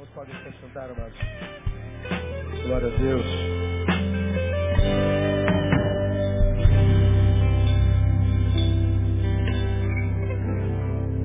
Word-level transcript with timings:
Irmãos, 0.00 0.08
podem 0.14 0.34
se 0.34 0.60
sentar, 0.60 0.84
amados. 0.84 1.18
Glória 2.64 2.88
a 2.88 2.98
Deus. 2.98 3.26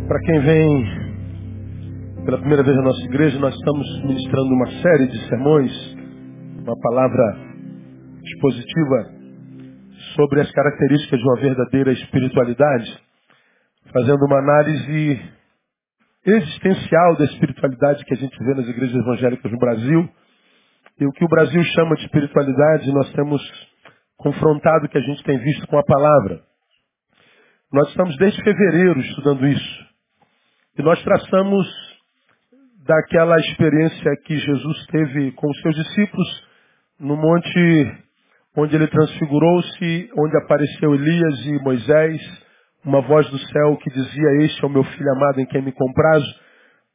Para 0.08 0.20
quem 0.20 0.40
vem 0.42 2.26
pela 2.26 2.38
primeira 2.40 2.64
vez 2.64 2.76
na 2.76 2.84
nossa 2.84 3.02
igreja, 3.06 3.40
nós 3.40 3.56
estamos 3.56 4.04
ministrando 4.04 4.50
uma 4.50 4.68
série 4.82 5.08
de 5.08 5.30
sermões, 5.30 5.96
uma 6.62 6.78
palavra 6.82 7.38
expositiva 8.26 9.10
sobre 10.16 10.42
as 10.42 10.52
características 10.52 11.20
de 11.20 11.26
uma 11.26 11.40
verdadeira 11.40 11.94
espiritualidade, 11.94 13.00
fazendo 13.94 14.26
uma 14.26 14.40
análise 14.40 15.36
existencial 16.26 17.16
da 17.18 17.26
espiritualidade 17.26 18.04
que 18.06 18.14
a 18.14 18.18
gente 18.18 18.38
vê 18.44 18.54
nas 18.56 18.68
igrejas 18.68 18.96
evangélicas 18.96 19.52
no 19.52 19.60
Brasil. 19.60 20.10
E 21.00 21.06
o 21.06 21.12
que 21.12 21.26
o 21.26 21.28
Brasil 21.28 21.64
chama 21.64 21.96
de 21.96 22.06
espiritualidade, 22.06 22.92
nós 22.92 23.12
temos 23.14 23.42
confrontado 24.18 24.86
o 24.86 24.90
que 24.90 24.98
a 24.98 25.02
gente 25.02 25.24
tem 25.24 25.38
visto 25.38 25.68
com 25.68 25.78
a 25.78 25.84
palavra. 25.84 26.42
Nós 27.72 27.90
estamos 27.90 28.16
desde 28.18 28.42
fevereiro 28.44 29.00
estudando 29.00 29.46
isso. 29.48 29.86
E 30.78 30.82
nós 30.82 31.02
traçamos 31.04 31.68
daquela 32.86 33.38
experiência 33.38 34.12
que 34.26 34.38
Jesus 34.38 34.86
teve 34.88 35.32
com 35.34 35.50
os 35.50 35.62
seus 35.62 35.76
discípulos 35.76 36.44
no 37.00 37.18
monte 37.18 38.06
onde 38.58 38.76
ele 38.76 38.88
transfigurou-se, 38.88 40.10
onde 40.18 40.38
apareceu 40.38 40.96
Elias 40.96 41.46
e 41.46 41.64
Moisés, 41.64 42.45
uma 42.86 43.02
voz 43.02 43.28
do 43.30 43.40
céu 43.40 43.78
que 43.78 43.90
dizia, 43.90 44.44
este 44.44 44.64
é 44.64 44.68
o 44.68 44.70
meu 44.70 44.84
filho 44.84 45.12
amado 45.14 45.40
em 45.40 45.46
quem 45.46 45.62
me 45.62 45.72
comprazo. 45.72 46.26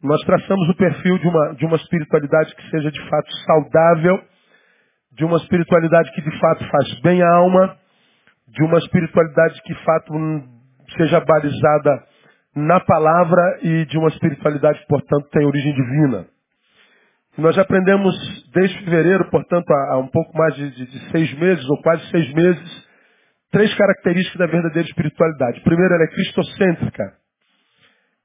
Nós 0.02 0.20
traçamos 0.24 0.68
o 0.68 0.76
perfil 0.76 1.18
de 1.18 1.28
uma, 1.28 1.54
de 1.54 1.66
uma 1.66 1.76
espiritualidade 1.76 2.54
que 2.54 2.70
seja 2.70 2.90
de 2.90 3.08
fato 3.08 3.30
saudável, 3.44 4.20
de 5.12 5.24
uma 5.24 5.36
espiritualidade 5.38 6.12
que 6.12 6.22
de 6.22 6.38
fato 6.38 6.64
faz 6.70 7.00
bem 7.00 7.22
à 7.22 7.28
alma, 7.36 7.76
de 8.48 8.62
uma 8.64 8.78
espiritualidade 8.78 9.60
que 9.62 9.74
de 9.74 9.84
fato 9.84 10.14
hum, 10.14 10.48
seja 10.96 11.20
balizada 11.20 12.04
na 12.54 12.80
palavra 12.80 13.58
e 13.62 13.84
de 13.84 13.98
uma 13.98 14.08
espiritualidade 14.08 14.84
portanto, 14.88 15.28
tem 15.30 15.46
origem 15.46 15.74
divina. 15.74 16.26
Nós 17.38 17.56
aprendemos 17.58 18.14
desde 18.52 18.84
fevereiro, 18.84 19.30
portanto, 19.30 19.70
há, 19.70 19.94
há 19.94 19.98
um 19.98 20.08
pouco 20.08 20.36
mais 20.36 20.54
de, 20.54 20.70
de, 20.70 20.86
de, 20.86 21.10
seis 21.10 21.32
meses, 21.38 21.64
ou 21.68 21.80
quase 21.80 22.04
seis 22.10 22.32
meses, 22.34 22.88
três 23.50 23.72
características 23.74 24.38
da 24.38 24.46
verdadeira 24.46 24.88
espiritualidade. 24.88 25.60
Primeiro, 25.60 25.94
ela 25.94 26.04
é 26.04 26.08
cristocêntrica. 26.08 27.12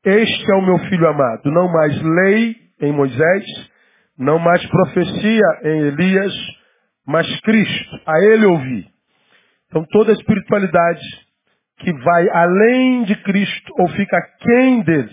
Este 0.04 0.52
é 0.52 0.56
o 0.56 0.62
meu 0.62 0.78
filho 0.90 1.08
amado. 1.08 1.52
Não 1.52 1.68
mais 1.68 2.02
lei 2.02 2.56
em 2.82 2.92
Moisés, 2.92 3.46
não 4.18 4.38
mais 4.38 4.66
profecia 4.68 5.44
em 5.64 5.80
Elias, 5.88 6.34
mas 7.08 7.28
Cristo. 7.42 8.00
A 8.06 8.24
ele 8.26 8.46
ouvi. 8.46 8.88
Então, 9.68 9.84
toda 9.92 10.12
a 10.12 10.16
espiritualidade 10.16 11.02
que 11.80 11.92
vai 11.92 12.30
além 12.30 13.04
de 13.04 13.16
Cristo 13.24 13.74
ou 13.80 13.90
fica 13.90 14.18
quem 14.40 14.82
dele, 14.84 15.10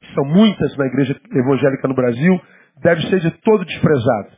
que 0.00 0.14
são 0.14 0.24
muitas 0.24 0.76
na 0.76 0.86
igreja 0.86 1.20
evangélica 1.32 1.86
no 1.86 1.94
Brasil, 1.94 2.40
deve 2.82 3.02
ser 3.08 3.20
de 3.20 3.30
todo 3.42 3.64
desprezado. 3.64 4.30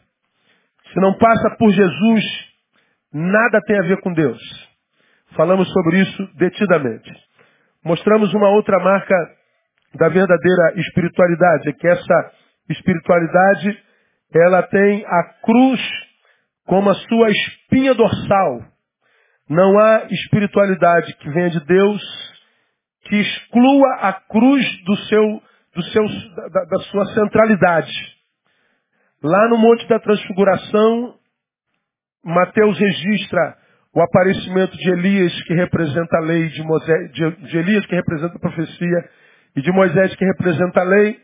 Se 0.92 1.00
não 1.00 1.16
passa 1.16 1.56
por 1.56 1.70
Jesus, 1.70 2.24
nada 3.12 3.60
tem 3.66 3.78
a 3.78 3.86
ver 3.86 4.00
com 4.00 4.12
Deus. 4.12 4.71
Falamos 5.36 5.70
sobre 5.72 6.00
isso 6.00 6.30
detidamente. 6.36 7.10
Mostramos 7.84 8.32
uma 8.34 8.50
outra 8.50 8.78
marca 8.78 9.14
da 9.94 10.08
verdadeira 10.08 10.74
espiritualidade, 10.76 11.68
é 11.68 11.72
que 11.72 11.88
essa 11.88 12.32
espiritualidade, 12.68 13.82
ela 14.34 14.62
tem 14.62 15.04
a 15.06 15.24
cruz 15.42 15.80
como 16.66 16.90
a 16.90 16.94
sua 16.94 17.30
espinha 17.30 17.94
dorsal. 17.94 18.60
Não 19.48 19.78
há 19.78 20.06
espiritualidade 20.10 21.14
que 21.16 21.30
venha 21.30 21.50
de 21.50 21.60
Deus 21.64 22.32
que 23.04 23.16
exclua 23.16 23.94
a 24.00 24.12
cruz 24.12 24.84
do 24.84 24.96
seu, 24.96 25.42
do 25.74 25.82
seu, 25.84 26.04
da, 26.50 26.64
da 26.64 26.78
sua 26.84 27.04
centralidade. 27.14 27.92
Lá 29.22 29.48
no 29.48 29.58
Monte 29.58 29.86
da 29.88 29.98
Transfiguração, 29.98 31.14
Mateus 32.24 32.78
registra 32.78 33.56
o 33.94 34.00
aparecimento 34.00 34.76
de 34.76 34.90
Elias, 34.90 35.42
que 35.44 35.54
representa 35.54 36.16
a 36.16 36.20
lei, 36.20 36.48
de, 36.48 36.62
Moisés, 36.62 37.12
de, 37.12 37.30
de 37.30 37.58
Elias, 37.58 37.84
que 37.86 37.94
representa 37.94 38.36
a 38.36 38.40
profecia, 38.40 39.10
e 39.54 39.60
de 39.60 39.70
Moisés, 39.70 40.14
que 40.16 40.24
representa 40.24 40.80
a 40.80 40.84
lei, 40.84 41.20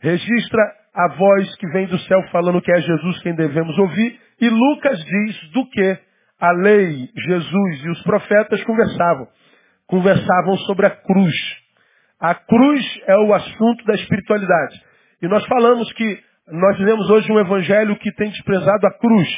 registra 0.00 0.62
a 0.92 1.08
voz 1.14 1.54
que 1.56 1.68
vem 1.68 1.86
do 1.86 1.98
céu 2.00 2.20
falando 2.32 2.60
que 2.60 2.72
é 2.72 2.80
Jesus 2.80 3.22
quem 3.22 3.34
devemos 3.34 3.78
ouvir, 3.78 4.18
e 4.40 4.48
Lucas 4.48 4.98
diz 5.04 5.50
do 5.52 5.68
que 5.70 5.98
a 6.40 6.52
lei, 6.52 7.08
Jesus 7.14 7.84
e 7.84 7.90
os 7.90 8.02
profetas 8.02 8.64
conversavam. 8.64 9.28
Conversavam 9.86 10.56
sobre 10.66 10.86
a 10.86 10.90
cruz. 10.90 11.34
A 12.18 12.34
cruz 12.34 13.00
é 13.06 13.16
o 13.18 13.34
assunto 13.34 13.84
da 13.84 13.94
espiritualidade. 13.94 14.80
E 15.22 15.28
nós 15.28 15.44
falamos 15.46 15.92
que 15.92 16.18
nós 16.48 16.78
vivemos 16.78 17.08
hoje 17.10 17.30
um 17.30 17.38
evangelho 17.38 17.96
que 17.96 18.10
tem 18.12 18.30
desprezado 18.30 18.86
a 18.86 18.98
cruz. 18.98 19.28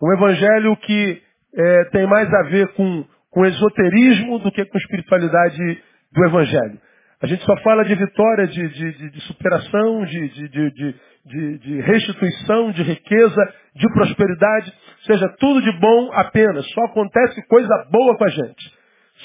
Um 0.00 0.12
evangelho 0.14 0.76
que 0.76 1.22
é, 1.56 1.84
tem 1.90 2.06
mais 2.06 2.32
a 2.32 2.42
ver 2.44 2.68
com, 2.74 3.04
com 3.30 3.44
esoterismo 3.44 4.38
do 4.38 4.50
que 4.50 4.64
com 4.64 4.78
espiritualidade 4.78 5.82
do 6.12 6.24
evangelho. 6.26 6.78
A 7.22 7.26
gente 7.26 7.44
só 7.44 7.56
fala 7.58 7.84
de 7.84 7.94
vitória, 7.94 8.46
de, 8.46 8.68
de, 8.68 9.10
de 9.10 9.20
superação, 9.22 10.04
de, 10.04 10.28
de, 10.28 11.80
restituição, 11.80 12.70
de 12.72 12.82
riqueza, 12.82 13.54
de 13.74 13.88
prosperidade, 13.94 14.72
seja 15.06 15.28
tudo 15.38 15.62
de 15.62 15.72
bom 15.78 16.10
apenas. 16.12 16.66
Só 16.72 16.84
acontece 16.84 17.40
coisa 17.48 17.88
boa 17.90 18.16
com 18.18 18.24
a 18.24 18.28
gente. 18.28 18.72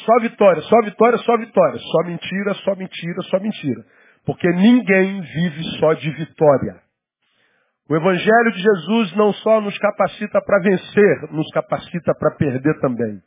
Só 0.06 0.20
vitória, 0.22 0.62
só 0.62 0.82
vitória, 0.84 1.18
só 1.18 1.38
vitória. 1.38 1.80
Só 1.80 2.04
mentira, 2.08 2.54
só 2.54 2.76
mentira, 2.76 3.22
só 3.24 3.40
mentira. 3.40 3.82
Porque 4.26 4.48
ninguém 4.48 5.22
vive 5.22 5.64
só 5.80 5.94
de 5.94 6.10
vitória. 6.12 6.89
O 7.90 7.96
Evangelho 7.96 8.52
de 8.52 8.62
Jesus 8.62 9.16
não 9.16 9.34
só 9.34 9.60
nos 9.60 9.76
capacita 9.80 10.40
para 10.46 10.62
vencer, 10.62 11.32
nos 11.32 11.50
capacita 11.52 12.14
para 12.20 12.36
perder 12.36 12.80
também. 12.80 13.20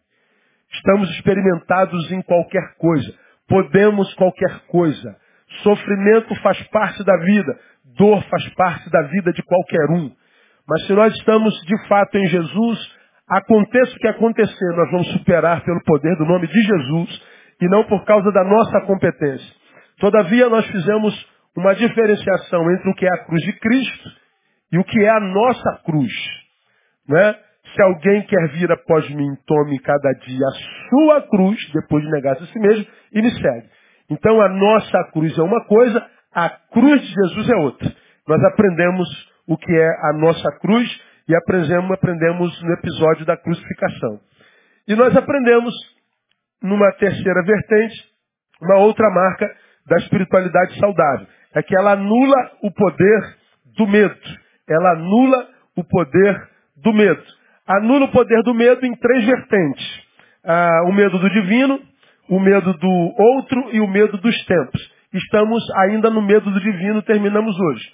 Estamos 0.72 1.10
experimentados 1.10 2.12
em 2.12 2.22
qualquer 2.22 2.76
coisa. 2.78 3.12
Podemos 3.48 4.14
qualquer 4.14 4.60
coisa. 4.68 5.16
Sofrimento 5.64 6.32
faz 6.42 6.62
parte 6.68 7.02
da 7.02 7.16
vida. 7.16 7.58
Dor 7.98 8.22
faz 8.30 8.48
parte 8.54 8.88
da 8.88 9.02
vida 9.02 9.32
de 9.32 9.42
qualquer 9.42 9.90
um. 9.90 10.12
Mas 10.68 10.86
se 10.86 10.92
nós 10.92 11.12
estamos 11.12 11.52
de 11.66 11.88
fato 11.88 12.16
em 12.16 12.26
Jesus, 12.28 12.96
aconteça 13.28 13.96
o 13.96 13.98
que 13.98 14.06
acontecer, 14.06 14.76
nós 14.76 14.90
vamos 14.92 15.08
superar 15.08 15.64
pelo 15.64 15.82
poder 15.82 16.16
do 16.18 16.24
nome 16.24 16.46
de 16.46 16.62
Jesus 16.62 17.22
e 17.60 17.66
não 17.66 17.82
por 17.84 18.04
causa 18.04 18.30
da 18.30 18.44
nossa 18.44 18.80
competência. 18.82 19.56
Todavia, 19.98 20.48
nós 20.48 20.64
fizemos 20.66 21.28
uma 21.56 21.74
diferenciação 21.74 22.70
entre 22.70 22.90
o 22.90 22.94
que 22.94 23.04
é 23.04 23.12
a 23.12 23.24
cruz 23.24 23.42
de 23.42 23.58
Cristo 23.58 24.21
e 24.72 24.78
o 24.78 24.84
que 24.84 24.98
é 24.98 25.10
a 25.10 25.20
nossa 25.20 25.82
cruz. 25.84 26.12
Né? 27.08 27.34
Se 27.74 27.82
alguém 27.82 28.22
quer 28.22 28.48
vir 28.52 28.72
após 28.72 29.08
mim, 29.10 29.36
tome 29.46 29.78
cada 29.80 30.12
dia 30.12 30.46
a 30.46 30.88
sua 30.88 31.22
cruz, 31.28 31.58
depois 31.72 32.02
de 32.02 32.10
negar-se 32.10 32.42
a 32.42 32.46
si 32.46 32.58
mesmo, 32.58 32.86
e 33.12 33.22
me 33.22 33.30
segue. 33.30 33.68
Então 34.10 34.40
a 34.40 34.48
nossa 34.48 35.04
cruz 35.12 35.36
é 35.38 35.42
uma 35.42 35.64
coisa, 35.66 36.04
a 36.34 36.50
cruz 36.72 37.00
de 37.00 37.08
Jesus 37.08 37.50
é 37.50 37.56
outra. 37.56 37.92
Nós 38.26 38.42
aprendemos 38.44 39.08
o 39.46 39.56
que 39.56 39.72
é 39.72 39.88
a 40.10 40.12
nossa 40.18 40.50
cruz 40.58 40.88
e 41.28 41.34
aprendemos, 41.36 41.90
aprendemos 41.90 42.62
no 42.62 42.72
episódio 42.74 43.26
da 43.26 43.36
crucificação. 43.36 44.20
E 44.88 44.94
nós 44.94 45.16
aprendemos, 45.16 45.72
numa 46.62 46.90
terceira 46.92 47.42
vertente, 47.44 48.04
uma 48.60 48.78
outra 48.78 49.08
marca 49.10 49.54
da 49.86 49.96
espiritualidade 49.96 50.78
saudável. 50.78 51.26
É 51.54 51.62
que 51.62 51.76
ela 51.76 51.92
anula 51.92 52.52
o 52.62 52.70
poder 52.70 53.36
do 53.76 53.86
medo. 53.86 54.41
Ela 54.72 54.92
anula 54.92 55.48
o 55.76 55.84
poder 55.84 56.48
do 56.82 56.92
medo. 56.92 57.22
Anula 57.66 58.06
o 58.06 58.12
poder 58.12 58.42
do 58.42 58.54
medo 58.54 58.84
em 58.84 58.94
três 58.96 59.24
vertentes. 59.24 60.02
Ah, 60.44 60.82
o 60.86 60.92
medo 60.92 61.18
do 61.18 61.30
divino, 61.30 61.80
o 62.28 62.40
medo 62.40 62.72
do 62.74 63.14
outro 63.18 63.68
e 63.72 63.80
o 63.80 63.86
medo 63.86 64.18
dos 64.18 64.44
tempos. 64.44 64.80
Estamos 65.12 65.62
ainda 65.76 66.10
no 66.10 66.22
medo 66.22 66.50
do 66.50 66.60
divino, 66.60 67.02
terminamos 67.02 67.58
hoje. 67.58 67.84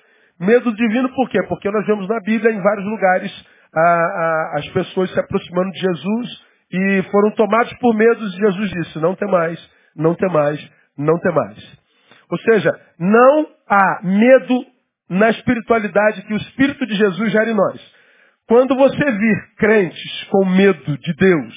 Medo 0.41 0.73
divino 0.75 1.09
por 1.15 1.29
quê? 1.29 1.43
Porque 1.49 1.71
nós 1.71 1.85
vemos 1.87 2.09
na 2.09 2.21
Bíblia, 2.21 2.53
em 2.53 2.63
vários 2.63 2.87
lugares, 2.87 3.47
a, 3.75 3.81
a, 3.81 4.53
as 4.59 4.69
pessoas 4.69 5.13
se 5.13 5.19
aproximando 5.19 5.71
de 5.73 5.81
Jesus 5.81 6.49
e 6.71 7.03
foram 7.11 7.31
tomados 7.33 7.73
por 7.79 7.95
medo 7.95 8.25
e 8.25 8.31
Jesus 8.31 8.71
disse, 8.71 8.99
não 9.01 9.15
tem 9.15 9.29
mais, 9.29 9.59
não 9.97 10.15
tem 10.15 10.31
mais, 10.31 10.71
não 10.97 11.19
tem 11.19 11.35
mais. 11.35 11.79
Ou 12.31 12.39
seja, 12.39 12.71
não 12.99 13.47
há 13.69 14.01
medo 14.03 14.65
na 15.09 15.31
espiritualidade 15.31 16.23
que 16.23 16.35
o 16.35 16.37
Espírito 16.37 16.87
de 16.87 16.95
Jesus 16.95 17.33
gera 17.33 17.51
em 17.51 17.55
nós. 17.55 17.99
Quando 18.47 18.75
você 18.77 19.05
vir 19.13 19.55
crentes 19.59 20.25
com 20.31 20.45
medo 20.47 20.99
de 20.99 21.15
Deus, 21.15 21.55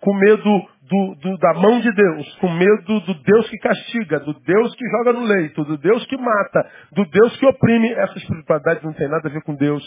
com 0.00 0.14
medo 0.14 0.68
do, 0.92 1.14
do, 1.14 1.38
da 1.38 1.54
mão 1.54 1.80
de 1.80 1.90
Deus, 1.92 2.34
com 2.36 2.48
medo 2.48 3.00
do 3.00 3.14
Deus 3.22 3.48
que 3.48 3.58
castiga, 3.58 4.20
do 4.20 4.34
Deus 4.40 4.74
que 4.74 4.84
joga 4.88 5.12
no 5.12 5.24
leito, 5.24 5.64
do 5.64 5.78
Deus 5.78 6.04
que 6.06 6.16
mata, 6.16 6.70
do 6.92 7.04
Deus 7.06 7.36
que 7.38 7.46
oprime. 7.46 7.92
Essa 7.92 8.18
espiritualidade 8.18 8.84
não 8.84 8.92
tem 8.92 9.08
nada 9.08 9.28
a 9.28 9.32
ver 9.32 9.42
com 9.42 9.54
Deus, 9.54 9.82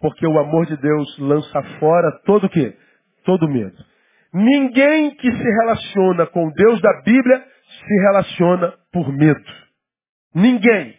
porque 0.00 0.26
o 0.26 0.38
amor 0.38 0.66
de 0.66 0.76
Deus 0.76 1.18
lança 1.18 1.62
fora 1.78 2.10
todo 2.24 2.44
o 2.46 2.50
quê? 2.50 2.74
Todo 3.24 3.48
medo. 3.48 3.76
Ninguém 4.32 5.14
que 5.16 5.30
se 5.30 5.50
relaciona 5.60 6.26
com 6.26 6.48
o 6.48 6.52
Deus 6.52 6.80
da 6.80 7.02
Bíblia 7.02 7.44
se 7.86 8.00
relaciona 8.02 8.74
por 8.92 9.12
medo. 9.12 9.44
Ninguém. 10.34 10.97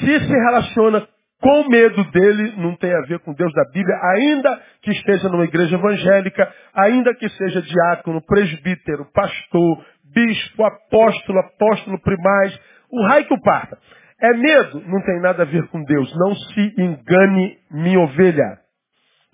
Se 0.00 0.20
se 0.20 0.32
relaciona 0.32 1.06
com 1.40 1.68
medo 1.68 2.04
dele, 2.12 2.54
não 2.56 2.76
tem 2.76 2.94
a 2.94 3.00
ver 3.00 3.18
com 3.20 3.34
Deus 3.34 3.52
da 3.52 3.64
Bíblia, 3.64 3.96
ainda 4.16 4.62
que 4.80 4.92
esteja 4.92 5.28
numa 5.28 5.44
igreja 5.44 5.76
evangélica, 5.76 6.52
ainda 6.72 7.12
que 7.14 7.28
seja 7.30 7.60
diácono, 7.60 8.22
presbítero, 8.24 9.06
pastor, 9.12 9.84
bispo, 10.14 10.64
apóstolo, 10.64 11.40
apóstolo 11.40 12.00
primaz, 12.00 12.58
o 12.90 13.02
raio 13.08 13.26
que 13.26 13.34
o 13.34 13.40
parta. 13.40 13.76
É 14.20 14.36
medo? 14.36 14.80
Não 14.86 15.02
tem 15.02 15.20
nada 15.20 15.42
a 15.42 15.46
ver 15.46 15.66
com 15.66 15.82
Deus. 15.82 16.14
Não 16.16 16.32
se 16.32 16.74
engane, 16.78 17.58
minha 17.72 17.98
ovelha. 17.98 18.58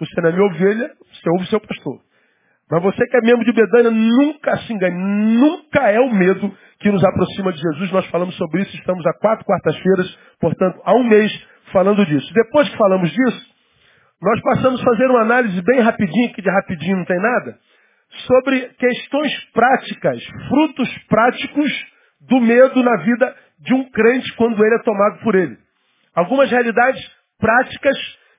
Você 0.00 0.20
não 0.22 0.30
é 0.30 0.32
minha 0.32 0.46
ovelha, 0.46 0.90
você 1.12 1.30
ouve 1.30 1.46
seu 1.48 1.60
pastor. 1.60 2.00
Mas 2.70 2.82
você 2.82 3.06
que 3.06 3.16
é 3.16 3.20
membro 3.22 3.44
de 3.44 3.52
Bedânia, 3.52 3.90
nunca 3.90 4.56
se 4.58 4.72
engane, 4.72 4.94
nunca 4.94 5.90
é 5.90 5.98
o 6.00 6.12
medo 6.12 6.54
que 6.80 6.90
nos 6.90 7.02
aproxima 7.02 7.52
de 7.52 7.60
Jesus. 7.60 7.90
Nós 7.90 8.06
falamos 8.06 8.36
sobre 8.36 8.62
isso, 8.62 8.76
estamos 8.76 9.06
há 9.06 9.12
quatro 9.14 9.44
quartas-feiras, 9.44 10.18
portanto, 10.38 10.80
há 10.84 10.94
um 10.94 11.04
mês 11.04 11.32
falando 11.72 12.04
disso. 12.04 12.32
Depois 12.34 12.68
que 12.68 12.76
falamos 12.76 13.10
disso, 13.10 13.46
nós 14.20 14.40
passamos 14.42 14.80
a 14.80 14.84
fazer 14.84 15.06
uma 15.06 15.22
análise 15.22 15.62
bem 15.62 15.80
rapidinho, 15.80 16.32
que 16.34 16.42
de 16.42 16.50
rapidinho 16.50 16.98
não 16.98 17.04
tem 17.04 17.18
nada, 17.18 17.58
sobre 18.26 18.60
questões 18.78 19.32
práticas, 19.52 20.22
frutos 20.48 20.98
práticos 21.08 21.86
do 22.28 22.40
medo 22.40 22.82
na 22.82 22.96
vida 23.02 23.34
de 23.60 23.74
um 23.74 23.90
crente 23.90 24.34
quando 24.36 24.62
ele 24.64 24.74
é 24.74 24.82
tomado 24.82 25.20
por 25.20 25.34
ele. 25.34 25.56
Algumas 26.14 26.50
realidades 26.50 27.00
práticas 27.38 27.96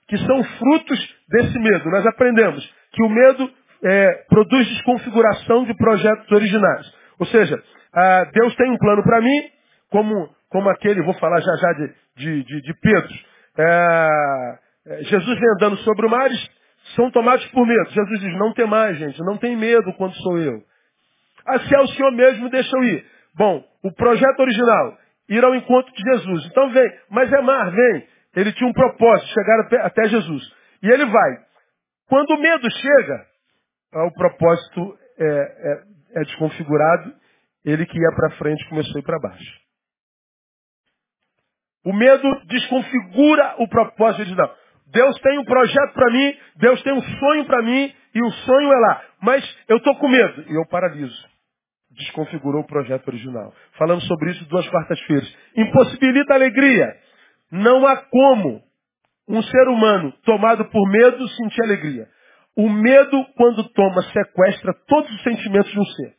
que 0.07 0.17
são 0.17 0.43
frutos 0.43 1.15
desse 1.29 1.57
medo. 1.59 1.89
Nós 1.89 2.05
aprendemos 2.05 2.65
que 2.91 3.03
o 3.03 3.09
medo 3.09 3.51
é, 3.83 4.25
produz 4.27 4.67
desconfiguração 4.67 5.65
de 5.65 5.73
projetos 5.75 6.31
originais. 6.31 6.85
Ou 7.19 7.25
seja, 7.27 7.61
ah, 7.93 8.25
Deus 8.31 8.55
tem 8.55 8.71
um 8.71 8.77
plano 8.77 9.03
para 9.03 9.21
mim, 9.21 9.41
como, 9.89 10.29
como 10.49 10.69
aquele, 10.69 11.01
vou 11.01 11.13
falar 11.15 11.39
já 11.41 11.55
já 11.55 11.73
de, 11.73 11.93
de, 12.15 12.43
de, 12.43 12.61
de 12.61 12.73
Pedro. 12.79 13.13
É, 13.57 14.59
é, 14.87 15.03
Jesus 15.03 15.39
vem 15.39 15.49
andando 15.55 15.77
sobre 15.77 16.05
o 16.05 16.09
mar, 16.09 16.29
são 16.95 17.11
tomados 17.11 17.45
por 17.47 17.65
medo. 17.65 17.89
Jesus 17.89 18.19
diz, 18.19 18.33
não 18.37 18.53
tem 18.53 18.67
mais, 18.67 18.97
gente, 18.97 19.19
não 19.19 19.37
tem 19.37 19.55
medo 19.55 19.93
quando 19.93 20.15
sou 20.15 20.37
eu. 20.37 20.61
Ah, 21.45 21.59
se 21.59 21.73
é 21.73 21.79
o 21.79 21.87
Senhor 21.87 22.11
mesmo, 22.11 22.49
deixa 22.49 22.75
eu 22.77 22.83
ir. 22.83 23.05
Bom, 23.35 23.63
o 23.83 23.91
projeto 23.93 24.39
original, 24.39 24.97
ir 25.29 25.43
ao 25.43 25.55
encontro 25.55 25.91
de 25.93 26.01
Jesus. 26.01 26.45
Então 26.47 26.69
vem, 26.71 26.91
mas 27.09 27.31
é 27.31 27.41
mar, 27.41 27.71
vem. 27.71 28.07
Ele 28.35 28.51
tinha 28.53 28.69
um 28.69 28.73
propósito, 28.73 29.33
chegar 29.33 29.85
até 29.85 30.07
Jesus. 30.09 30.43
E 30.83 30.89
ele 30.89 31.05
vai. 31.05 31.37
Quando 32.07 32.31
o 32.31 32.41
medo 32.41 32.69
chega, 32.71 33.25
ah, 33.93 34.05
o 34.05 34.13
propósito 34.13 34.97
é, 35.17 35.25
é, 35.25 35.83
é 36.21 36.23
desconfigurado, 36.23 37.13
ele 37.65 37.85
que 37.85 37.97
ia 37.97 38.15
para 38.15 38.31
frente 38.37 38.67
começou 38.69 38.95
a 38.95 38.99
ir 38.99 39.03
para 39.03 39.19
baixo. 39.19 39.59
O 41.85 41.93
medo 41.93 42.41
desconfigura 42.45 43.55
o 43.59 43.67
propósito 43.67 44.25
de 44.25 44.35
Deus. 44.35 44.51
Deus 44.91 45.19
tem 45.19 45.37
um 45.37 45.45
projeto 45.45 45.93
para 45.93 46.11
mim, 46.11 46.37
Deus 46.55 46.81
tem 46.83 46.93
um 46.93 47.01
sonho 47.01 47.45
para 47.45 47.61
mim, 47.61 47.93
e 48.13 48.23
o 48.23 48.31
sonho 48.31 48.71
é 48.71 48.79
lá. 48.79 49.03
Mas 49.21 49.57
eu 49.67 49.77
estou 49.77 49.95
com 49.97 50.07
medo, 50.07 50.45
e 50.49 50.55
eu 50.55 50.65
paraliso. 50.67 51.27
Desconfigurou 51.91 52.61
o 52.61 52.67
projeto 52.67 53.07
original. 53.07 53.53
Falamos 53.77 54.05
sobre 54.07 54.31
isso 54.31 54.45
duas 54.45 54.67
quartas-feiras. 54.69 55.37
Impossibilita 55.55 56.33
a 56.33 56.37
alegria. 56.37 56.95
Não 57.51 57.85
há 57.85 57.97
como 57.97 58.63
um 59.27 59.41
ser 59.43 59.67
humano 59.67 60.11
tomado 60.23 60.65
por 60.65 60.89
medo 60.89 61.27
sentir 61.29 61.61
alegria. 61.63 62.07
O 62.59 62.69
medo, 62.69 63.25
quando 63.37 63.63
toma, 63.69 64.01
sequestra 64.11 64.73
todos 64.85 65.09
os 65.09 65.23
sentimentos 65.23 65.71
de 65.71 65.79
um 65.79 65.85
ser. 65.85 66.13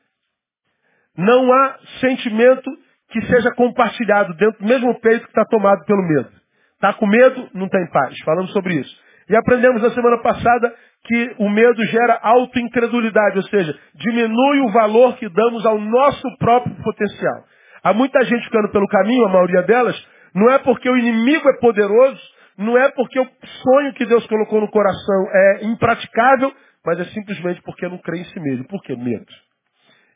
Não 1.14 1.52
há 1.52 1.78
sentimento 2.00 2.70
que 3.10 3.20
seja 3.26 3.50
compartilhado 3.50 4.32
dentro 4.38 4.58
do 4.58 4.66
mesmo 4.66 4.98
peito 5.00 5.24
que 5.24 5.32
está 5.32 5.44
tomado 5.44 5.84
pelo 5.84 6.02
medo. 6.02 6.30
Está 6.76 6.94
com 6.94 7.06
medo, 7.06 7.46
não 7.52 7.68
tem 7.68 7.86
paz. 7.90 8.18
Falamos 8.24 8.50
sobre 8.54 8.76
isso. 8.76 8.96
E 9.28 9.36
aprendemos 9.36 9.82
na 9.82 9.90
semana 9.90 10.16
passada 10.22 10.74
que 11.04 11.34
o 11.40 11.50
medo 11.50 11.84
gera 11.88 12.18
autoincredulidade, 12.22 13.36
ou 13.36 13.44
seja, 13.44 13.78
diminui 13.96 14.60
o 14.60 14.72
valor 14.72 15.18
que 15.18 15.28
damos 15.28 15.66
ao 15.66 15.78
nosso 15.78 16.26
próprio 16.38 16.74
potencial. 16.82 17.44
Há 17.84 17.92
muita 17.92 18.24
gente 18.24 18.44
ficando 18.44 18.70
pelo 18.70 18.88
caminho, 18.88 19.26
a 19.26 19.28
maioria 19.28 19.62
delas, 19.64 20.08
não 20.34 20.50
é 20.50 20.58
porque 20.58 20.88
o 20.88 20.96
inimigo 20.96 21.46
é 21.50 21.60
poderoso, 21.60 22.20
não 22.60 22.76
é 22.76 22.90
porque 22.90 23.18
o 23.18 23.26
sonho 23.62 23.94
que 23.94 24.04
Deus 24.04 24.26
colocou 24.26 24.60
no 24.60 24.70
coração 24.70 25.26
é 25.32 25.64
impraticável, 25.64 26.52
mas 26.84 27.00
é 27.00 27.04
simplesmente 27.06 27.62
porque 27.62 27.88
não 27.88 27.96
crê 27.98 28.18
em 28.18 28.24
si 28.24 28.38
mesmo. 28.38 28.66
Por 28.68 28.82
que 28.82 28.94
medo? 28.94 29.32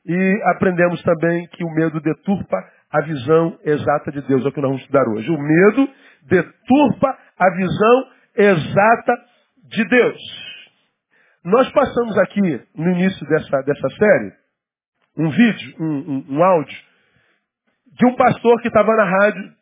E 0.06 0.42
aprendemos 0.54 1.02
também 1.02 1.46
que 1.48 1.64
o 1.64 1.70
medo 1.70 1.98
deturpa 2.00 2.56
a 2.92 3.00
visão 3.00 3.58
exata 3.64 4.12
de 4.12 4.20
Deus. 4.22 4.44
É 4.44 4.48
o 4.48 4.52
que 4.52 4.60
nós 4.60 4.70
vamos 4.70 4.82
estudar 4.82 5.08
hoje. 5.08 5.30
O 5.30 5.38
medo 5.38 5.88
deturpa 6.24 7.18
a 7.38 7.50
visão 7.56 8.10
exata 8.36 9.16
de 9.64 9.88
Deus. 9.88 10.20
Nós 11.44 11.70
passamos 11.72 12.18
aqui, 12.18 12.40
no 12.74 12.90
início 12.90 13.26
dessa, 13.26 13.62
dessa 13.62 13.88
série, 13.88 14.32
um 15.16 15.30
vídeo, 15.30 15.76
um, 15.80 15.86
um, 15.86 16.26
um 16.36 16.44
áudio, 16.44 16.76
de 17.86 18.06
um 18.06 18.14
pastor 18.16 18.60
que 18.60 18.68
estava 18.68 18.94
na 18.96 19.04
rádio 19.04 19.52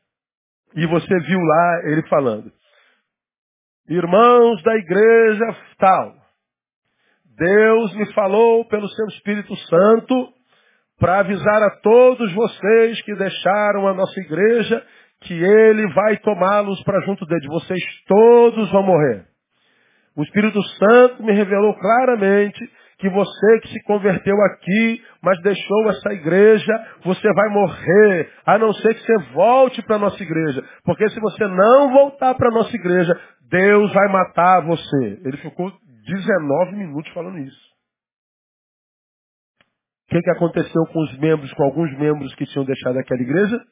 e 0.75 0.87
você 0.87 1.19
viu 1.21 1.39
lá 1.39 1.81
ele 1.85 2.03
falando. 2.09 2.53
Irmãos 3.89 4.63
da 4.63 4.77
igreja 4.77 5.57
tal, 5.77 6.15
Deus 7.37 7.95
me 7.97 8.13
falou 8.13 8.65
pelo 8.67 8.89
seu 8.89 9.07
Espírito 9.07 9.57
Santo 9.57 10.33
para 11.01 11.19
avisar 11.19 11.63
a 11.65 11.71
todos 11.83 12.33
vocês 12.33 13.03
que 13.03 13.15
deixaram 13.17 13.89
a 13.89 13.95
nossa 13.95 14.21
igreja 14.21 14.87
que 15.23 15.35
ele 15.35 15.93
vai 15.95 16.17
tomá-los 16.19 16.81
para 16.85 17.01
junto 17.01 17.27
dele. 17.27 17.49
Vocês 17.49 17.83
todos 18.07 18.71
vão 18.71 18.85
morrer. 18.85 19.27
O 20.17 20.23
Espírito 20.23 20.63
Santo 20.63 21.25
me 21.25 21.33
revelou 21.33 21.75
claramente 21.75 22.61
que 23.03 23.09
você 23.09 23.61
que 23.63 23.69
se 23.69 23.83
converteu 23.83 24.37
aqui, 24.43 25.03
mas 25.21 25.41
deixou 25.43 25.91
essa 25.91 26.13
igreja, 26.13 26.73
você 27.03 27.33
vai 27.33 27.49
morrer, 27.49 28.31
a 28.47 28.57
não 28.59 28.73
ser 28.75 28.95
que 28.95 29.01
você 29.01 29.19
volte 29.33 29.83
para 29.83 29.97
a 29.97 29.99
nossa 29.99 30.23
igreja. 30.23 30.63
Porque 30.85 31.09
se 31.09 31.19
você 31.19 31.45
não 31.49 31.93
voltar 31.93 32.35
para 32.37 32.49
a 32.49 32.53
nossa 32.53 32.75
igreja, 32.77 33.13
Deus 33.53 33.93
vai 33.93 34.09
matar 34.09 34.65
você. 34.65 35.21
Ele 35.25 35.37
ficou 35.37 35.71
19 36.07 36.75
minutos 36.75 37.13
falando 37.13 37.39
isso. 37.39 37.73
O 40.07 40.15
que, 40.15 40.21
que 40.21 40.31
aconteceu 40.31 40.87
com 40.91 41.03
os 41.03 41.19
membros, 41.19 41.53
com 41.53 41.65
alguns 41.65 41.97
membros 41.99 42.35
que 42.35 42.47
tinham 42.47 42.65
deixado 42.65 42.99
aquela 42.99 43.21
igreja? 43.21 43.63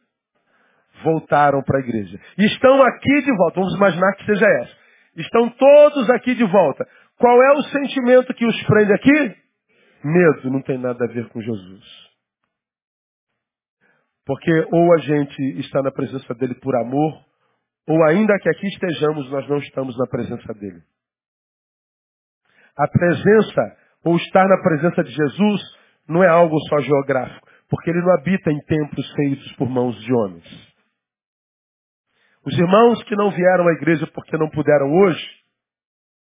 Voltaram 1.02 1.62
para 1.62 1.78
a 1.78 1.80
igreja. 1.80 2.20
Estão 2.36 2.82
aqui 2.82 3.22
de 3.22 3.34
volta. 3.34 3.60
Vamos 3.60 3.74
imaginar 3.74 4.14
que 4.16 4.26
seja 4.26 4.46
essa. 4.60 4.76
Estão 5.16 5.48
todos 5.48 6.10
aqui 6.10 6.34
de 6.34 6.44
volta. 6.44 6.86
Qual 7.18 7.42
é 7.42 7.52
o 7.52 7.62
sentimento 7.62 8.34
que 8.34 8.46
os 8.46 8.62
prende 8.64 8.92
aqui? 8.92 9.36
Medo. 10.04 10.50
Não 10.50 10.62
tem 10.62 10.76
nada 10.78 11.04
a 11.04 11.08
ver 11.08 11.26
com 11.30 11.40
Jesus. 11.40 12.10
Porque 14.26 14.52
ou 14.72 14.94
a 14.94 14.98
gente 14.98 15.42
está 15.60 15.82
na 15.82 15.90
presença 15.90 16.34
dele 16.34 16.54
por 16.54 16.76
amor, 16.76 17.29
ou 17.86 18.02
ainda 18.04 18.38
que 18.38 18.48
aqui 18.48 18.66
estejamos, 18.66 19.30
nós 19.30 19.48
não 19.48 19.58
estamos 19.58 19.96
na 19.98 20.06
presença 20.06 20.52
dele. 20.54 20.82
A 22.76 22.88
presença, 22.88 23.76
ou 24.04 24.16
estar 24.16 24.46
na 24.48 24.62
presença 24.62 25.02
de 25.02 25.10
Jesus, 25.10 25.60
não 26.08 26.22
é 26.22 26.28
algo 26.28 26.58
só 26.68 26.80
geográfico, 26.80 27.46
porque 27.68 27.90
ele 27.90 28.00
não 28.00 28.14
habita 28.14 28.50
em 28.50 28.60
templos 28.60 29.12
feitos 29.14 29.52
por 29.56 29.68
mãos 29.68 29.98
de 30.00 30.12
homens. 30.12 30.70
Os 32.44 32.58
irmãos 32.58 33.02
que 33.04 33.14
não 33.16 33.30
vieram 33.30 33.68
à 33.68 33.72
igreja 33.72 34.06
porque 34.14 34.36
não 34.36 34.48
puderam 34.48 34.90
hoje, 34.90 35.40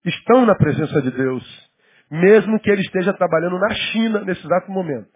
estão 0.04 0.46
na 0.46 0.54
presença 0.54 1.02
de 1.02 1.10
Deus, 1.10 1.70
mesmo 2.10 2.58
que 2.60 2.70
ele 2.70 2.80
esteja 2.80 3.12
trabalhando 3.12 3.58
na 3.58 3.74
China 3.74 4.24
nesse 4.24 4.44
exato 4.44 4.70
momento. 4.70 5.10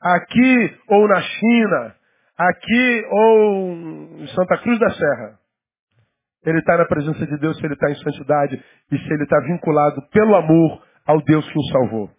Aqui 0.00 0.80
ou 0.88 1.08
na 1.08 1.20
China, 1.20 1.96
aqui 2.38 3.04
ou 3.10 3.72
em 4.18 4.26
Santa 4.28 4.58
Cruz 4.58 4.78
da 4.78 4.90
Serra. 4.90 5.38
Ele 6.46 6.60
está 6.60 6.76
na 6.76 6.84
presença 6.84 7.26
de 7.26 7.36
Deus 7.38 7.58
se 7.58 7.66
ele 7.66 7.74
está 7.74 7.90
em 7.90 7.96
santidade 7.96 8.62
e 8.92 8.98
se 8.98 9.12
ele 9.12 9.24
está 9.24 9.40
vinculado 9.40 10.00
pelo 10.10 10.36
amor 10.36 10.82
ao 11.04 11.20
Deus 11.22 11.46
que 11.50 11.58
o 11.58 11.64
salvou. 11.72 12.10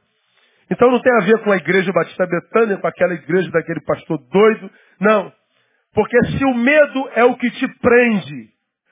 Então 0.69 0.91
não 0.91 1.01
tem 1.01 1.13
a 1.13 1.25
ver 1.25 1.39
com 1.43 1.51
a 1.51 1.57
igreja 1.57 1.91
Batista 1.91 2.27
Betânia, 2.27 2.77
com 2.77 2.87
aquela 2.87 3.13
igreja 3.13 3.49
daquele 3.49 3.81
pastor 3.81 4.19
doido. 4.29 4.69
Não. 4.99 5.31
Porque 5.93 6.17
se 6.25 6.45
o 6.45 6.53
medo 6.53 7.09
é 7.15 7.23
o 7.23 7.35
que 7.35 7.49
te 7.51 7.67
prende 7.79 8.49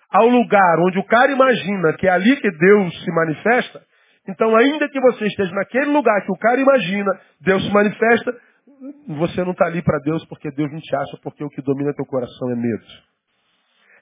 ao 0.09 0.27
lugar 0.27 0.79
onde 0.79 0.97
o 0.97 1.03
cara 1.03 1.31
imagina 1.31 1.93
que 1.93 2.07
é 2.07 2.11
ali 2.11 2.35
que 2.37 2.49
Deus 2.49 3.03
se 3.03 3.11
manifesta, 3.11 3.81
Então, 4.29 4.53
ainda 4.57 4.89
que 4.89 4.99
você 4.99 5.25
esteja 5.25 5.53
naquele 5.55 5.85
lugar 5.85 6.21
que 6.25 6.31
o 6.31 6.37
cara 6.37 6.59
imagina, 6.59 7.17
Deus 7.39 7.63
se 7.65 7.71
manifesta, 7.71 8.35
você 9.07 9.43
não 9.43 9.51
está 9.51 9.65
ali 9.65 9.81
para 9.81 9.99
Deus 9.99 10.25
porque 10.25 10.51
Deus 10.51 10.71
não 10.71 10.79
te 10.79 10.95
acha, 10.95 11.17
porque 11.23 11.43
o 11.43 11.49
que 11.49 11.61
domina 11.61 11.93
teu 11.93 12.05
coração 12.05 12.51
é 12.51 12.55
medo. 12.55 12.85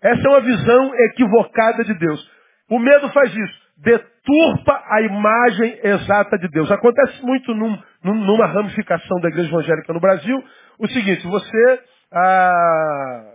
Essa 0.02 0.28
é 0.28 0.30
uma 0.30 0.42
visão 0.42 0.96
equivocada 0.96 1.84
de 1.84 1.94
Deus. 1.96 2.32
O 2.70 2.80
medo 2.80 3.10
faz 3.10 3.34
isso. 3.36 3.66
Deturpa 3.78 4.84
a 4.90 5.02
imagem 5.02 5.80
exata 5.84 6.38
de 6.38 6.48
Deus. 6.50 6.72
Acontece 6.72 7.24
muito 7.26 7.54
num, 7.54 7.78
numa 8.04 8.46
ramificação 8.48 9.20
da 9.20 9.30
igreja 9.30 9.50
evangélica 9.50 9.94
no 9.94 10.00
Brasil. 10.00 10.44
O 10.80 10.88
seguinte, 10.88 11.26
você 11.28 11.80
ah, 12.12 13.35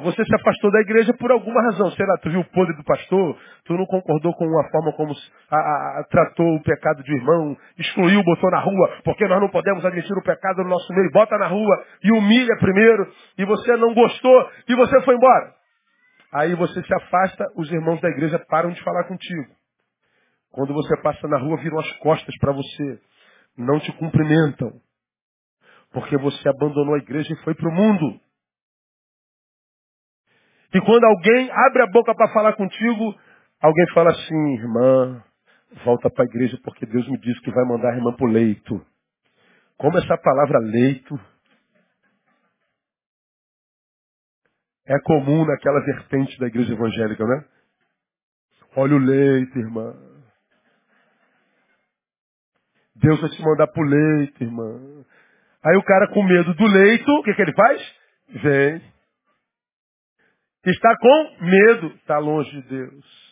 você 0.00 0.24
se 0.24 0.34
afastou 0.36 0.70
da 0.70 0.80
igreja 0.80 1.12
por 1.14 1.32
alguma 1.32 1.60
razão. 1.62 1.90
Sei 1.90 2.06
lá, 2.06 2.16
tu 2.18 2.30
viu 2.30 2.40
o 2.40 2.50
podre 2.50 2.76
do 2.76 2.84
pastor, 2.84 3.36
tu 3.64 3.74
não 3.74 3.84
concordou 3.86 4.32
com 4.34 4.44
a 4.60 4.70
forma 4.70 4.92
como 4.92 5.12
a, 5.50 5.56
a, 5.56 6.00
a, 6.00 6.04
tratou 6.04 6.54
o 6.54 6.62
pecado 6.62 7.02
de 7.02 7.12
irmão, 7.12 7.56
excluiu, 7.76 8.22
botou 8.22 8.50
na 8.50 8.60
rua, 8.60 9.00
porque 9.04 9.26
nós 9.26 9.40
não 9.40 9.48
podemos 9.48 9.84
admitir 9.84 10.16
o 10.16 10.22
pecado 10.22 10.62
no 10.62 10.68
nosso 10.68 10.92
meio, 10.92 11.10
bota 11.10 11.36
na 11.36 11.48
rua 11.48 11.84
e 12.04 12.12
humilha 12.12 12.56
primeiro, 12.58 13.12
e 13.36 13.44
você 13.44 13.76
não 13.76 13.92
gostou, 13.92 14.50
e 14.68 14.74
você 14.76 15.00
foi 15.02 15.16
embora. 15.16 15.52
Aí 16.32 16.54
você 16.54 16.80
se 16.82 16.94
afasta, 16.94 17.44
os 17.56 17.70
irmãos 17.72 18.00
da 18.00 18.08
igreja 18.08 18.38
param 18.48 18.70
de 18.70 18.82
falar 18.82 19.04
contigo. 19.04 19.52
Quando 20.52 20.72
você 20.72 20.96
passa 21.02 21.26
na 21.26 21.38
rua, 21.38 21.56
viram 21.56 21.78
as 21.78 21.92
costas 21.98 22.34
para 22.38 22.52
você. 22.52 23.00
Não 23.58 23.80
te 23.80 23.92
cumprimentam. 23.92 24.70
Porque 25.92 26.16
você 26.16 26.48
abandonou 26.48 26.94
a 26.94 26.98
igreja 26.98 27.32
e 27.32 27.44
foi 27.44 27.54
para 27.54 27.68
o 27.68 27.72
mundo. 27.72 28.20
E 30.74 30.80
quando 30.80 31.04
alguém 31.04 31.50
abre 31.50 31.82
a 31.82 31.86
boca 31.86 32.14
para 32.14 32.32
falar 32.32 32.54
contigo, 32.54 33.14
alguém 33.60 33.86
fala 33.92 34.10
assim, 34.10 34.54
irmã, 34.54 35.22
volta 35.84 36.08
para 36.10 36.24
a 36.24 36.28
igreja 36.28 36.58
porque 36.64 36.86
Deus 36.86 37.06
me 37.08 37.18
disse 37.18 37.40
que 37.42 37.50
vai 37.50 37.64
mandar 37.64 37.92
a 37.92 37.96
irmã 37.96 38.12
para 38.14 38.26
o 38.26 38.30
leito. 38.30 38.84
Como 39.76 39.98
essa 39.98 40.16
palavra 40.16 40.58
leito 40.60 41.18
é 44.86 44.98
comum 45.04 45.44
naquela 45.44 45.80
vertente 45.84 46.38
da 46.38 46.46
igreja 46.46 46.72
evangélica, 46.72 47.24
né? 47.24 47.44
Olha 48.74 48.96
o 48.96 48.98
leito, 48.98 49.58
irmã. 49.58 49.94
Deus 52.96 53.20
vai 53.20 53.30
te 53.30 53.42
mandar 53.42 53.66
para 53.66 53.82
o 53.82 53.86
leito, 53.86 54.42
irmã. 54.42 55.04
Aí 55.64 55.76
o 55.76 55.82
cara 55.82 56.08
com 56.08 56.22
medo 56.22 56.54
do 56.54 56.66
leito, 56.66 57.10
o 57.10 57.22
que, 57.22 57.34
que 57.34 57.42
ele 57.42 57.52
faz? 57.52 57.96
Vem. 58.42 58.91
Está 60.64 60.96
com 60.96 61.36
medo, 61.40 61.86
está 61.96 62.18
longe 62.18 62.50
de 62.50 62.68
Deus. 62.68 63.22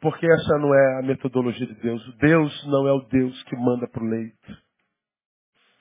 Porque 0.00 0.24
essa 0.24 0.58
não 0.58 0.72
é 0.72 0.98
a 1.00 1.02
metodologia 1.02 1.66
de 1.66 1.74
Deus. 1.74 2.16
Deus 2.18 2.66
não 2.68 2.86
é 2.86 2.92
o 2.92 3.00
Deus 3.08 3.42
que 3.44 3.56
manda 3.56 3.88
para 3.88 4.02
o 4.02 4.08
leito. 4.08 4.56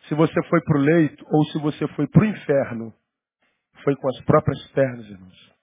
Se 0.07 0.15
você 0.15 0.41
foi 0.49 0.61
para 0.61 0.77
o 0.77 0.81
leito 0.81 1.23
ou 1.29 1.43
se 1.45 1.59
você 1.59 1.87
foi 1.89 2.07
para 2.07 2.23
o 2.23 2.25
inferno, 2.25 2.93
foi 3.83 3.95
com 3.95 4.09
as 4.09 4.19
próprias 4.21 4.67
pernas, 4.71 5.05
irmãos. 5.05 5.57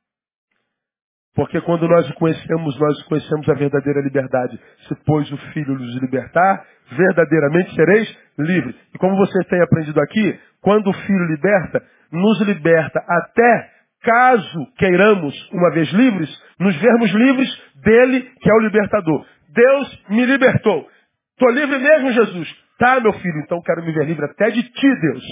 Porque 1.35 1.61
quando 1.63 1.89
nós 1.89 2.09
o 2.09 2.15
conhecemos, 2.15 2.79
nós 2.79 3.03
conhecemos 3.05 3.49
a 3.49 3.55
verdadeira 3.55 4.01
liberdade. 4.01 4.61
Se 4.87 4.95
pois 5.05 5.31
o 5.33 5.37
Filho 5.53 5.75
nos 5.75 6.01
libertar, 6.01 6.65
verdadeiramente 6.93 7.75
sereis 7.75 8.19
livres. 8.39 8.77
E 8.95 8.99
como 8.99 9.17
você 9.17 9.43
tem 9.49 9.61
aprendido 9.61 10.01
aqui, 10.01 10.39
quando 10.61 10.89
o 10.89 10.93
Filho 10.93 11.27
liberta, 11.27 11.85
nos 12.13 12.41
liberta 12.43 13.01
até 13.01 13.74
caso 14.05 14.67
queiramos, 14.77 15.35
uma 15.51 15.71
vez 15.73 15.91
livres, 15.93 16.31
nos 16.61 16.77
vermos 16.77 17.11
livres 17.11 17.63
dele, 17.77 18.21
que 18.41 18.51
é 18.51 18.55
o 18.55 18.61
libertador. 18.61 19.27
Deus 19.49 20.05
me 20.11 20.25
libertou. 20.27 20.89
Estou 21.33 21.51
livre 21.51 21.79
mesmo, 21.79 22.13
Jesus. 22.13 22.65
Tá, 22.79 23.01
meu 23.01 23.13
filho, 23.15 23.41
então 23.45 23.61
quero 23.63 23.85
me 23.85 23.93
ver 23.93 24.07
livre 24.07 24.25
até 24.27 24.51
de 24.51 24.63
ti, 24.63 25.01
Deus. 25.01 25.25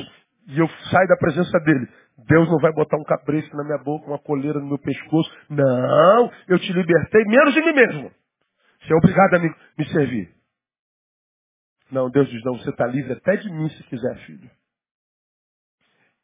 E 0.49 0.59
eu 0.59 0.69
saio 0.91 1.09
da 1.09 1.17
presença 1.17 1.59
dele. 1.61 1.87
Deus 2.29 2.49
não 2.49 2.59
vai 2.59 2.73
botar 2.73 2.97
um 2.97 3.05
capreço 3.05 3.55
na 3.57 3.64
minha 3.64 3.79
boca, 3.79 4.07
uma 4.07 4.19
coleira 4.19 4.59
no 4.59 4.67
meu 4.67 4.79
pescoço. 4.79 5.31
Não, 5.50 6.31
eu 6.49 6.59
te 6.59 6.73
libertei 6.73 7.25
menos 7.25 7.55
de 7.55 7.62
mim 7.62 7.73
mesmo. 7.73 8.11
Você 8.81 8.93
é 8.93 8.97
obrigado 8.97 9.35
a 9.35 9.38
me, 9.38 9.55
me 9.79 9.85
servir. 9.87 10.29
Não, 11.91 12.11
Deus 12.11 12.29
diz, 12.29 12.43
não, 12.45 12.57
você 12.57 12.71
está 12.71 12.87
livre 12.87 13.12
até 13.12 13.37
de 13.37 13.50
mim 13.50 13.69
se 13.69 13.83
quiser, 13.85 14.17
filho. 14.26 14.50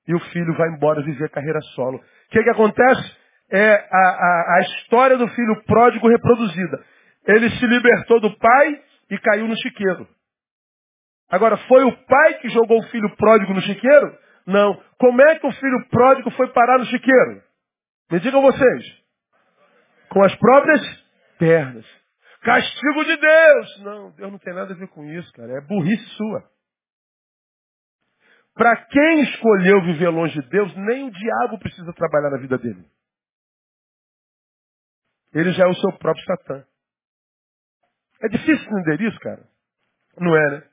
E 0.09 0.15
o 0.15 0.21
filho 0.21 0.57
vai 0.57 0.69
embora 0.71 1.03
viver 1.03 1.29
carreira 1.29 1.61
solo. 1.75 1.99
O 1.99 2.31
que, 2.31 2.43
que 2.43 2.50
acontece? 2.50 3.17
É 3.50 3.75
a, 3.75 3.99
a, 3.99 4.57
a 4.57 4.61
história 4.61 5.19
do 5.19 5.29
filho 5.29 5.62
pródigo 5.67 6.09
reproduzida. 6.09 6.83
Ele 7.27 7.50
se 7.50 7.67
libertou 7.67 8.19
do 8.21 8.37
pai 8.38 8.83
e 9.11 9.19
caiu 9.19 9.47
no 9.47 9.57
chiqueiro. 9.61 10.09
Agora, 11.31 11.59
foi 11.69 11.85
o 11.85 11.93
pai 12.07 12.35
que 12.41 12.49
jogou 12.49 12.79
o 12.79 12.88
filho 12.88 13.15
pródigo 13.17 13.53
no 13.53 13.61
chiqueiro? 13.61 14.19
Não. 14.47 14.83
Como 14.99 15.21
é 15.21 15.38
que 15.38 15.47
o 15.47 15.53
filho 15.53 15.87
pródigo 15.91 16.31
foi 16.31 16.49
parar 16.49 16.79
no 16.79 16.87
chiqueiro? 16.87 17.43
Me 18.11 18.19
digam 18.21 18.41
vocês. 18.41 18.85
Com 20.09 20.25
as 20.25 20.35
próprias 20.37 20.81
pernas. 21.38 21.85
Castigo 22.43 23.05
de 23.05 23.17
Deus. 23.17 23.83
Não, 23.83 24.11
Deus 24.12 24.33
não 24.33 24.38
tem 24.38 24.55
nada 24.55 24.73
a 24.73 24.77
ver 24.77 24.88
com 24.88 25.05
isso, 25.05 25.31
cara. 25.35 25.53
É 25.53 25.61
burrice 25.61 26.05
sua. 26.17 26.45
Para 28.59 28.75
quem 28.87 29.23
escolheu 29.23 29.81
viver 29.83 30.09
longe 30.09 30.35
de 30.35 30.49
Deus, 30.49 30.75
nem 30.75 31.07
o 31.07 31.11
diabo 31.12 31.61
precisa 31.61 31.93
trabalhar 31.93 32.31
na 32.31 32.38
vida 32.38 32.59
dele. 32.59 32.85
Ele 35.33 35.53
já 35.53 35.62
é 35.62 35.69
o 35.69 35.75
seu 35.75 35.97
próprio 35.99 36.25
Satã. 36.25 36.67
É 38.21 38.29
difícil 38.29 38.67
entender 38.67 39.00
isso, 39.00 39.19
cara? 39.21 39.47
Não 40.19 40.37
é, 40.37 40.50
né? 40.50 40.69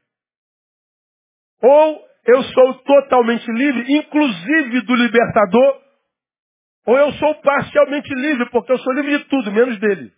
Ou 1.62 2.08
eu 2.26 2.42
sou 2.42 2.74
totalmente 2.80 3.46
livre, 3.52 3.94
inclusive 4.00 4.82
do 4.82 4.96
libertador, 4.96 5.82
ou 6.88 6.98
eu 6.98 7.12
sou 7.14 7.36
parcialmente 7.42 8.12
livre, 8.16 8.50
porque 8.50 8.72
eu 8.72 8.80
sou 8.80 8.94
livre 8.94 9.20
de 9.20 9.26
tudo, 9.26 9.52
menos 9.52 9.80
dele. 9.80 10.12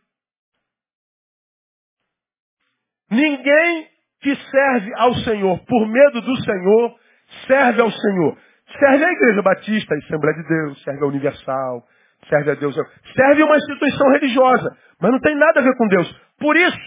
Ninguém 3.11 3.89
que 4.21 4.33
serve 4.35 4.93
ao 4.95 5.13
Senhor 5.15 5.65
por 5.65 5.85
medo 5.85 6.21
do 6.21 6.35
Senhor, 6.43 7.06
serve 7.47 7.81
ao 7.81 7.91
Senhor. 7.91 8.37
Serve 8.79 9.05
a 9.05 9.11
Igreja 9.11 9.41
Batista, 9.41 9.95
a 9.95 9.97
Assembleia 9.97 10.37
de 10.37 10.47
Deus, 10.47 10.83
serve 10.83 11.03
a 11.03 11.07
Universal, 11.07 11.83
serve 12.29 12.51
a 12.51 12.55
Deus. 12.55 12.75
Serve 13.15 13.43
uma 13.43 13.57
instituição 13.57 14.11
religiosa, 14.11 14.77
mas 14.99 15.11
não 15.11 15.19
tem 15.19 15.35
nada 15.35 15.59
a 15.59 15.63
ver 15.63 15.75
com 15.77 15.87
Deus. 15.87 16.21
Por 16.39 16.55
isso, 16.55 16.79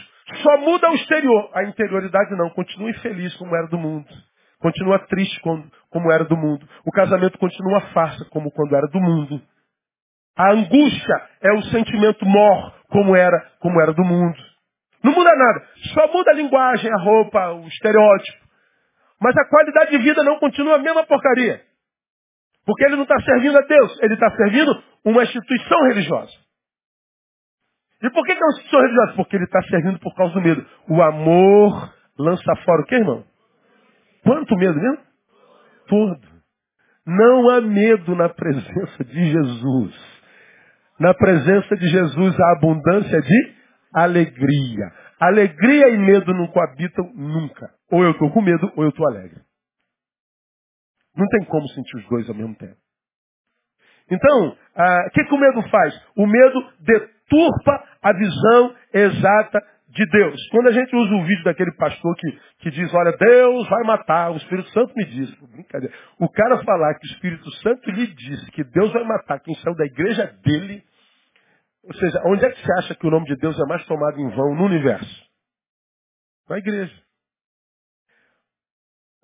só 0.42 0.58
muda 0.58 0.90
o 0.90 0.94
exterior. 0.94 1.50
A 1.54 1.64
interioridade 1.64 2.36
não, 2.36 2.50
continua 2.50 2.90
infeliz 2.90 3.34
como 3.36 3.54
era 3.56 3.66
do 3.66 3.78
mundo. 3.78 4.06
Continua 4.60 4.98
triste 5.06 5.40
como, 5.40 5.64
como 5.90 6.12
era 6.12 6.24
do 6.24 6.36
mundo. 6.36 6.66
O 6.84 6.92
casamento 6.92 7.38
continua 7.38 7.80
farsa 7.92 8.24
como 8.30 8.50
quando 8.50 8.76
era 8.76 8.86
do 8.88 9.00
mundo. 9.00 9.40
A 10.36 10.52
angústia 10.52 11.22
é 11.42 11.52
o 11.52 11.62
sentimento 11.64 12.24
mor 12.26 12.74
como 12.88 13.16
era, 13.16 13.40
como 13.58 13.80
era 13.80 13.92
do 13.92 14.04
mundo. 14.04 14.38
Não 15.02 15.12
muda 15.12 15.34
nada. 15.34 15.66
Só 15.94 16.12
muda 16.12 16.30
a 16.30 16.34
linguagem, 16.34 16.90
a 16.92 17.02
roupa, 17.02 17.52
o 17.52 17.66
estereótipo. 17.66 18.39
Mas 19.20 19.36
a 19.36 19.48
qualidade 19.48 19.90
de 19.90 19.98
vida 19.98 20.22
não 20.22 20.38
continua 20.38 20.76
a 20.76 20.78
mesma 20.78 21.04
porcaria. 21.04 21.62
Porque 22.64 22.84
ele 22.84 22.96
não 22.96 23.02
está 23.02 23.20
servindo 23.20 23.58
a 23.58 23.62
Deus, 23.62 24.02
ele 24.02 24.14
está 24.14 24.30
servindo 24.36 24.82
uma 25.04 25.22
instituição 25.22 25.82
religiosa. 25.88 26.32
E 28.02 28.10
por 28.10 28.24
que, 28.24 28.34
que 28.34 28.42
é 28.42 28.44
uma 28.44 28.52
instituição 28.52 28.80
religiosa? 28.80 29.12
Porque 29.14 29.36
ele 29.36 29.44
está 29.44 29.62
servindo 29.62 29.98
por 29.98 30.14
causa 30.14 30.32
do 30.32 30.40
medo. 30.40 30.66
O 30.88 31.02
amor 31.02 31.94
lança 32.18 32.56
fora 32.64 32.82
o 32.82 32.86
que, 32.86 32.94
irmão? 32.94 33.24
Quanto 34.22 34.56
medo 34.56 34.80
mesmo? 34.80 34.98
Todo. 35.86 36.20
Não 37.06 37.50
há 37.50 37.60
medo 37.60 38.14
na 38.14 38.28
presença 38.28 39.04
de 39.04 39.32
Jesus. 39.32 40.10
Na 40.98 41.14
presença 41.14 41.76
de 41.76 41.88
Jesus 41.88 42.38
há 42.38 42.52
abundância 42.52 43.20
de 43.20 43.54
alegria. 43.94 44.92
Alegria 45.20 45.90
e 45.90 45.98
medo 45.98 46.32
não 46.32 46.46
coabitam 46.46 47.12
nunca. 47.14 47.70
Ou 47.90 48.02
eu 48.02 48.12
estou 48.12 48.30
com 48.30 48.40
medo 48.40 48.72
ou 48.74 48.84
eu 48.84 48.88
estou 48.88 49.06
alegre. 49.06 49.40
Não 51.14 51.26
tem 51.28 51.44
como 51.44 51.68
sentir 51.68 51.96
os 51.98 52.08
dois 52.08 52.28
ao 52.28 52.34
mesmo 52.34 52.54
tempo. 52.54 52.76
Então, 54.10 54.56
ah, 54.74 55.04
o 55.06 55.10
que, 55.10 55.24
que 55.24 55.34
o 55.34 55.38
medo 55.38 55.62
faz? 55.68 55.94
O 56.16 56.26
medo 56.26 56.72
deturpa 56.80 57.84
a 58.02 58.12
visão 58.12 58.74
exata 58.94 59.62
de 59.90 60.06
Deus. 60.06 60.48
Quando 60.50 60.68
a 60.68 60.72
gente 60.72 60.94
usa 60.94 61.14
o 61.14 61.24
vídeo 61.24 61.44
daquele 61.44 61.72
pastor 61.72 62.14
que, 62.16 62.38
que 62.60 62.70
diz, 62.70 62.92
olha, 62.94 63.16
Deus 63.16 63.68
vai 63.68 63.84
matar, 63.84 64.30
o 64.30 64.36
Espírito 64.36 64.68
Santo 64.70 64.94
me 64.96 65.04
diz. 65.04 65.34
Brincadeira. 65.52 65.94
O 66.18 66.28
cara 66.28 66.62
falar 66.64 66.94
que 66.94 67.06
o 67.06 67.12
Espírito 67.12 67.50
Santo 67.56 67.90
lhe 67.90 68.06
disse 68.06 68.50
que 68.52 68.64
Deus 68.64 68.92
vai 68.92 69.04
matar 69.04 69.40
quem 69.40 69.54
saiu 69.56 69.76
da 69.76 69.84
igreja 69.84 70.26
dele, 70.42 70.82
ou 71.82 71.94
seja, 71.94 72.20
onde 72.26 72.44
é 72.44 72.50
que 72.50 72.60
você 72.60 72.72
acha 72.78 72.94
que 72.94 73.06
o 73.06 73.10
nome 73.10 73.26
de 73.26 73.36
Deus 73.36 73.58
é 73.58 73.64
mais 73.66 73.84
tomado 73.86 74.20
em 74.20 74.28
vão 74.30 74.54
no 74.54 74.64
universo? 74.64 75.30
Na 76.48 76.58
igreja. 76.58 76.94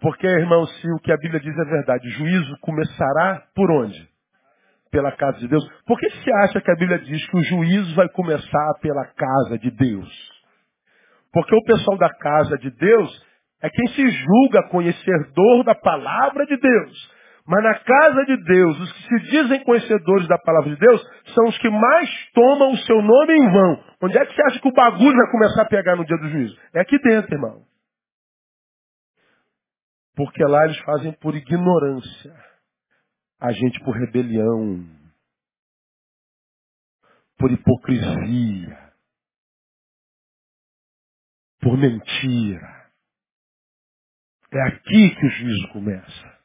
Porque, 0.01 0.27
irmão, 0.27 0.67
se 0.67 0.91
o 0.93 0.99
que 0.99 1.13
a 1.13 1.17
Bíblia 1.17 1.41
diz 1.41 1.57
é 1.57 1.65
verdade, 1.65 2.09
juízo 2.11 2.57
começará 2.61 3.47
por 3.55 3.71
onde? 3.71 4.09
Pela 4.91 5.13
casa 5.13 5.39
de 5.39 5.49
Deus. 5.49 5.67
Por 5.87 5.99
que 5.99 6.09
você 6.09 6.33
acha 6.45 6.61
que 6.61 6.71
a 6.71 6.77
Bíblia 6.77 6.99
diz 6.99 7.27
que 7.29 7.37
o 7.37 7.43
juízo 7.43 7.95
vai 7.95 8.09
começar 8.11 8.75
pela 8.81 9.05
casa 9.07 9.59
de 9.59 9.71
Deus? 9.71 10.37
Porque 11.33 11.55
o 11.55 11.65
pessoal 11.65 11.99
da 11.99 12.09
casa 12.15 12.57
de 12.59 12.71
Deus 12.71 13.27
é 13.63 13.69
quem 13.69 13.87
se 13.89 14.09
julga 14.11 14.69
conhecedor 14.71 15.65
da 15.65 15.75
palavra 15.75 16.47
de 16.47 16.57
Deus. 16.57 17.16
Mas 17.47 17.63
na 17.63 17.79
casa 17.79 18.25
de 18.25 18.37
Deus, 18.43 18.81
os 18.81 18.93
que 18.93 19.03
se 19.03 19.31
dizem 19.31 19.63
conhecedores 19.63 20.27
da 20.27 20.37
palavra 20.37 20.71
de 20.71 20.77
Deus 20.81 21.01
são 21.33 21.45
os 21.47 21.57
que 21.59 21.71
mais 21.71 22.11
tomam 22.33 22.73
o 22.73 22.79
seu 22.79 23.01
nome 23.01 23.35
em 23.35 23.53
vão. 23.53 23.85
Onde 24.03 24.19
é 24.19 24.27
que 24.27 24.35
você 24.35 24.43
acha 24.43 24.61
que 24.61 24.69
o 24.69 24.73
bagulho 24.73 25.17
vai 25.17 25.31
começar 25.31 25.63
a 25.63 25.69
pegar 25.69 25.95
no 25.95 26.05
dia 26.05 26.17
do 26.17 26.29
juízo? 26.29 26.59
É 26.75 26.81
aqui 26.81 26.99
dentro, 26.99 27.33
irmão. 27.33 27.65
Porque 30.17 30.43
lá 30.43 30.65
eles 30.65 30.79
fazem 30.79 31.13
por 31.13 31.37
ignorância. 31.37 32.35
A 33.39 33.53
gente 33.53 33.79
por 33.85 33.95
rebelião. 33.97 34.85
Por 37.39 37.53
hipocrisia. 37.53 38.93
Por 41.61 41.79
mentira. 41.79 42.91
É 44.53 44.63
aqui 44.63 45.15
que 45.15 45.27
o 45.27 45.31
juízo 45.31 45.69
começa. 45.73 46.36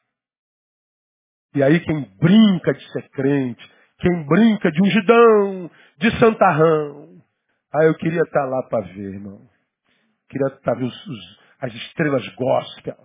E 1.54 1.62
aí 1.62 1.80
quem 1.80 2.00
brinca 2.18 2.72
de 2.72 2.92
ser 2.92 3.08
crente, 3.10 3.70
quem 3.98 4.24
brinca 4.26 4.70
de 4.70 4.82
ungidão, 4.82 5.70
de 5.98 6.18
santarrão. 6.18 7.22
Ah, 7.74 7.84
eu 7.84 7.94
queria 7.96 8.22
estar 8.22 8.44
lá 8.46 8.62
para 8.68 8.86
ver, 8.86 9.14
irmão. 9.14 9.40
Queria 10.28 10.48
estar 10.48 10.76
os, 10.76 11.06
os, 11.06 11.38
as 11.60 11.74
estrelas 11.74 12.26
gospel. 12.34 12.96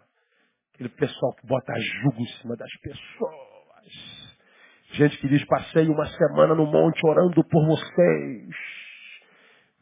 Aquele 0.73 0.89
pessoal 0.89 1.33
que 1.35 1.47
bota 1.47 1.73
jugo 1.79 2.21
em 2.21 2.27
cima 2.39 2.55
das 2.55 2.71
pessoas. 2.81 4.27
Gente 4.93 5.17
que 5.17 5.27
diz, 5.27 5.45
passei 5.45 5.87
uma 5.87 6.05
semana 6.05 6.55
no 6.55 6.65
monte 6.65 7.05
orando 7.05 7.43
por 7.43 7.65
vocês. 7.65 8.55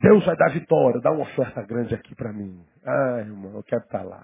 Deus 0.01 0.25
vai 0.25 0.35
dar 0.35 0.51
vitória, 0.51 0.99
dá 1.01 1.11
uma 1.11 1.23
oferta 1.23 1.61
grande 1.63 1.93
aqui 1.93 2.15
para 2.15 2.33
mim. 2.33 2.65
Ah, 2.85 3.19
irmão, 3.19 3.55
eu 3.55 3.63
quero 3.63 3.83
estar 3.83 4.03
lá. 4.03 4.23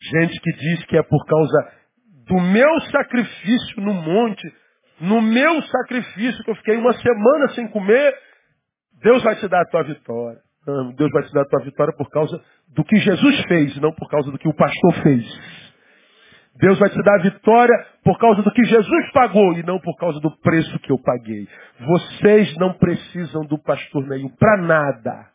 Gente 0.00 0.40
que 0.40 0.52
diz 0.52 0.84
que 0.86 0.96
é 0.96 1.02
por 1.02 1.24
causa 1.26 1.83
do 2.26 2.40
meu 2.40 2.80
sacrifício 2.90 3.80
no 3.82 3.94
monte, 3.94 4.52
no 5.00 5.20
meu 5.20 5.62
sacrifício 5.62 6.44
que 6.44 6.50
eu 6.50 6.56
fiquei 6.56 6.76
uma 6.76 6.92
semana 6.94 7.48
sem 7.54 7.68
comer, 7.68 8.14
Deus 9.02 9.22
vai 9.22 9.36
te 9.36 9.48
dar 9.48 9.62
a 9.62 9.66
tua 9.66 9.82
vitória. 9.82 10.38
Deus 10.96 11.10
vai 11.12 11.22
te 11.24 11.32
dar 11.32 11.42
a 11.42 11.48
tua 11.48 11.62
vitória 11.62 11.94
por 11.96 12.08
causa 12.08 12.40
do 12.74 12.84
que 12.84 12.96
Jesus 12.96 13.44
fez, 13.44 13.76
não 13.80 13.92
por 13.92 14.08
causa 14.08 14.30
do 14.30 14.38
que 14.38 14.48
o 14.48 14.54
pastor 14.54 14.94
fez. 15.02 15.24
Deus 16.56 16.78
vai 16.78 16.88
te 16.88 17.02
dar 17.02 17.16
a 17.16 17.22
vitória 17.22 17.86
por 18.04 18.16
causa 18.18 18.42
do 18.42 18.50
que 18.52 18.64
Jesus 18.64 19.10
pagou 19.12 19.54
e 19.54 19.62
não 19.64 19.78
por 19.80 19.96
causa 19.96 20.20
do 20.20 20.30
preço 20.38 20.78
que 20.78 20.92
eu 20.92 20.98
paguei. 20.98 21.48
Vocês 21.80 22.56
não 22.56 22.72
precisam 22.74 23.42
do 23.42 23.58
pastor 23.58 24.06
Neil 24.06 24.30
para 24.38 24.62
nada. 24.62 25.33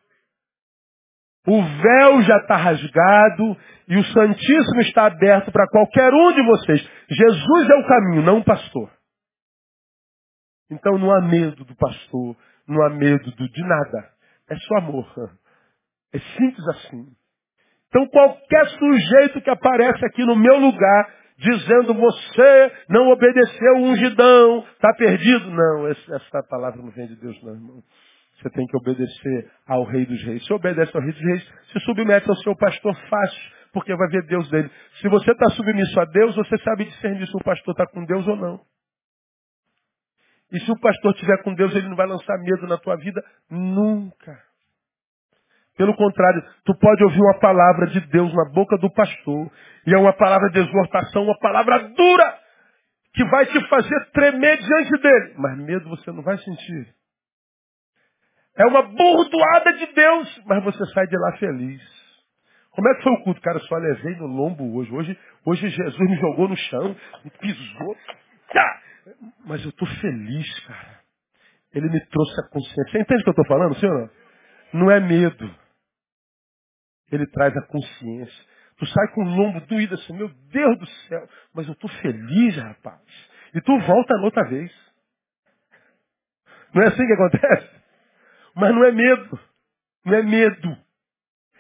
O 1.47 1.61
véu 1.61 2.21
já 2.23 2.37
está 2.37 2.57
rasgado 2.57 3.57
e 3.87 3.97
o 3.97 4.03
Santíssimo 4.05 4.81
está 4.81 5.05
aberto 5.05 5.51
para 5.51 5.67
qualquer 5.67 6.13
um 6.13 6.33
de 6.33 6.43
vocês. 6.43 6.89
Jesus 7.09 7.69
é 7.69 7.75
o 7.75 7.87
caminho, 7.87 8.21
não 8.23 8.39
o 8.39 8.43
pastor. 8.43 8.89
Então 10.69 10.97
não 10.97 11.11
há 11.11 11.21
medo 11.21 11.65
do 11.65 11.75
pastor, 11.75 12.35
não 12.67 12.83
há 12.83 12.89
medo 12.89 13.31
do, 13.31 13.49
de 13.49 13.61
nada. 13.63 14.09
É 14.49 14.55
só 14.57 14.77
amor. 14.77 15.07
É 16.13 16.19
simples 16.19 16.67
assim. 16.69 17.07
Então 17.87 18.07
qualquer 18.09 18.67
sujeito 18.67 19.41
que 19.41 19.49
aparece 19.49 20.05
aqui 20.05 20.23
no 20.23 20.35
meu 20.35 20.59
lugar 20.59 21.19
dizendo 21.39 21.93
você 21.93 22.71
não 22.89 23.09
obedeceu 23.09 23.73
o 23.77 23.83
ungidão, 23.85 24.59
está 24.73 24.93
perdido. 24.93 25.49
Não, 25.49 25.87
essa 25.87 26.43
palavra 26.49 26.81
não 26.81 26.91
vem 26.91 27.07
de 27.07 27.15
Deus 27.15 27.41
não, 27.41 27.53
irmão. 27.53 27.83
Você 28.39 28.49
tem 28.51 28.65
que 28.65 28.77
obedecer 28.77 29.51
ao 29.67 29.83
Rei 29.83 30.05
dos 30.05 30.23
Reis. 30.23 30.45
Se 30.45 30.53
obedece 30.53 30.95
ao 30.95 31.03
Rei 31.03 31.11
dos 31.11 31.21
Reis, 31.21 31.53
se 31.73 31.79
submete 31.81 32.29
ao 32.29 32.35
seu 32.37 32.55
pastor 32.55 32.95
fácil, 33.09 33.51
porque 33.73 33.93
vai 33.95 34.07
ver 34.07 34.25
Deus 34.27 34.49
dele. 34.49 34.71
Se 35.01 35.09
você 35.09 35.31
está 35.31 35.49
submisso 35.51 35.99
a 35.99 36.05
Deus, 36.05 36.35
você 36.35 36.57
sabe 36.59 36.85
discernir 36.85 37.27
se 37.27 37.35
o 37.35 37.43
pastor 37.43 37.73
está 37.73 37.85
com 37.87 38.05
Deus 38.05 38.25
ou 38.27 38.37
não. 38.37 38.61
E 40.51 40.59
se 40.61 40.71
o 40.71 40.79
pastor 40.79 41.13
estiver 41.13 41.43
com 41.43 41.53
Deus, 41.53 41.75
ele 41.75 41.89
não 41.89 41.97
vai 41.97 42.07
lançar 42.07 42.37
medo 42.39 42.65
na 42.65 42.77
tua 42.77 42.95
vida 42.95 43.21
nunca. 43.49 44.39
Pelo 45.77 45.95
contrário, 45.95 46.43
tu 46.65 46.73
pode 46.77 47.03
ouvir 47.03 47.21
uma 47.21 47.39
palavra 47.39 47.87
de 47.87 47.99
Deus 48.07 48.33
na 48.33 48.51
boca 48.53 48.77
do 48.77 48.91
pastor, 48.91 49.51
e 49.85 49.93
é 49.93 49.97
uma 49.97 50.13
palavra 50.13 50.49
de 50.49 50.59
exortação, 50.59 51.23
uma 51.23 51.37
palavra 51.39 51.89
dura, 51.89 52.39
que 53.13 53.23
vai 53.25 53.45
te 53.45 53.67
fazer 53.67 54.11
tremer 54.11 54.57
diante 54.57 55.01
dele. 55.01 55.33
Mas 55.37 55.57
medo 55.57 55.89
você 55.89 56.11
não 56.11 56.23
vai 56.23 56.37
sentir. 56.37 56.98
É 58.59 58.65
uma 58.65 58.81
burdoada 58.81 59.73
de 59.73 59.85
Deus, 59.93 60.41
mas 60.45 60.63
você 60.65 60.85
sai 60.87 61.07
de 61.07 61.17
lá 61.17 61.37
feliz. 61.37 61.81
Como 62.71 62.89
é 62.89 62.95
que 62.95 63.03
foi 63.03 63.13
o 63.13 63.23
culto? 63.23 63.41
Cara, 63.41 63.57
eu 63.57 63.61
só 63.61 63.75
levei 63.77 64.15
no 64.17 64.27
lombo 64.27 64.75
hoje. 64.75 64.91
Hoje, 64.93 65.19
hoje 65.45 65.69
Jesus 65.69 66.09
me 66.09 66.17
jogou 66.17 66.49
no 66.49 66.57
chão, 66.57 66.95
me 67.23 67.31
pisou. 67.31 67.95
Tá! 68.51 68.81
Mas 69.45 69.63
eu 69.63 69.69
estou 69.69 69.87
feliz, 69.87 70.59
cara. 70.67 70.99
Ele 71.73 71.89
me 71.89 72.05
trouxe 72.07 72.41
a 72.41 72.49
consciência. 72.49 72.91
Você 72.91 72.99
entende 72.99 73.21
o 73.21 73.23
que 73.23 73.29
eu 73.29 73.43
estou 73.43 73.47
falando, 73.47 73.75
senhor? 73.79 74.11
Não 74.73 74.91
é 74.91 74.99
medo. 74.99 75.55
Ele 77.11 77.25
traz 77.27 77.55
a 77.55 77.61
consciência. 77.61 78.45
Tu 78.77 78.85
sai 78.87 79.07
com 79.13 79.23
o 79.23 79.35
lombo 79.35 79.61
doído 79.61 79.95
assim, 79.95 80.13
meu 80.13 80.29
Deus 80.51 80.79
do 80.79 80.85
céu, 80.85 81.29
mas 81.53 81.65
eu 81.65 81.73
estou 81.73 81.89
feliz, 82.01 82.57
rapaz. 82.57 83.01
E 83.53 83.61
tu 83.61 83.77
volta 83.79 84.13
outra 84.21 84.43
vez. 84.49 84.71
Não 86.73 86.83
é 86.83 86.87
assim 86.87 87.05
que 87.05 87.13
acontece? 87.13 87.78
Mas 88.55 88.71
não 88.73 88.83
é 88.83 88.91
medo. 88.91 89.39
Não 90.05 90.13
é 90.15 90.23
medo. 90.23 90.77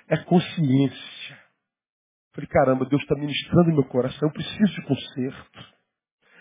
É 0.07 0.17
consciência. 0.17 1.39
Falei, 2.33 2.47
caramba, 2.47 2.85
Deus 2.85 3.01
está 3.01 3.15
ministrando 3.15 3.73
meu 3.73 3.85
coração. 3.85 4.27
Eu 4.27 4.33
preciso 4.33 4.73
de 4.75 4.81
conserto. 4.83 5.65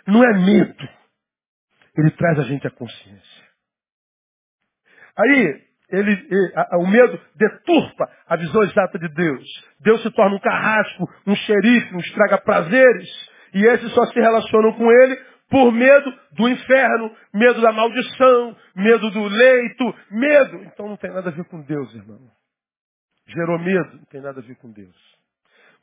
Não 0.06 0.24
é 0.24 0.38
medo. 0.38 0.88
Ele 1.96 2.10
traz 2.12 2.38
a 2.38 2.42
gente 2.42 2.66
a 2.66 2.70
consciência. 2.70 3.48
Aí, 5.18 5.68
ele, 5.90 6.12
ele 6.12 6.52
a, 6.54 6.76
a, 6.76 6.78
o 6.78 6.86
medo 6.86 7.20
deturpa 7.34 8.08
a 8.26 8.36
visão 8.36 8.62
exata 8.62 8.98
de 8.98 9.08
Deus. 9.08 9.64
Deus 9.80 10.02
se 10.02 10.10
torna 10.12 10.36
um 10.36 10.40
carrasco, 10.40 11.10
um 11.26 11.34
xerife, 11.34 11.94
um 11.94 11.98
estraga-prazeres. 11.98 13.08
E 13.54 13.64
esses 13.64 13.92
só 13.92 14.06
se 14.06 14.20
relacionam 14.20 14.74
com 14.74 14.90
ele 14.90 15.18
por 15.48 15.72
medo 15.72 16.12
do 16.32 16.48
inferno, 16.48 17.14
medo 17.32 17.60
da 17.60 17.72
maldição, 17.72 18.56
medo 18.76 19.10
do 19.10 19.24
leito, 19.24 19.94
medo. 20.10 20.62
Então 20.64 20.88
não 20.88 20.96
tem 20.96 21.10
nada 21.10 21.30
a 21.30 21.32
ver 21.32 21.44
com 21.44 21.60
Deus, 21.62 21.94
irmão. 21.94 22.20
Gerou 23.26 23.58
medo, 23.58 23.96
não 23.96 24.04
tem 24.04 24.20
nada 24.20 24.40
a 24.40 24.42
ver 24.42 24.56
com 24.56 24.70
Deus. 24.70 24.96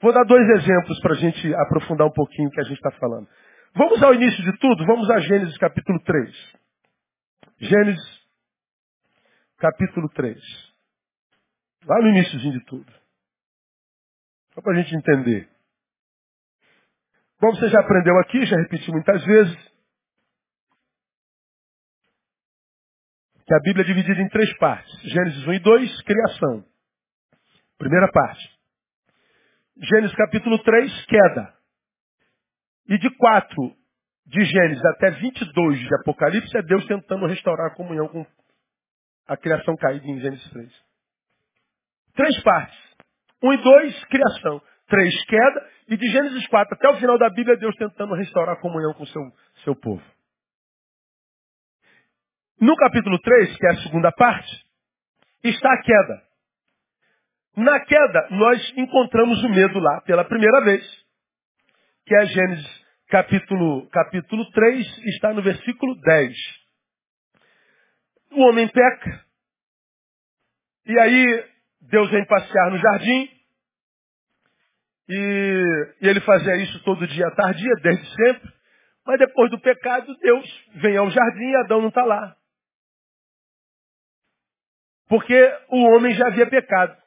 Vou 0.01 0.13
dar 0.13 0.23
dois 0.23 0.47
exemplos 0.61 0.99
para 0.99 1.13
a 1.13 1.17
gente 1.17 1.55
aprofundar 1.55 2.07
um 2.07 2.11
pouquinho 2.11 2.49
o 2.49 2.51
que 2.51 2.61
a 2.61 2.63
gente 2.63 2.77
está 2.77 2.91
falando. 2.91 3.27
Vamos 3.73 4.01
ao 4.03 4.13
início 4.13 4.43
de 4.43 4.57
tudo, 4.59 4.85
vamos 4.85 5.09
a 5.09 5.19
Gênesis 5.19 5.57
capítulo 5.57 5.99
3. 6.03 6.53
Gênesis 7.59 8.25
capítulo 9.57 10.09
3. 10.09 10.37
Lá 11.85 12.01
no 12.01 12.09
iníciozinho 12.09 12.53
de 12.53 12.65
tudo. 12.65 12.91
Só 14.53 14.61
para 14.61 14.73
a 14.73 14.81
gente 14.81 14.95
entender. 14.95 15.54
Como 17.45 17.57
você 17.57 17.69
já 17.69 17.79
aprendeu 17.79 18.17
aqui, 18.21 18.43
já 18.43 18.57
repeti 18.57 18.89
muitas 18.89 19.23
vezes, 19.23 19.55
que 23.45 23.53
a 23.53 23.59
Bíblia 23.59 23.83
é 23.83 23.85
dividida 23.85 24.19
em 24.19 24.29
três 24.29 24.51
partes. 24.57 24.91
Gênesis 25.03 25.45
1 25.45 25.53
e 25.53 25.59
2, 25.59 26.01
criação. 26.01 26.65
Primeira 27.77 28.11
parte. 28.11 28.59
Gênesis 29.77 30.15
capítulo 30.15 30.57
3, 30.63 31.05
queda. 31.05 31.53
E 32.87 32.97
de 32.97 33.15
4 33.15 33.75
de 34.25 34.43
Gênesis 34.43 34.83
até 34.83 35.11
22 35.11 35.79
de 35.81 35.95
Apocalipse 36.01 36.57
é 36.57 36.63
Deus 36.63 36.83
tentando 36.87 37.27
restaurar 37.27 37.67
a 37.67 37.75
comunhão 37.75 38.07
com 38.07 38.25
a 39.27 39.37
criação 39.37 39.75
caída 39.75 40.07
em 40.07 40.19
Gênesis 40.19 40.49
3. 40.49 40.73
Três 42.15 42.41
partes. 42.41 42.79
1 43.43 43.53
e 43.53 43.57
2, 43.57 44.05
criação. 44.05 44.63
3, 44.87 45.25
queda. 45.25 45.69
E 45.87 45.97
de 45.97 46.07
Gênesis 46.07 46.47
4 46.47 46.75
até 46.75 46.89
o 46.89 46.97
final 46.97 47.17
da 47.17 47.29
Bíblia, 47.29 47.57
Deus 47.57 47.75
tentando 47.75 48.15
restaurar 48.15 48.55
a 48.55 48.61
comunhão 48.61 48.93
com 48.93 49.03
o 49.03 49.07
seu, 49.07 49.21
seu 49.63 49.75
povo. 49.75 50.03
No 52.59 52.75
capítulo 52.75 53.19
3, 53.19 53.57
que 53.57 53.67
é 53.67 53.69
a 53.71 53.77
segunda 53.83 54.11
parte, 54.11 54.65
está 55.43 55.71
a 55.71 55.81
queda. 55.81 56.23
Na 57.57 57.79
queda, 57.79 58.27
nós 58.31 58.73
encontramos 58.77 59.43
o 59.43 59.49
medo 59.49 59.79
lá 59.79 60.01
pela 60.01 60.25
primeira 60.25 60.61
vez. 60.61 61.05
Que 62.05 62.15
é 62.15 62.25
Gênesis 62.25 62.85
capítulo, 63.07 63.87
capítulo 63.89 64.49
3, 64.51 64.97
está 65.15 65.33
no 65.33 65.41
versículo 65.41 65.95
10. 66.01 66.37
O 68.31 68.41
homem 68.49 68.67
peca. 68.67 69.25
E 70.85 70.99
aí, 70.99 71.45
Deus 71.81 72.09
vem 72.11 72.25
passear 72.25 72.71
no 72.71 72.77
jardim. 72.77 73.29
E, 75.07 75.93
e 76.01 76.07
ele 76.07 76.19
fazia 76.21 76.55
isso 76.57 76.83
todo 76.83 77.07
dia 77.07 77.27
à 77.27 77.31
tardia, 77.31 77.73
desde 77.81 78.05
sempre. 78.15 78.53
Mas 79.05 79.19
depois 79.19 79.51
do 79.51 79.59
pecado, 79.59 80.15
Deus 80.17 80.65
vem 80.75 80.97
ao 80.97 81.09
jardim 81.11 81.45
e 81.45 81.55
Adão 81.57 81.81
não 81.81 81.89
está 81.89 82.03
lá. 82.03 82.35
Porque 85.07 85.57
o 85.69 85.95
homem 85.95 86.13
já 86.15 86.27
havia 86.27 86.49
pecado. 86.49 86.97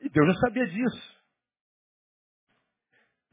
E 0.00 0.08
Deus 0.08 0.28
já 0.28 0.34
sabia 0.40 0.66
disso. 0.66 1.14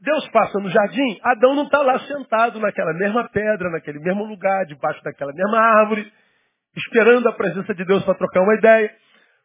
Deus 0.00 0.28
passa 0.30 0.58
no 0.58 0.68
jardim, 0.68 1.20
Adão 1.22 1.54
não 1.54 1.62
está 1.62 1.80
lá 1.80 1.96
sentado 2.00 2.58
naquela 2.58 2.92
mesma 2.92 3.28
pedra, 3.28 3.70
naquele 3.70 4.00
mesmo 4.00 4.24
lugar, 4.24 4.66
debaixo 4.66 5.00
daquela 5.04 5.32
mesma 5.32 5.60
árvore, 5.60 6.12
esperando 6.76 7.28
a 7.28 7.32
presença 7.32 7.72
de 7.72 7.84
Deus 7.84 8.04
para 8.04 8.16
trocar 8.16 8.40
uma 8.40 8.56
ideia. 8.56 8.92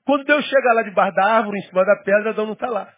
Quando 0.04 0.24
Deus 0.24 0.44
chega 0.46 0.74
lá 0.74 0.82
debaixo 0.82 1.16
da 1.16 1.32
árvore, 1.32 1.60
em 1.60 1.62
cima 1.62 1.86
da 1.86 1.96
pedra, 1.98 2.32
Adão 2.32 2.48
não 2.48 2.54
está 2.54 2.70
lá. 2.72 2.92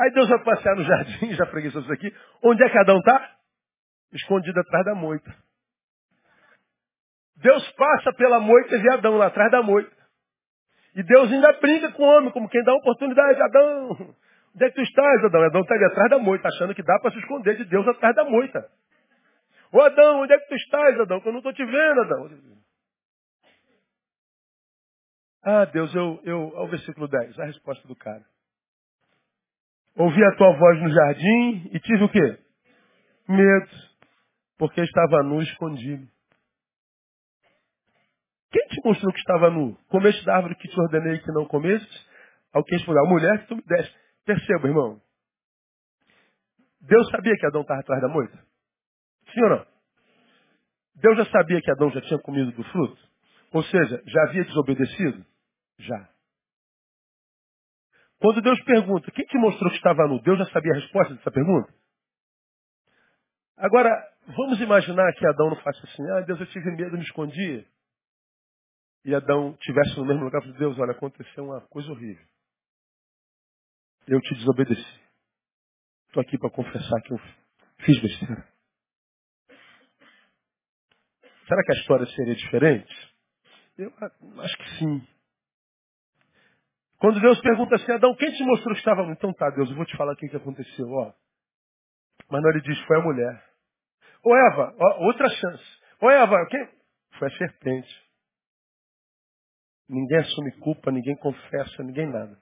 Aí 0.00 0.10
Deus 0.12 0.30
vai 0.30 0.42
passear 0.42 0.74
no 0.74 0.82
jardim, 0.82 1.32
já 1.36 1.44
preguiçoso 1.44 1.84
isso 1.84 1.92
aqui. 1.92 2.10
Onde 2.42 2.64
é 2.64 2.70
que 2.70 2.78
Adão 2.78 2.98
está? 2.98 3.36
Escondido 4.14 4.58
atrás 4.58 4.86
da 4.86 4.94
moita. 4.94 5.30
Deus 7.36 7.70
passa 7.72 8.10
pela 8.14 8.40
moita 8.40 8.74
e 8.74 8.78
vê 8.78 8.92
Adão 8.94 9.16
lá 9.18 9.26
atrás 9.26 9.50
da 9.50 9.62
moita. 9.62 9.94
E 10.94 11.02
Deus 11.02 11.30
ainda 11.30 11.52
brinca 11.52 11.92
com 11.92 12.02
o 12.02 12.06
homem, 12.06 12.30
como 12.30 12.48
quem 12.48 12.62
dá 12.64 12.74
oportunidade. 12.74 13.40
Adão, 13.42 13.90
onde 14.54 14.64
é 14.64 14.70
que 14.70 14.76
tu 14.76 14.82
estás, 14.82 15.24
Adão? 15.24 15.42
Adão 15.42 15.60
está 15.60 15.74
ali 15.74 15.84
atrás 15.84 16.10
da 16.10 16.18
moita, 16.18 16.48
achando 16.48 16.74
que 16.74 16.82
dá 16.82 16.98
para 16.98 17.10
se 17.10 17.18
esconder 17.18 17.56
de 17.58 17.66
Deus 17.66 17.86
atrás 17.86 18.16
da 18.16 18.24
moita. 18.24 18.66
Ô 19.70 19.82
Adão, 19.82 20.22
onde 20.22 20.32
é 20.32 20.38
que 20.38 20.48
tu 20.48 20.54
estás, 20.54 20.98
Adão? 20.98 21.20
Que 21.20 21.28
eu 21.28 21.32
não 21.32 21.40
estou 21.40 21.52
te 21.52 21.64
vendo, 21.64 22.00
Adão. 22.00 22.30
Ah, 25.42 25.64
Deus, 25.66 25.94
eu, 25.94 26.20
eu, 26.24 26.56
ao 26.56 26.68
versículo 26.68 27.06
10, 27.06 27.38
a 27.38 27.44
resposta 27.44 27.86
do 27.86 27.94
cara. 27.94 28.24
Ouvi 29.96 30.24
a 30.24 30.36
tua 30.36 30.56
voz 30.56 30.82
no 30.82 30.90
jardim 30.90 31.70
e 31.72 31.80
tive 31.80 32.04
o 32.04 32.08
quê? 32.08 32.38
Medo, 33.28 33.70
porque 34.58 34.80
estava 34.80 35.22
nu 35.22 35.42
escondido. 35.42 36.08
Quem 38.50 38.66
te 38.68 38.80
mostrou 38.84 39.12
que 39.12 39.20
estava 39.20 39.50
nu? 39.50 39.76
Comeste 39.88 40.24
da 40.24 40.36
árvore 40.36 40.56
que 40.56 40.68
te 40.68 40.80
ordenei 40.80 41.18
que 41.18 41.32
não 41.32 41.46
comestes? 41.46 42.08
Alguém 42.52 42.78
respondeu, 42.78 43.04
a 43.04 43.08
mulher 43.08 43.40
que 43.42 43.46
tu 43.48 43.56
me 43.56 43.62
deste. 43.62 43.96
Perceba, 44.24 44.66
irmão. 44.68 45.00
Deus 46.80 47.08
sabia 47.10 47.36
que 47.36 47.46
Adão 47.46 47.62
estava 47.62 47.80
atrás 47.80 48.02
da 48.02 48.08
moita? 48.08 48.36
Sim 49.32 49.42
ou 49.44 49.50
não? 49.50 49.66
Deus 50.96 51.16
já 51.18 51.26
sabia 51.26 51.60
que 51.60 51.70
Adão 51.70 51.90
já 51.90 52.00
tinha 52.02 52.18
comido 52.20 52.52
do 52.52 52.64
fruto? 52.64 52.98
Ou 53.52 53.62
seja, 53.64 54.02
já 54.06 54.22
havia 54.24 54.44
desobedecido? 54.44 55.24
Já. 55.78 56.08
Quando 58.20 58.42
Deus 58.42 58.62
pergunta, 58.64 59.10
quem 59.12 59.24
te 59.24 59.38
mostrou 59.38 59.70
que 59.70 59.78
estava 59.78 60.06
nu? 60.06 60.20
Deus 60.20 60.38
já 60.38 60.46
sabia 60.50 60.72
a 60.72 60.76
resposta 60.76 61.14
dessa 61.14 61.30
pergunta? 61.30 61.72
Agora, 63.56 63.90
vamos 64.36 64.60
imaginar 64.60 65.12
que 65.14 65.26
Adão 65.26 65.50
não 65.50 65.56
faça 65.56 65.82
assim, 65.84 66.02
ah, 66.10 66.20
Deus, 66.20 66.38
eu 66.38 66.46
tive 66.46 66.70
medo, 66.72 66.96
me 66.98 67.02
escondi. 67.02 67.66
E 69.04 69.14
Adão 69.14 69.56
tivesse 69.60 69.96
no 69.96 70.04
mesmo 70.04 70.24
lugar 70.24 70.46
e 70.46 70.52
Deus, 70.52 70.78
olha, 70.78 70.92
aconteceu 70.92 71.44
uma 71.44 71.62
coisa 71.68 71.90
horrível. 71.90 72.24
Eu 74.06 74.20
te 74.20 74.34
desobedeci. 74.34 75.00
Estou 76.08 76.20
aqui 76.20 76.36
para 76.38 76.50
confessar 76.50 77.00
que 77.02 77.14
eu 77.14 77.18
fiz 77.84 78.02
besteira. 78.02 78.48
Será 81.48 81.62
que 81.64 81.72
a 81.72 81.80
história 81.80 82.06
seria 82.06 82.34
diferente? 82.34 83.14
Eu 83.78 83.92
acho 84.40 84.56
que 84.58 84.78
sim. 84.78 85.08
Quando 87.00 87.18
Deus 87.18 87.40
pergunta 87.40 87.76
assim, 87.76 87.90
Adão, 87.92 88.14
quem 88.14 88.30
te 88.30 88.44
mostrou 88.44 88.74
que 88.74 88.80
estava... 88.80 89.02
Então 89.10 89.32
tá, 89.32 89.48
Deus, 89.50 89.70
eu 89.70 89.76
vou 89.76 89.86
te 89.86 89.96
falar 89.96 90.12
o 90.12 90.16
que 90.16 90.36
aconteceu. 90.36 90.86
Ó. 90.86 91.12
Mas 92.30 92.42
não 92.42 92.50
ele 92.50 92.60
diz, 92.60 92.78
foi 92.86 92.98
a 92.98 93.02
mulher. 93.02 93.44
Ô 94.22 94.36
Eva, 94.36 94.76
ó, 94.78 95.06
outra 95.06 95.28
chance. 95.30 95.64
Ô 96.00 96.10
Eva, 96.10 96.46
quem? 96.50 96.68
Foi 97.18 97.28
a 97.28 97.38
serpente. 97.38 98.10
Ninguém 99.88 100.18
assume 100.18 100.52
culpa, 100.58 100.92
ninguém 100.92 101.16
confessa, 101.16 101.82
ninguém 101.82 102.06
nada. 102.06 102.38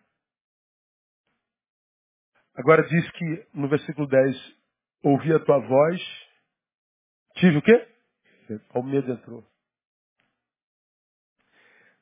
Agora 2.56 2.82
diz 2.82 3.10
que 3.12 3.46
no 3.54 3.68
versículo 3.68 4.08
10, 4.08 4.36
ouvi 5.04 5.32
a 5.32 5.38
tua 5.38 5.60
voz, 5.60 6.02
tive 7.36 7.58
o 7.58 7.62
quê? 7.62 7.88
O 8.74 8.82
medo 8.82 9.12
entrou. 9.12 9.47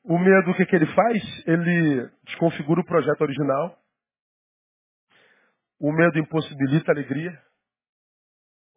O 0.09 0.17
medo, 0.17 0.51
o 0.51 0.55
que, 0.55 0.65
que 0.65 0.73
ele 0.73 0.85
faz? 0.85 1.43
Ele 1.45 2.09
desconfigura 2.23 2.79
o 2.79 2.85
projeto 2.85 3.19
original. 3.19 3.77
O 5.77 5.91
medo 5.91 6.17
impossibilita 6.17 6.91
a 6.91 6.95
alegria. 6.95 7.37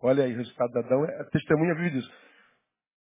Olha 0.02 0.24
aí, 0.24 0.34
o 0.34 0.38
resultado 0.38 0.72
da 0.72 0.80
Adão. 0.80 1.04
É, 1.04 1.20
a 1.20 1.24
testemunha 1.26 1.76
vive 1.76 1.90
disso. 1.90 2.12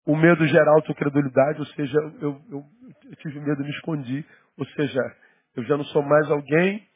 O 0.04 0.14
medo 0.14 0.46
gera 0.46 0.70
autocredulidade, 0.72 1.60
ou 1.60 1.66
seja, 1.68 1.98
eu, 2.20 2.42
eu, 2.50 2.64
eu 3.04 3.16
tive 3.16 3.40
medo 3.40 3.64
me 3.64 3.70
escondi. 3.70 4.22
Ou 4.58 4.66
seja, 4.66 5.00
eu 5.56 5.64
já 5.64 5.78
não 5.78 5.84
sou 5.84 6.02
mais 6.02 6.30
alguém 6.30 6.86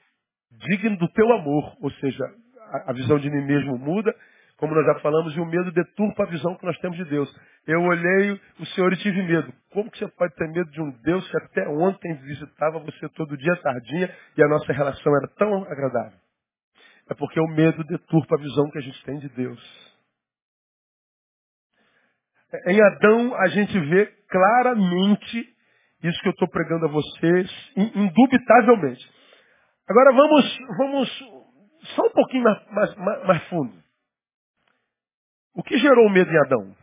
digno 0.50 0.98
do 0.98 1.08
teu 1.12 1.32
amor. 1.32 1.74
Ou 1.80 1.90
seja, 1.92 2.22
a, 2.58 2.90
a 2.90 2.92
visão 2.92 3.18
de 3.18 3.30
mim 3.30 3.46
mesmo 3.46 3.78
muda 3.78 4.14
como 4.57 4.75
nós 4.75 4.87
já 4.87 4.95
falamos, 5.01 5.37
e 5.37 5.40
o 5.40 5.47
medo 5.47 5.73
deturpa 5.73 6.23
a 6.23 6.31
visão 6.31 6.55
que 6.57 6.64
nós 6.64 6.79
temos 6.79 6.97
de 6.97 7.05
Deus. 7.05 7.29
Eu 7.67 7.83
olhei 7.83 8.40
o 8.61 8.67
Senhor 8.67 8.93
e 8.93 8.97
tive 8.97 9.23
medo. 9.23 9.53
Como 9.73 9.90
que 9.90 9.99
você 9.99 10.09
pode 10.09 10.35
ter 10.37 10.49
medo 10.49 10.71
de 10.71 10.81
um 10.81 10.90
Deus 11.03 11.29
que 11.29 11.37
até 11.38 11.69
ontem 11.69 12.14
visitava 12.23 12.79
você 12.79 13.09
todo 13.11 13.37
dia 13.37 13.57
tardinha 13.62 14.14
e 14.37 14.43
a 14.43 14.49
nossa 14.49 14.73
relação 14.73 15.17
era 15.17 15.29
tão 15.37 15.64
agradável? 15.64 16.19
É 17.11 17.14
porque 17.14 17.40
o 17.40 17.49
medo 17.49 17.83
deturpa 17.85 18.37
a 18.37 18.40
visão 18.40 18.71
que 18.71 18.79
a 18.79 18.83
gente 18.83 19.05
tem 19.05 19.19
de 19.19 19.29
Deus. 19.31 19.95
Em 22.67 22.81
Adão 22.81 23.35
a 23.35 23.49
gente 23.49 23.79
vê 23.79 24.07
claramente 24.29 25.55
isso 26.03 26.21
que 26.21 26.29
eu 26.29 26.33
estou 26.33 26.49
pregando 26.49 26.87
a 26.87 26.88
vocês, 26.90 27.73
indubitavelmente. 27.77 29.05
Agora 29.88 30.12
vamos, 30.12 30.59
vamos 30.79 31.19
só 31.95 32.07
um 32.07 32.11
pouquinho 32.11 32.45
mais, 32.45 32.97
mais, 32.97 33.27
mais 33.27 33.43
fundo. 33.49 33.84
O 35.55 35.62
que 35.62 35.79
gerou 35.79 36.07
o 36.07 36.11
medo 36.11 36.31
em 36.31 36.38
Adão? 36.38 36.77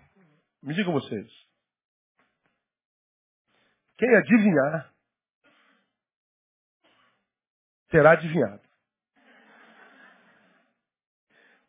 Me 0.63 0.73
digam 0.73 0.93
vocês. 0.93 1.29
Quem 3.97 4.15
adivinhar, 4.15 4.93
terá 7.89 8.11
adivinhado. 8.11 8.61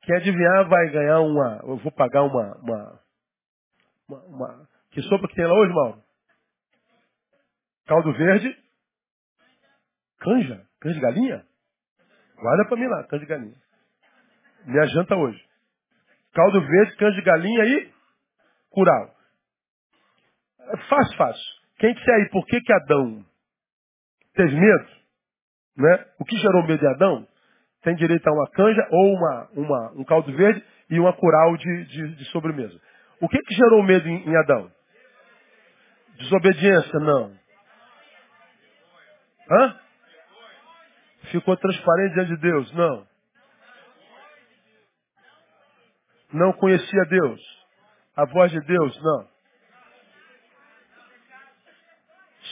Quem 0.02 0.16
adivinhar 0.16 0.68
vai 0.68 0.90
ganhar 0.90 1.20
uma. 1.20 1.60
Eu 1.62 1.76
vou 1.78 1.92
pagar 1.92 2.22
uma. 2.22 2.56
uma, 2.58 3.00
uma, 4.08 4.24
uma 4.26 4.68
que 4.90 5.02
sopa 5.02 5.28
que 5.28 5.34
tem 5.34 5.46
lá 5.46 5.54
hoje, 5.54 5.72
Mauro? 5.72 6.04
Caldo 7.86 8.12
verde. 8.12 8.56
Canja? 10.18 10.66
Canja 10.80 10.94
de 10.94 11.00
galinha? 11.00 11.46
Guarda 12.36 12.68
pra 12.68 12.76
mim 12.76 12.86
lá, 12.86 13.04
canja 13.04 13.24
de 13.24 13.28
galinha. 13.28 13.62
Minha 14.64 14.86
janta 14.86 15.16
hoje. 15.16 15.51
Caldo 16.34 16.60
verde, 16.60 16.96
canja 16.96 17.16
de 17.16 17.22
galinha 17.22 17.64
e 17.64 17.92
curau. 18.70 19.14
Fácil, 20.88 21.16
fácil. 21.16 21.44
Quem 21.78 21.92
disser 21.94 22.14
aí 22.14 22.28
por 22.30 22.46
que, 22.46 22.60
que 22.60 22.72
Adão 22.72 23.24
teve 24.34 24.54
medo, 24.54 24.88
né? 25.76 26.06
o 26.18 26.24
que 26.24 26.36
gerou 26.36 26.62
medo 26.62 26.78
de 26.78 26.86
Adão, 26.86 27.26
tem 27.82 27.94
direito 27.96 28.26
a 28.26 28.32
uma 28.32 28.50
canja 28.50 28.86
ou 28.90 29.14
uma, 29.14 29.50
uma, 29.52 29.92
um 29.92 30.04
caldo 30.04 30.32
verde 30.34 30.64
e 30.88 30.98
uma 30.98 31.12
curau 31.12 31.56
de, 31.56 31.84
de, 31.86 32.16
de 32.16 32.24
sobremesa. 32.26 32.80
O 33.20 33.28
que, 33.28 33.38
que 33.38 33.54
gerou 33.54 33.82
medo 33.82 34.08
em, 34.08 34.28
em 34.28 34.36
Adão? 34.36 34.70
Desobediência? 36.16 36.98
Não. 37.00 37.36
Hã? 39.50 39.80
Ficou 41.30 41.56
transparente 41.56 42.14
diante 42.14 42.28
de 42.28 42.40
Deus? 42.40 42.72
Não. 42.74 43.06
Não 46.32 46.52
conhecia 46.54 47.04
Deus. 47.08 47.40
A 48.16 48.24
voz 48.26 48.50
de 48.50 48.60
Deus, 48.60 49.02
não. 49.02 49.32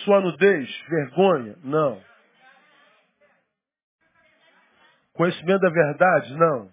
Sua 0.04 0.20
nudez, 0.20 0.68
vergonha, 0.88 1.56
não. 1.62 2.02
Conhecimento 5.12 5.60
da 5.60 5.70
verdade, 5.70 6.34
não. 6.34 6.72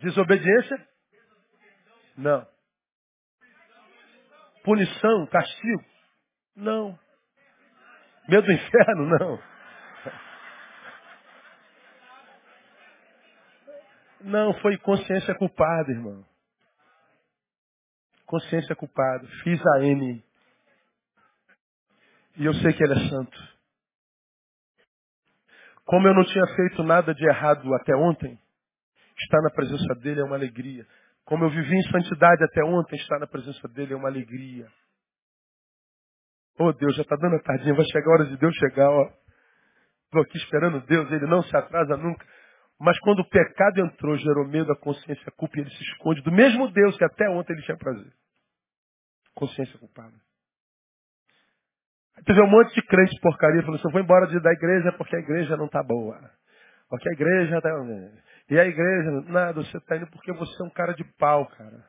Desobediência? 0.00 0.88
Não. 2.16 2.46
Punição, 4.64 5.26
castigo? 5.26 5.84
Não. 6.56 6.98
Medo 8.28 8.46
do 8.46 8.52
inferno? 8.52 9.18
Não. 9.18 9.47
Não, 14.28 14.52
foi 14.60 14.76
consciência 14.78 15.34
culpada, 15.36 15.90
irmão. 15.90 16.22
Consciência 18.26 18.76
culpada. 18.76 19.26
Fiz 19.42 19.58
a 19.66 19.84
N. 19.84 20.22
E 22.36 22.44
eu 22.44 22.52
sei 22.54 22.74
que 22.74 22.84
ele 22.84 22.92
é 22.92 23.08
santo. 23.08 23.58
Como 25.86 26.06
eu 26.06 26.14
não 26.14 26.24
tinha 26.24 26.46
feito 26.54 26.82
nada 26.82 27.14
de 27.14 27.26
errado 27.26 27.74
até 27.74 27.96
ontem, 27.96 28.38
estar 29.18 29.40
na 29.40 29.50
presença 29.50 29.94
dele 29.94 30.20
é 30.20 30.24
uma 30.24 30.36
alegria. 30.36 30.86
Como 31.24 31.44
eu 31.44 31.50
vivi 31.50 31.74
em 31.74 31.90
santidade 31.90 32.44
até 32.44 32.62
ontem, 32.62 32.96
estar 32.96 33.18
na 33.18 33.26
presença 33.26 33.66
dele 33.68 33.94
é 33.94 33.96
uma 33.96 34.08
alegria. 34.08 34.70
Oh 36.58 36.70
Deus, 36.74 36.94
já 36.96 37.02
está 37.02 37.16
dando 37.16 37.36
a 37.36 37.42
tardinha, 37.42 37.74
vai 37.74 37.86
chegar 37.86 38.10
a 38.10 38.14
hora 38.14 38.26
de 38.26 38.36
Deus 38.36 38.54
chegar, 38.56 38.90
ó. 38.90 39.10
Estou 40.04 40.20
aqui 40.20 40.36
esperando 40.36 40.84
Deus, 40.86 41.10
ele 41.12 41.26
não 41.26 41.42
se 41.42 41.56
atrasa 41.56 41.96
nunca. 41.96 42.26
Mas 42.80 42.98
quando 43.00 43.20
o 43.20 43.28
pecado 43.28 43.80
entrou, 43.80 44.16
gerou 44.16 44.46
medo, 44.46 44.70
a 44.70 44.76
consciência, 44.76 45.32
culpa, 45.32 45.58
e 45.58 45.62
ele 45.62 45.70
se 45.70 45.82
esconde 45.82 46.22
do 46.22 46.30
mesmo 46.30 46.70
Deus 46.70 46.96
que 46.96 47.04
até 47.04 47.28
ontem 47.28 47.52
ele 47.52 47.62
tinha 47.62 47.76
prazer. 47.76 48.12
Consciência 49.34 49.78
culpada. 49.78 50.14
Aí 52.16 52.24
teve 52.24 52.40
um 52.40 52.50
monte 52.50 52.72
de 52.74 52.82
crente 52.82 53.20
porcaria, 53.20 53.62
falou 53.62 53.76
assim, 53.76 53.88
eu 53.88 53.92
vou 53.92 54.00
embora 54.00 54.26
da 54.26 54.52
igreja 54.52 54.92
porque 54.92 55.16
a 55.16 55.20
igreja 55.20 55.56
não 55.56 55.66
está 55.66 55.82
boa. 55.82 56.18
Porque 56.88 57.08
a 57.08 57.12
igreja 57.12 57.58
está... 57.58 57.70
E 58.50 58.58
a 58.58 58.64
igreja, 58.64 59.10
nada, 59.26 59.62
você 59.62 59.76
está 59.76 59.96
indo 59.96 60.06
porque 60.06 60.32
você 60.32 60.62
é 60.62 60.66
um 60.66 60.70
cara 60.70 60.94
de 60.94 61.04
pau, 61.18 61.46
cara. 61.46 61.84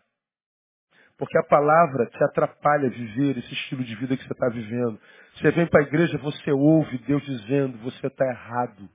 Porque 1.18 1.38
a 1.38 1.44
palavra 1.44 2.06
te 2.08 2.24
atrapalha 2.24 2.88
a 2.88 2.92
viver 2.92 3.38
esse 3.38 3.54
estilo 3.54 3.84
de 3.84 3.96
vida 3.96 4.18
que 4.18 4.24
você 4.24 4.34
está 4.34 4.50
vivendo. 4.50 5.00
Você 5.36 5.52
vem 5.52 5.68
para 5.68 5.82
a 5.82 5.84
igreja, 5.84 6.18
você 6.18 6.52
ouve 6.52 6.98
Deus 7.00 7.24
dizendo, 7.24 7.78
você 7.80 8.08
está 8.08 8.26
errado. 8.26 8.90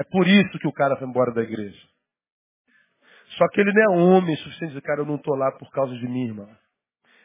É 0.00 0.04
por 0.04 0.26
isso 0.26 0.58
que 0.58 0.66
o 0.66 0.72
cara 0.72 0.96
foi 0.96 1.06
embora 1.06 1.30
da 1.30 1.42
igreja. 1.42 1.78
Só 3.36 3.46
que 3.48 3.60
ele 3.60 3.70
não 3.70 3.82
é 3.82 3.98
homem 3.98 4.34
suficiente 4.36 4.70
dizer, 4.70 4.80
cara, 4.80 5.02
eu 5.02 5.06
não 5.06 5.16
estou 5.16 5.36
lá 5.36 5.52
por 5.52 5.70
causa 5.70 5.94
de 5.94 6.08
mim, 6.08 6.28
irmão. 6.28 6.48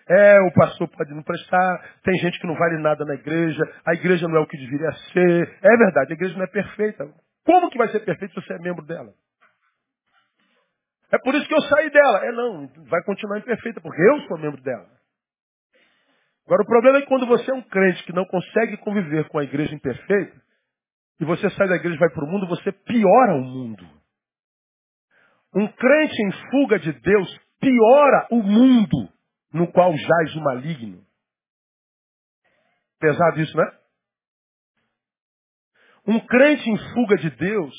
É, 0.09 0.39
o 0.41 0.51
pastor 0.53 0.88
pode 0.89 1.11
não 1.13 1.23
prestar, 1.23 1.99
tem 2.03 2.13
gente 2.19 2.38
que 2.38 2.45
não 2.45 2.53
vale 2.53 2.77
nada 2.79 3.05
na 3.05 3.15
igreja, 3.15 3.63
a 3.85 3.93
igreja 3.93 4.27
não 4.27 4.38
é 4.38 4.39
o 4.41 4.45
que 4.45 4.57
deveria 4.57 4.91
ser. 5.13 5.57
É 5.63 5.77
verdade, 5.77 6.11
a 6.11 6.15
igreja 6.15 6.35
não 6.35 6.43
é 6.43 6.47
perfeita. 6.47 7.09
Como 7.45 7.69
que 7.69 7.77
vai 7.77 7.88
ser 7.88 8.01
perfeita 8.01 8.33
se 8.33 8.45
você 8.45 8.53
é 8.53 8.59
membro 8.59 8.85
dela? 8.85 9.13
É 11.11 11.17
por 11.17 11.33
isso 11.33 11.47
que 11.47 11.53
eu 11.53 11.61
saí 11.61 11.89
dela. 11.89 12.25
É 12.25 12.31
não, 12.33 12.67
vai 12.89 13.01
continuar 13.03 13.39
imperfeita, 13.39 13.79
porque 13.79 14.01
eu 14.01 14.19
sou 14.27 14.38
membro 14.38 14.61
dela. 14.61 14.89
Agora 16.45 16.61
o 16.61 16.67
problema 16.67 16.97
é 16.97 17.01
que 17.01 17.07
quando 17.07 17.25
você 17.25 17.49
é 17.49 17.53
um 17.53 17.61
crente 17.61 18.03
que 18.03 18.13
não 18.13 18.25
consegue 18.25 18.77
conviver 18.77 19.29
com 19.29 19.39
a 19.39 19.43
igreja 19.43 19.73
imperfeita, 19.73 20.44
e 21.19 21.25
você 21.25 21.49
sai 21.51 21.67
da 21.67 21.75
igreja 21.75 21.95
e 21.95 21.99
vai 21.99 22.10
para 22.10 22.25
o 22.25 22.28
mundo, 22.28 22.47
você 22.47 22.71
piora 22.71 23.36
o 23.36 23.41
mundo. 23.41 23.86
Um 25.54 25.67
crente 25.67 26.21
em 26.21 26.32
fuga 26.51 26.80
de 26.80 26.91
Deus 26.91 27.39
piora 27.60 28.28
o 28.32 28.43
mundo 28.43 29.10
no 29.54 29.71
qual 29.71 29.95
jaz 29.95 30.36
o 30.36 30.41
maligno. 30.41 31.01
Pesado 32.99 33.39
isso, 33.39 33.56
né? 33.56 33.71
Um 36.08 36.19
crente 36.19 36.69
em 36.69 36.78
fuga 36.93 37.15
de 37.17 37.30
Deus 37.32 37.73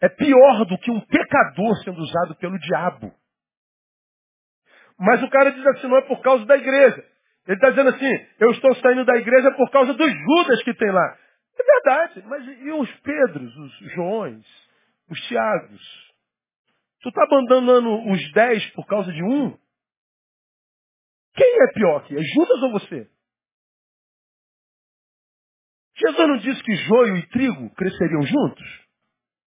é 0.00 0.08
pior 0.08 0.64
do 0.64 0.76
que 0.78 0.90
um 0.90 1.00
pecador 1.00 1.76
sendo 1.84 2.00
usado 2.00 2.34
pelo 2.36 2.58
diabo. 2.58 3.14
Mas 4.98 5.22
o 5.22 5.30
cara 5.30 5.50
diz 5.50 5.64
assim, 5.66 5.88
não 5.88 5.96
é 5.96 6.02
por 6.02 6.20
causa 6.20 6.44
da 6.44 6.56
igreja. 6.56 7.04
Ele 7.46 7.56
está 7.56 7.70
dizendo 7.70 7.90
assim, 7.90 8.26
eu 8.40 8.50
estou 8.50 8.74
saindo 8.76 9.04
da 9.04 9.16
igreja 9.16 9.50
por 9.52 9.70
causa 9.70 9.94
dos 9.94 10.12
Judas 10.12 10.62
que 10.64 10.74
tem 10.74 10.90
lá. 10.90 11.18
É 11.58 11.62
verdade, 11.62 12.22
mas 12.26 12.46
e 12.46 12.70
os 12.72 12.90
Pedros, 13.00 13.56
os 13.56 13.92
Joões, 13.92 14.46
os 15.08 15.20
Tiagos? 15.26 16.12
Tu 17.00 17.08
está 17.08 17.24
abandonando 17.24 18.10
os 18.10 18.32
dez 18.32 18.64
por 18.72 18.86
causa 18.86 19.12
de 19.12 19.22
um? 19.22 19.58
Quem 21.34 21.62
é 21.62 21.72
pior 21.72 21.96
aqui? 21.98 22.16
É 22.16 22.22
Judas 22.22 22.62
ou 22.62 22.72
você? 22.72 23.10
Jesus 25.96 26.28
não 26.28 26.36
disse 26.38 26.62
que 26.62 26.74
joio 26.74 27.16
e 27.16 27.28
trigo 27.28 27.74
cresceriam 27.74 28.22
juntos? 28.22 28.86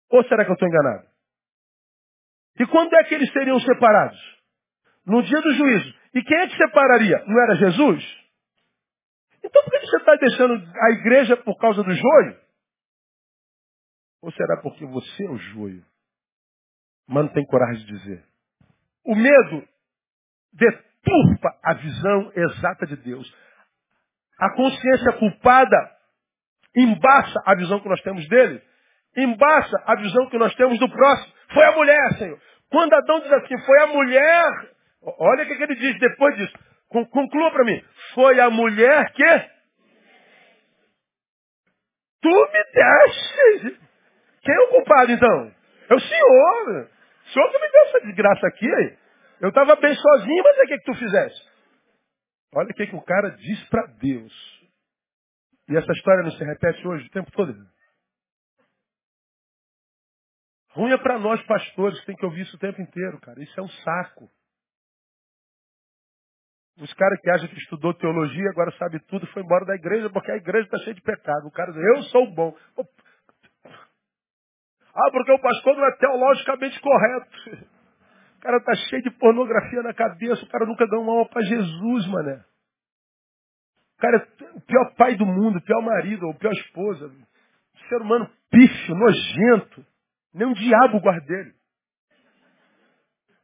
Ou 0.09 0.23
será 0.25 0.43
que 0.43 0.51
eu 0.51 0.53
estou 0.53 0.67
enganado? 0.67 1.07
E 2.59 2.65
quando 2.67 2.93
é 2.95 3.03
que 3.03 3.15
eles 3.15 3.31
seriam 3.31 3.59
separados? 3.59 4.19
No 5.05 5.21
dia 5.23 5.41
do 5.41 5.53
juízo. 5.53 5.93
E 6.13 6.23
quem 6.23 6.37
é 6.37 6.47
que 6.47 6.57
separaria? 6.57 7.23
Não 7.27 7.43
era 7.43 7.55
Jesus? 7.55 8.24
Então 9.45 9.63
por 9.63 9.71
que 9.71 9.85
você 9.85 9.97
está 9.97 10.15
deixando 10.15 10.53
a 10.81 10.91
igreja 10.91 11.37
por 11.37 11.55
causa 11.57 11.83
do 11.83 11.91
joio? 11.91 12.39
Ou 14.23 14.31
será 14.31 14.57
porque 14.61 14.85
você 14.87 15.25
é 15.25 15.29
o 15.29 15.37
joio? 15.37 15.85
Mas 17.07 17.25
não 17.25 17.33
tem 17.33 17.45
coragem 17.45 17.85
de 17.85 17.93
dizer. 17.93 18.25
O 19.05 19.15
medo 19.15 19.67
deturpa 20.51 21.59
a 21.63 21.73
visão 21.75 22.31
exata 22.35 22.87
de 22.87 22.95
Deus. 22.95 23.31
A 24.39 24.55
consciência 24.55 25.13
culpada 25.13 25.95
embaça 26.75 27.39
a 27.45 27.55
visão 27.55 27.79
que 27.79 27.87
nós 27.87 28.01
temos 28.01 28.27
dele, 28.27 28.61
embaça 29.15 29.83
a 29.85 29.95
visão 29.95 30.27
que 30.27 30.39
nós 30.39 30.53
temos 30.55 30.79
do 30.79 30.89
próximo. 30.89 31.33
Foi 31.53 31.63
a 31.63 31.71
mulher, 31.73 32.17
Senhor. 32.17 32.41
Quando 32.71 32.93
Adão 32.95 33.19
diz 33.19 33.31
assim, 33.31 33.57
foi 33.63 33.83
a 33.83 33.87
mulher, 33.87 34.43
olha 35.03 35.43
o 35.43 35.47
que 35.47 35.63
ele 35.63 35.75
diz 35.75 35.99
depois 35.99 36.35
disso. 36.35 36.57
Conclua 36.89 37.51
para 37.51 37.63
mim. 37.63 37.83
Foi 38.15 38.39
a 38.39 38.49
mulher 38.49 39.11
que 39.11 39.39
tu 42.21 42.29
me 42.29 42.63
deste. 42.73 43.79
Quem 44.41 44.55
é 44.55 44.59
o 44.61 44.69
culpado 44.69 45.11
então? 45.11 45.53
É 45.89 45.93
o 45.93 45.99
Senhor. 45.99 46.89
O 46.89 47.29
Senhor 47.29 47.51
que 47.51 47.59
me 47.59 47.71
deu 47.71 47.81
essa 47.83 48.01
desgraça 48.01 48.47
aqui. 48.47 48.97
Eu 49.41 49.49
estava 49.49 49.75
bem 49.75 49.93
sozinho, 49.93 50.43
mas 50.43 50.57
o 50.57 50.61
que, 50.61 50.77
que 50.77 50.85
tu 50.85 50.93
fizeste? 50.95 51.49
Olha 52.55 52.69
o 52.69 52.73
que, 52.73 52.87
que 52.87 52.95
o 52.95 53.01
cara 53.03 53.31
diz 53.31 53.69
para 53.69 53.85
Deus. 53.99 54.33
E 55.67 55.75
essa 55.75 55.91
história 55.91 56.23
não 56.23 56.31
se 56.31 56.43
repete 56.43 56.87
hoje 56.87 57.05
o 57.05 57.11
tempo 57.11 57.29
todo. 57.31 57.53
Ruim 60.69 60.93
é 60.93 60.97
para 60.97 61.19
nós 61.19 61.41
pastores 61.45 61.99
que 61.99 62.05
tem 62.05 62.15
que 62.15 62.25
ouvir 62.25 62.43
isso 62.43 62.55
o 62.55 62.59
tempo 62.59 62.81
inteiro, 62.81 63.19
cara. 63.19 63.41
Isso 63.43 63.59
é 63.59 63.63
um 63.63 63.69
saco. 63.69 64.29
Os 66.77 66.93
caras 66.93 67.19
que 67.21 67.29
acham 67.29 67.47
que 67.47 67.57
estudou 67.57 67.93
teologia, 67.93 68.49
agora 68.49 68.71
sabe 68.77 68.99
tudo, 69.07 69.25
foi 69.27 69.43
embora 69.43 69.65
da 69.65 69.75
igreja 69.75 70.09
porque 70.09 70.31
a 70.31 70.35
igreja 70.35 70.65
está 70.65 70.77
cheia 70.79 70.93
de 70.93 71.01
pecado. 71.01 71.47
O 71.47 71.51
cara 71.51 71.71
diz, 71.71 71.81
eu 71.81 72.03
sou 72.03 72.33
bom. 72.33 72.55
Ah, 74.93 75.11
porque 75.11 75.31
o 75.31 75.39
pastor 75.39 75.75
não 75.75 75.85
é 75.85 75.95
teologicamente 75.97 76.79
correto. 76.81 77.67
O 78.37 78.39
cara 78.41 78.57
está 78.57 78.75
cheio 78.75 79.01
de 79.03 79.11
pornografia 79.11 79.81
na 79.81 79.93
cabeça, 79.93 80.43
o 80.43 80.49
cara 80.49 80.65
nunca 80.65 80.85
deu 80.87 81.01
uma 81.01 81.13
alma 81.13 81.29
para 81.29 81.41
Jesus, 81.41 82.07
mané. 82.07 82.43
O 83.97 84.01
cara 84.01 84.17
é 84.17 84.57
o 84.57 84.61
pior 84.61 84.95
pai 84.95 85.15
do 85.15 85.25
mundo, 85.25 85.57
o 85.57 85.63
pior 85.63 85.81
marido, 85.81 86.27
o 86.27 86.37
pior 86.37 86.51
esposa. 86.51 87.09
ser 87.89 88.01
humano 88.01 88.29
pífio, 88.51 88.95
nojento. 88.95 89.85
Nem 90.33 90.47
um 90.47 90.53
diabo 90.53 90.99
guarda 90.99 91.25
dele. 91.25 91.54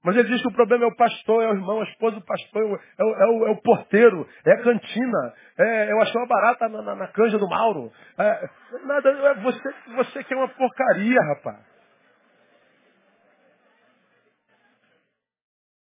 Mas 0.03 0.15
ele 0.15 0.29
diz 0.29 0.41
que 0.41 0.47
o 0.47 0.53
problema 0.53 0.85
é 0.85 0.87
o 0.87 0.95
pastor, 0.95 1.43
é 1.43 1.47
o 1.47 1.53
irmão, 1.53 1.79
a 1.79 1.83
esposa 1.83 2.15
do 2.15 2.25
pastor, 2.25 2.81
é 2.97 3.03
o, 3.03 3.15
é 3.15 3.25
o, 3.25 3.47
é 3.47 3.51
o 3.51 3.61
porteiro, 3.61 4.27
é 4.45 4.51
a 4.51 4.63
cantina, 4.63 5.33
é, 5.59 5.91
eu 5.91 6.01
achei 6.01 6.19
uma 6.19 6.27
barata 6.27 6.67
na, 6.69 6.81
na, 6.81 6.95
na 6.95 7.07
canja 7.09 7.37
do 7.37 7.47
Mauro. 7.47 7.91
É, 8.17 8.49
nada, 8.83 9.09
é 9.09 9.33
você, 9.35 9.73
você 9.95 10.23
que 10.23 10.33
é 10.33 10.37
uma 10.37 10.49
porcaria, 10.49 11.19
rapaz. 11.35 11.71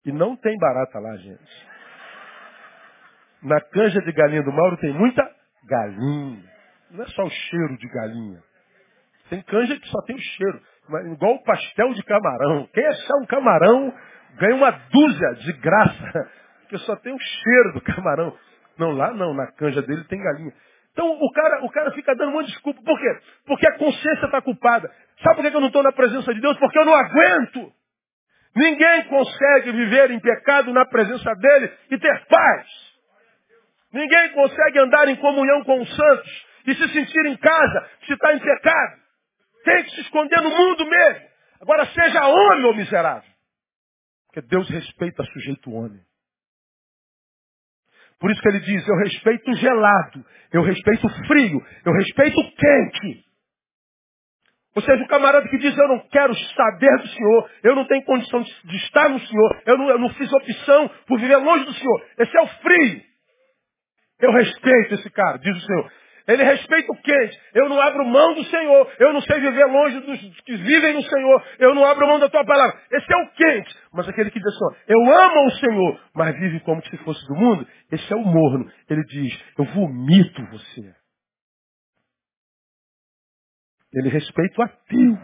E 0.07 0.13
não 0.13 0.37
tem 0.37 0.57
barata 0.57 0.99
lá, 0.99 1.17
gente. 1.17 1.69
Na 3.43 3.61
canja 3.61 4.01
de 4.01 4.13
galinha 4.13 4.43
do 4.43 4.53
Mauro 4.53 4.77
tem 4.79 4.95
muita 4.95 5.23
galinha. 5.65 6.43
Não 6.91 7.05
é 7.05 7.07
só 7.09 7.25
o 7.25 7.31
cheiro 7.31 7.77
de 7.77 7.89
galinha. 7.89 8.43
Tem 9.29 9.43
canja 9.43 9.79
que 9.79 9.89
só 9.89 10.01
tem 10.03 10.17
o 10.17 10.21
cheiro. 10.21 10.63
Igual 10.89 11.35
o 11.35 11.43
pastel 11.43 11.93
de 11.95 12.03
camarão. 12.05 12.69
Quem 12.73 12.87
achar 12.87 13.17
um 13.17 13.27
camarão 13.27 13.93
ganha 14.39 14.55
uma 14.55 14.71
dúzia 14.71 15.35
de 15.41 15.53
graça. 15.55 16.31
Porque 16.63 16.79
só 16.79 16.97
tem 16.97 17.15
o 17.15 17.19
cheiro 17.19 17.73
do 17.75 17.81
camarão. 17.81 18.37
Não, 18.79 18.91
lá 18.93 19.13
não, 19.13 19.35
na 19.35 19.47
canja 19.53 19.83
dele 19.83 20.05
tem 20.05 20.23
galinha. 20.23 20.53
Então 20.93 21.07
o 21.09 21.33
cara, 21.33 21.65
o 21.65 21.71
cara 21.71 21.91
fica 21.93 22.15
dando 22.15 22.33
uma 22.33 22.45
desculpa. 22.45 22.81
Por 22.83 22.99
quê? 22.99 23.19
Porque 23.47 23.69
a 23.69 23.79
consciência 23.79 24.25
está 24.27 24.41
culpada. 24.41 24.91
Sabe 25.23 25.37
por 25.37 25.51
que 25.51 25.57
eu 25.57 25.61
não 25.61 25.69
estou 25.69 25.83
na 25.83 25.93
presença 25.93 26.33
de 26.33 26.41
Deus? 26.41 26.59
Porque 26.59 26.79
eu 26.79 26.85
não 26.85 26.95
aguento. 26.95 27.73
Ninguém 28.55 29.05
consegue 29.05 29.73
viver 29.73 30.11
em 30.11 30.21
pecado 30.21 30.73
na 30.73 30.87
presença 30.87 31.35
dele 31.35 31.71
e 31.91 31.99
ter 31.99 32.27
paz. 32.27 32.67
Ninguém 33.93 34.31
consegue 34.31 34.79
andar 34.79 35.09
em 35.09 35.17
comunhão 35.17 35.63
com 35.65 35.81
os 35.81 35.97
santos 35.97 36.47
e 36.67 36.75
se 36.75 36.89
sentir 36.89 37.27
em 37.27 37.37
casa 37.37 37.91
se 38.07 38.15
está 38.15 38.35
em 38.35 38.39
pecado. 38.39 39.06
Tem 39.67 39.83
que 39.83 39.91
se 39.91 40.01
esconder 40.03 40.41
no 40.43 40.51
mundo 40.51 40.87
mesmo. 40.87 41.27
Agora 41.61 41.87
seja 41.87 42.29
homem 42.29 42.65
ou 42.67 42.75
miserável. 42.77 43.29
Porque 44.29 44.41
Deus 44.43 44.71
respeita 44.71 45.25
sujeito 45.25 45.73
homem. 45.73 46.01
Por 48.21 48.31
isso 48.31 48.41
que 48.41 48.49
ele 48.49 48.61
diz, 48.61 48.87
eu 48.87 48.97
respeito 48.97 49.53
gelado, 49.55 50.25
eu 50.53 50.63
respeito 50.63 51.09
frio, 51.27 51.67
eu 51.85 51.93
respeito 51.93 52.37
quente. 52.57 53.25
Ou 54.77 54.83
seja, 54.83 55.03
o 55.03 55.09
camarada 55.09 55.49
que 55.49 55.59
diz, 55.59 55.77
eu 55.77 55.89
não 55.89 55.99
quero 56.11 56.33
saber 56.35 56.99
do 56.99 57.09
Senhor, 57.09 57.51
eu 57.65 57.75
não 57.75 57.87
tenho 57.87 58.05
condição 58.05 58.43
de 58.43 58.77
estar 58.77 59.09
no 59.09 59.19
Senhor, 59.19 59.63
eu 59.67 59.77
não, 59.79 59.91
eu 59.91 59.99
não 59.99 60.11
fiz 60.11 60.33
opção 60.33 60.89
por 61.09 61.19
viver 61.19 61.37
longe 61.37 61.65
do 61.65 61.75
Senhor. 61.75 62.07
Esse 62.19 62.39
é 62.39 62.41
o 62.41 62.47
frio. 62.47 63.03
Eu 64.21 64.33
respeito 64.33 64.95
esse 64.95 65.11
cara, 65.11 65.39
diz 65.39 65.57
o 65.57 65.67
Senhor. 65.67 65.93
Ele 66.27 66.43
respeita 66.43 66.93
o 66.93 66.97
quente. 66.97 67.41
Eu 67.55 67.69
não 67.69 67.81
abro 67.81 68.05
mão 68.05 68.35
do 68.35 68.45
Senhor. 68.45 68.93
Eu 68.99 69.13
não 69.13 69.21
sei 69.21 69.39
viver 69.41 69.65
longe 69.67 70.01
dos 70.01 70.41
que 70.41 70.57
vivem 70.57 70.95
no 70.95 71.03
Senhor. 71.03 71.45
Eu 71.59 71.75
não 71.75 71.85
abro 71.85 72.07
mão 72.07 72.19
da 72.19 72.29
tua 72.29 72.45
palavra. 72.45 72.81
Esse 72.91 73.13
é 73.13 73.17
o 73.17 73.31
quente. 73.31 73.77
Mas 73.93 74.09
aquele 74.09 74.31
que 74.31 74.41
diz 74.41 74.49
assim, 74.49 74.81
eu 74.89 75.01
amo 75.01 75.47
o 75.47 75.51
Senhor, 75.53 76.01
mas 76.15 76.39
vive 76.39 76.61
como 76.61 76.85
se 76.85 76.97
fosse 76.99 77.25
do 77.29 77.37
mundo, 77.37 77.67
esse 77.93 78.13
é 78.13 78.17
o 78.17 78.25
morno. 78.25 78.69
Ele 78.91 79.05
diz, 79.05 79.45
eu 79.57 79.65
vomito 79.67 80.45
você. 80.47 80.95
Ele 83.95 84.09
respeita 84.09 84.61
o 84.61 84.65
ateu. 84.65 85.19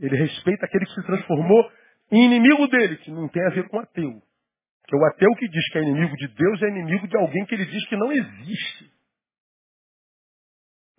Ele 0.00 0.16
respeita 0.16 0.66
aquele 0.66 0.86
que 0.86 0.94
se 0.94 1.06
transformou 1.06 1.70
em 2.10 2.24
inimigo 2.24 2.66
dele, 2.66 2.96
que 2.96 3.10
não 3.12 3.28
tem 3.28 3.46
a 3.46 3.50
ver 3.50 3.68
com 3.68 3.78
ateu. 3.78 4.10
Porque 4.82 4.96
o 4.96 5.06
ateu 5.06 5.30
que 5.36 5.48
diz 5.48 5.70
que 5.70 5.78
é 5.78 5.82
inimigo 5.82 6.16
de 6.16 6.26
Deus 6.26 6.62
é 6.62 6.68
inimigo 6.68 7.06
de 7.06 7.16
alguém 7.16 7.44
que 7.46 7.54
ele 7.54 7.66
diz 7.66 7.86
que 7.88 7.96
não 7.96 8.10
existe. 8.10 8.89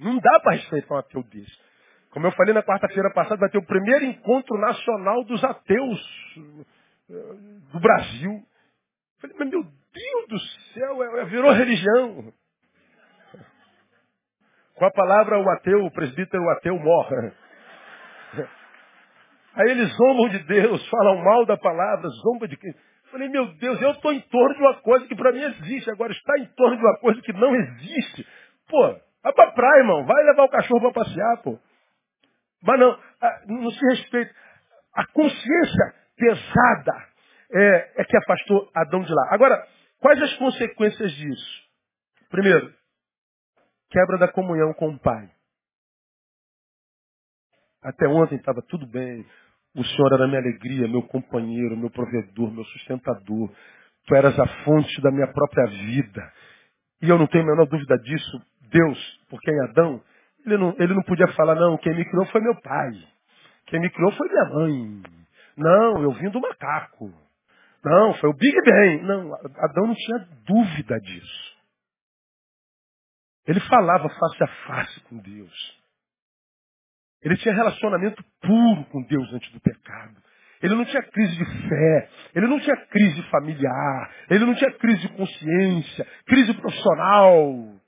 Não 0.02 0.18
dá 0.18 0.40
para 0.40 0.56
respeitar 0.56 0.96
um 0.96 0.98
ateu 0.98 1.24
desse. 1.24 1.72
Como 2.10 2.26
eu 2.26 2.32
falei 2.32 2.54
na 2.54 2.64
quarta-feira 2.64 3.14
passada, 3.14 3.40
vai 3.40 3.50
ter 3.50 3.60
o 3.60 3.66
primeiro 3.66 4.04
encontro 4.04 4.58
nacional 4.58 5.24
dos 5.24 5.44
ateus 5.44 6.36
eh, 7.10 7.14
do 7.72 7.80
Brasil. 7.80 8.32
Eu 8.34 9.22
falei, 9.22 9.36
mas 9.40 9.50
meu 9.50 9.64
Deus 9.64 10.28
do 10.28 10.40
céu, 10.74 11.04
é, 11.04 11.22
é, 11.22 11.26
virou 11.26 11.52
religião. 11.52 12.34
Com 14.76 14.86
a 14.86 14.92
palavra 14.92 15.40
o 15.40 15.50
ateu, 15.52 15.86
o 15.86 15.92
presbítero 15.92 16.44
o 16.44 16.50
ateu 16.50 16.78
morre. 16.80 17.32
Aí 19.54 19.70
eles 19.70 19.96
zombam 19.96 20.30
de 20.30 20.40
Deus, 20.40 20.90
falam 20.90 21.24
mal 21.24 21.46
da 21.46 21.58
palavra, 21.58 22.10
zombam 22.24 22.48
de 22.48 22.58
quem? 22.58 22.74
Falei, 23.12 23.30
meu 23.30 23.46
Deus, 23.56 23.82
eu 23.82 23.92
estou 23.92 24.14
em 24.14 24.22
torno 24.22 24.56
de 24.56 24.62
uma 24.62 24.76
coisa 24.76 25.06
que 25.06 25.16
para 25.16 25.34
mim 25.34 25.44
existe, 25.44 25.92
agora 25.92 26.12
está 26.12 26.40
em 26.40 26.46
torno 26.56 26.78
de 26.78 26.84
uma 26.84 26.98
coisa 27.00 27.22
que 27.22 27.34
não 27.34 27.54
existe. 27.54 28.26
Pô, 28.68 28.96
vai 29.24 29.34
pra 29.34 29.52
praia, 29.52 29.82
irmão, 29.82 30.06
vai 30.06 30.24
levar 30.24 30.44
o 30.44 30.50
cachorro 30.50 30.82
para 30.92 31.04
passear, 31.04 31.42
pô. 31.44 31.60
Mas 32.64 32.80
não, 32.80 33.00
não 33.48 33.72
se 33.72 33.86
respeita. 33.88 34.34
A 34.94 35.06
consciência 35.08 35.96
pesada 36.16 37.08
é, 37.54 38.02
é 38.02 38.04
que 38.06 38.18
afastou 38.18 38.70
Adão 38.76 39.02
de 39.02 39.14
lá. 39.14 39.30
Agora, 39.32 39.68
quais 40.00 40.22
as 40.22 40.34
consequências 40.38 41.12
disso? 41.14 41.62
Primeiro, 42.30 42.74
quebra 43.90 44.18
da 44.18 44.28
comunhão 44.28 44.74
com 44.74 44.90
o 44.90 45.00
pai. 45.00 45.30
Até 47.84 48.08
ontem 48.08 48.36
estava 48.36 48.62
tudo 48.62 48.86
bem. 48.86 49.26
O 49.76 49.84
Senhor 49.84 50.14
era 50.14 50.28
minha 50.28 50.40
alegria, 50.40 50.88
meu 50.88 51.02
companheiro, 51.04 51.78
meu 51.78 51.90
provedor, 51.90 52.52
meu 52.52 52.64
sustentador. 52.66 53.52
Tu 54.06 54.16
eras 54.16 54.38
a 54.40 54.48
fonte 54.64 55.02
da 55.02 55.12
minha 55.12 55.32
própria 55.32 55.66
vida. 55.68 56.34
E 57.02 57.10
eu 57.10 57.18
não 57.18 57.28
tenho 57.28 57.44
a 57.44 57.48
menor 57.48 57.66
dúvida 57.66 57.98
disso. 57.98 58.42
Deus, 58.72 59.20
porque 59.30 59.52
em 59.52 59.62
Adão, 59.70 60.02
ele 60.46 60.58
não, 60.58 60.76
ele 60.80 60.94
não 60.94 61.04
podia 61.04 61.28
falar, 61.34 61.56
não, 61.56 61.78
quem 61.78 61.96
me 61.96 62.06
criou 62.06 62.26
foi 62.28 62.42
meu 62.42 62.60
pai. 62.62 62.92
Quem 63.68 63.80
me 63.80 63.90
criou 63.90 64.12
foi 64.14 64.28
minha 64.28 64.46
mãe. 64.46 65.04
Não, 65.58 66.02
eu 66.02 66.12
vim 66.14 66.30
do 66.30 66.42
macaco. 66.42 67.14
Não, 67.84 68.14
foi 68.16 68.30
o 68.30 68.34
Big 68.34 68.56
Bang. 68.64 69.04
Não, 69.04 69.34
Adão 69.36 69.88
não 69.88 69.96
tinha 69.96 70.28
dúvida 70.46 71.00
disso. 71.00 71.52
Ele 73.48 73.60
falava 73.62 74.08
face 74.08 74.44
a 74.44 74.48
face 74.48 75.00
com 75.02 75.18
Deus. 75.18 75.82
Ele 77.24 77.38
tinha 77.38 77.54
relacionamento 77.54 78.24
puro 78.42 78.86
com 78.86 79.02
Deus 79.04 79.34
antes 79.34 79.52
do 79.52 79.60
pecado. 79.60 80.16
Ele 80.62 80.76
não 80.76 80.86
tinha 80.86 81.02
crise 81.02 81.38
de 81.38 81.46
fé, 81.46 82.10
ele 82.36 82.48
não 82.48 82.60
tinha 82.60 82.78
crise 82.88 83.22
familiar, 83.30 84.12
ele 84.30 84.46
não 84.46 84.54
tinha 84.54 84.72
crise 84.74 85.02
de 85.02 85.10
consciência, 85.10 86.08
crise 86.28 86.54
profissional. 86.54 87.81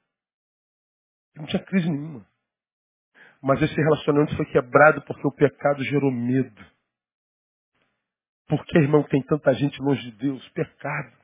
Não 1.35 1.45
tinha 1.45 1.63
crise 1.63 1.89
nenhuma. 1.89 2.25
Mas 3.41 3.61
esse 3.61 3.75
relacionamento 3.75 4.35
foi 4.35 4.45
quebrado 4.45 5.01
porque 5.01 5.27
o 5.27 5.31
pecado 5.31 5.83
gerou 5.83 6.11
medo. 6.11 6.65
Porque, 8.47 8.77
irmão, 8.77 9.03
tem 9.03 9.21
tanta 9.23 9.53
gente 9.53 9.81
longe 9.81 10.01
de 10.11 10.17
Deus? 10.17 10.47
Pecado 10.49 11.23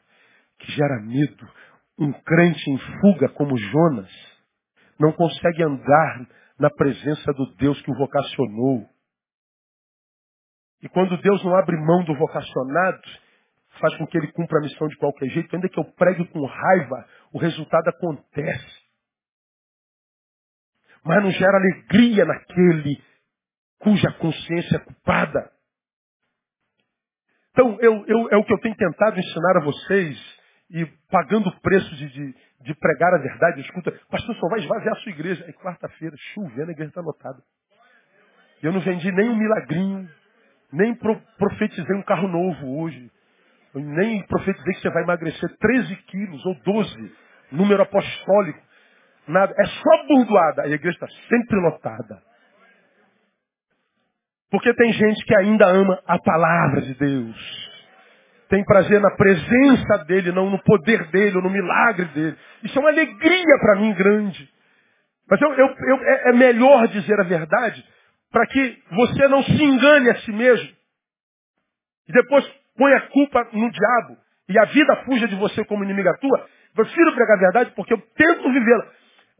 que 0.59 0.71
gera 0.73 1.01
medo. 1.01 1.49
Um 1.97 2.11
crente 2.11 2.69
em 2.69 2.77
fuga 3.01 3.29
como 3.29 3.57
Jonas 3.57 4.11
não 4.99 5.11
consegue 5.13 5.63
andar 5.63 6.27
na 6.59 6.69
presença 6.69 7.31
do 7.33 7.55
Deus 7.55 7.81
que 7.81 7.91
o 7.91 7.97
vocacionou. 7.97 8.85
E 10.81 10.89
quando 10.89 11.21
Deus 11.21 11.43
não 11.43 11.55
abre 11.55 11.75
mão 11.77 12.03
do 12.03 12.15
vocacionado, 12.15 13.01
faz 13.79 13.95
com 13.97 14.07
que 14.07 14.17
ele 14.17 14.31
cumpra 14.31 14.59
a 14.59 14.61
missão 14.61 14.87
de 14.87 14.97
qualquer 14.97 15.29
jeito, 15.29 15.53
ainda 15.55 15.69
que 15.69 15.79
eu 15.79 15.85
pregue 15.93 16.25
com 16.27 16.45
raiva, 16.45 17.07
o 17.33 17.39
resultado 17.39 17.87
acontece. 17.89 18.88
Mas 21.03 21.23
não 21.23 21.31
gera 21.31 21.57
alegria 21.57 22.25
naquele 22.25 23.01
cuja 23.79 24.11
consciência 24.13 24.77
é 24.77 24.79
culpada. 24.79 25.51
Então, 27.51 27.77
eu, 27.81 28.05
eu, 28.07 28.29
é 28.29 28.37
o 28.37 28.43
que 28.43 28.53
eu 28.53 28.59
tenho 28.59 28.75
tentado 28.75 29.19
ensinar 29.19 29.57
a 29.57 29.63
vocês, 29.63 30.39
e 30.69 30.85
pagando 31.09 31.49
o 31.49 31.61
preço 31.61 31.95
de, 31.95 32.09
de, 32.09 32.35
de 32.61 32.75
pregar 32.75 33.13
a 33.13 33.17
verdade, 33.17 33.61
escuta, 33.61 33.91
pastor, 34.09 34.35
só 34.35 34.47
vai 34.49 34.59
esvaziar 34.59 34.95
a 34.95 34.99
sua 34.99 35.11
igreja. 35.11 35.43
É 35.47 35.53
quarta-feira, 35.53 36.15
chovendo, 36.33 36.69
a 36.69 36.71
igreja 36.71 36.89
está 36.89 37.01
lotada. 37.01 37.41
Eu 38.61 38.71
não 38.71 38.81
vendi 38.81 39.11
nem 39.11 39.29
um 39.29 39.37
milagrinho, 39.37 40.09
nem 40.71 40.93
pro, 40.95 41.19
profetizei 41.37 41.95
um 41.95 42.03
carro 42.03 42.27
novo 42.27 42.79
hoje. 42.81 43.09
nem 43.73 44.25
profetizei 44.27 44.73
que 44.73 44.81
você 44.81 44.89
vai 44.91 45.03
emagrecer 45.03 45.57
13 45.57 45.95
quilos 46.03 46.45
ou 46.45 46.55
12, 46.55 47.15
número 47.51 47.81
apostólico. 47.81 48.68
Nada. 49.29 49.53
É 49.57 49.65
só 49.65 50.07
burdoada. 50.07 50.63
A 50.63 50.67
igreja 50.67 50.89
está 50.89 51.07
sempre 51.29 51.59
lotada. 51.61 52.21
Porque 54.51 54.73
tem 54.73 54.91
gente 54.91 55.23
que 55.25 55.35
ainda 55.37 55.67
ama 55.67 56.01
a 56.07 56.17
palavra 56.19 56.81
de 56.81 56.95
Deus 56.95 57.69
tem 58.49 58.65
prazer 58.65 58.99
na 58.99 59.11
presença 59.11 60.03
dele, 60.05 60.31
não 60.31 60.49
no 60.49 60.61
poder 60.63 61.05
dele, 61.11 61.37
ou 61.37 61.43
no 61.43 61.51
milagre 61.51 62.05
dele. 62.05 62.37
Isso 62.63 62.77
é 62.77 62.81
uma 62.81 62.89
alegria 62.89 63.59
para 63.61 63.79
mim 63.79 63.93
grande. 63.93 64.49
Mas 65.29 65.39
eu, 65.39 65.53
eu, 65.53 65.67
eu, 65.67 66.03
é, 66.03 66.29
é 66.29 66.33
melhor 66.33 66.87
dizer 66.87 67.19
a 67.19 67.23
verdade 67.23 67.85
para 68.31 68.45
que 68.47 68.77
você 68.91 69.27
não 69.27 69.43
se 69.43 69.63
engane 69.63 70.09
a 70.09 70.15
si 70.21 70.31
mesmo. 70.31 70.69
E 72.07 72.11
depois 72.11 72.43
põe 72.75 72.91
a 72.93 73.01
culpa 73.01 73.47
no 73.53 73.69
diabo. 73.69 74.17
E 74.49 74.57
a 74.57 74.65
vida 74.65 74.95
fuja 75.05 75.27
de 75.27 75.35
você 75.35 75.63
como 75.65 75.83
inimiga 75.83 76.17
tua. 76.19 76.39
Eu 76.39 76.83
prefiro 76.83 77.13
pregar 77.13 77.37
a 77.37 77.41
verdade 77.41 77.71
porque 77.75 77.93
eu 77.93 78.01
tento 78.15 78.51
vivê-la. 78.51 78.87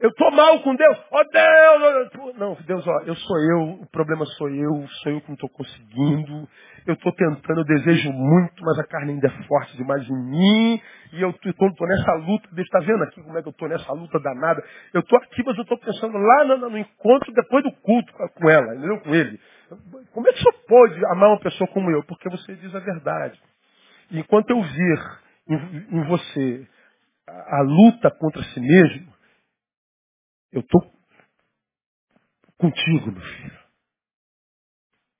Eu 0.01 0.09
estou 0.09 0.31
mal 0.31 0.61
com 0.61 0.75
Deus. 0.75 0.97
Ó 1.11 1.19
oh, 1.19 1.23
Deus! 1.25 2.37
Não, 2.37 2.57
Deus, 2.65 2.87
ó, 2.87 3.01
eu 3.05 3.15
sou 3.15 3.37
eu, 3.37 3.61
o 3.81 3.85
problema 3.87 4.25
sou 4.25 4.49
eu, 4.49 4.87
sou 4.87 5.11
eu 5.11 5.21
que 5.21 5.27
não 5.27 5.33
estou 5.33 5.49
conseguindo. 5.49 6.47
Eu 6.87 6.93
estou 6.93 7.11
tentando, 7.13 7.59
eu 7.59 7.65
desejo 7.65 8.11
muito, 8.11 8.63
mas 8.63 8.79
a 8.79 8.87
carne 8.87 9.11
ainda 9.11 9.27
é 9.27 9.43
forte 9.43 9.75
demais 9.75 10.09
em 10.09 10.15
mim. 10.15 10.81
E 11.11 11.21
eu 11.21 11.31
estou 11.31 11.87
nessa 11.87 12.13
luta, 12.13 12.47
Deus 12.53 12.65
está 12.65 12.79
vendo 12.79 13.03
aqui 13.03 13.21
como 13.21 13.37
é 13.37 13.41
que 13.41 13.49
eu 13.49 13.51
estou 13.51 13.67
nessa 13.67 13.91
luta 13.91 14.19
danada. 14.21 14.63
Eu 14.93 15.01
estou 15.01 15.19
aqui, 15.19 15.43
mas 15.45 15.57
eu 15.57 15.63
estou 15.63 15.77
pensando 15.77 16.17
lá 16.17 16.45
no, 16.45 16.69
no, 16.69 16.77
encontro 16.77 17.33
depois 17.33 17.63
do 17.63 17.71
culto 17.71 18.13
com 18.13 18.49
ela, 18.49 18.75
entendeu? 18.75 18.99
Com 19.01 19.13
ele. 19.13 19.39
Como 20.13 20.29
é 20.29 20.31
que 20.31 20.41
você 20.41 20.51
pode 20.65 21.05
amar 21.07 21.29
uma 21.29 21.39
pessoa 21.39 21.69
como 21.71 21.91
eu? 21.91 22.03
Porque 22.05 22.29
você 22.29 22.55
diz 22.55 22.73
a 22.73 22.79
verdade. 22.79 23.39
Enquanto 24.11 24.49
eu 24.49 24.61
vir 24.61 25.19
em, 25.49 25.97
em 25.97 26.03
você 26.07 26.65
a, 27.27 27.57
a 27.57 27.61
luta 27.61 28.09
contra 28.11 28.41
si 28.43 28.61
mesmo, 28.61 29.18
eu 30.51 30.61
estou 30.61 30.81
contigo, 32.57 33.11
meu 33.11 33.21
filho. 33.21 33.59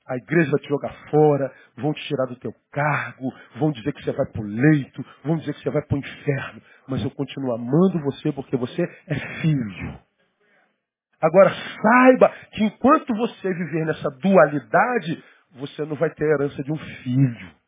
A 0.08 0.18
igreja 0.18 0.50
vai 0.50 0.60
te 0.60 0.68
jogar 0.68 0.92
fora, 1.12 1.54
vão 1.78 1.94
te 1.94 2.04
tirar 2.08 2.26
do 2.26 2.36
teu 2.38 2.52
cargo, 2.72 3.32
vão 3.60 3.72
dizer 3.72 3.94
que 3.94 4.04
você 4.04 4.12
vai 4.12 4.26
para 4.26 4.42
o 4.42 4.44
leito, 4.44 5.06
vão 5.24 5.38
dizer 5.38 5.54
que 5.54 5.62
você 5.62 5.70
vai 5.70 5.84
para 5.84 5.96
o 5.96 6.00
inferno. 6.00 6.62
Mas 6.88 7.04
eu 7.04 7.12
continuo 7.12 7.54
amando 7.54 8.02
você 8.04 8.32
porque 8.32 8.58
você 8.58 8.82
é 9.06 9.16
filho. 9.42 10.00
Agora 11.22 11.52
saiba 11.82 12.30
que 12.54 12.64
enquanto 12.64 13.14
você 13.14 13.54
viver 13.54 13.86
nessa 13.86 14.10
dualidade, 14.10 15.24
você 15.52 15.86
não 15.86 15.96
vai 15.96 16.10
ter 16.10 16.26
a 16.26 16.34
herança 16.34 16.64
de 16.64 16.72
um 16.72 16.78
filho. 16.78 17.59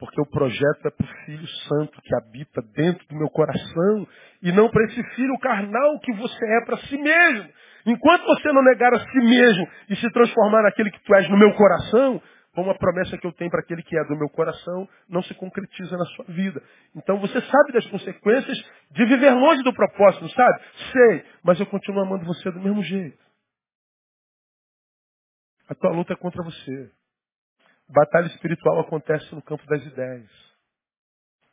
Porque 0.00 0.18
o 0.18 0.26
projeto 0.26 0.86
é 0.86 0.90
para 0.90 1.04
o 1.04 1.24
Filho 1.26 1.46
Santo 1.46 2.00
que 2.00 2.16
habita 2.16 2.62
dentro 2.74 3.06
do 3.06 3.16
meu 3.16 3.28
coração 3.28 4.08
e 4.42 4.50
não 4.50 4.70
para 4.70 4.84
esse 4.86 5.02
filho 5.14 5.38
carnal 5.38 6.00
que 6.00 6.12
você 6.14 6.46
é 6.56 6.64
para 6.64 6.78
si 6.78 6.96
mesmo. 6.96 7.48
Enquanto 7.84 8.24
você 8.24 8.50
não 8.50 8.62
negar 8.62 8.94
a 8.94 8.98
si 8.98 9.18
mesmo 9.18 9.68
e 9.90 9.96
se 9.96 10.10
transformar 10.10 10.62
naquele 10.62 10.90
que 10.90 11.04
tu 11.04 11.14
és 11.14 11.28
no 11.28 11.36
meu 11.36 11.52
coração, 11.52 12.22
como 12.54 12.70
a 12.70 12.74
promessa 12.74 13.18
que 13.18 13.26
eu 13.26 13.32
tenho 13.32 13.50
para 13.50 13.60
aquele 13.60 13.82
que 13.82 13.96
é 13.96 14.04
do 14.04 14.16
meu 14.16 14.30
coração, 14.30 14.88
não 15.06 15.22
se 15.22 15.34
concretiza 15.34 15.94
na 15.94 16.04
sua 16.06 16.24
vida. 16.28 16.62
Então 16.96 17.18
você 17.20 17.38
sabe 17.38 17.72
das 17.72 17.86
consequências 17.88 18.58
de 18.90 19.04
viver 19.04 19.32
longe 19.32 19.62
do 19.62 19.72
propósito, 19.72 20.28
sabe? 20.30 20.60
Sei, 20.92 21.24
mas 21.44 21.60
eu 21.60 21.66
continuo 21.66 22.02
amando 22.02 22.24
você 22.24 22.50
do 22.50 22.60
mesmo 22.60 22.82
jeito. 22.82 23.18
A 25.68 25.74
tua 25.74 25.90
luta 25.90 26.14
é 26.14 26.16
contra 26.16 26.42
você. 26.42 26.90
Batalha 27.92 28.26
espiritual 28.26 28.80
acontece 28.80 29.34
no 29.34 29.42
campo 29.42 29.66
das 29.66 29.84
ideias. 29.84 30.30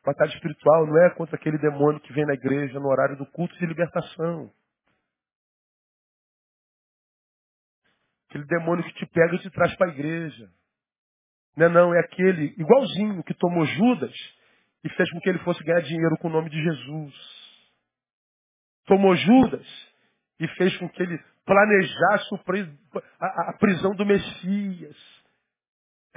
Batalha 0.06 0.30
espiritual 0.30 0.86
não 0.86 0.98
é 1.06 1.10
contra 1.16 1.36
aquele 1.36 1.58
demônio 1.58 2.00
que 2.00 2.14
vem 2.14 2.26
na 2.26 2.34
igreja 2.34 2.80
no 2.80 2.88
horário 2.88 3.18
do 3.18 3.26
culto 3.26 3.58
de 3.58 3.66
libertação. 3.66 4.52
Aquele 8.30 8.46
demônio 8.46 8.84
que 8.84 8.94
te 8.94 9.06
pega 9.08 9.36
e 9.36 9.40
te 9.40 9.50
traz 9.50 9.76
para 9.76 9.88
a 9.88 9.94
igreja. 9.94 10.50
Não 11.56 11.66
é 11.66 11.70
não, 11.70 11.94
é 11.94 12.00
aquele 12.00 12.54
igualzinho 12.58 13.24
que 13.24 13.34
tomou 13.34 13.66
Judas 13.66 14.14
e 14.84 14.90
fez 14.90 15.10
com 15.12 15.20
que 15.20 15.30
ele 15.30 15.40
fosse 15.40 15.64
ganhar 15.64 15.82
dinheiro 15.82 16.18
com 16.20 16.28
o 16.28 16.32
nome 16.32 16.50
de 16.50 16.62
Jesus. 16.62 17.16
Tomou 18.86 19.16
Judas 19.16 19.68
e 20.40 20.48
fez 20.50 20.78
com 20.78 20.88
que 20.88 21.02
ele 21.02 21.18
planejasse 21.46 22.30
a 23.20 23.54
prisão 23.58 23.96
do 23.96 24.06
Messias. 24.06 25.17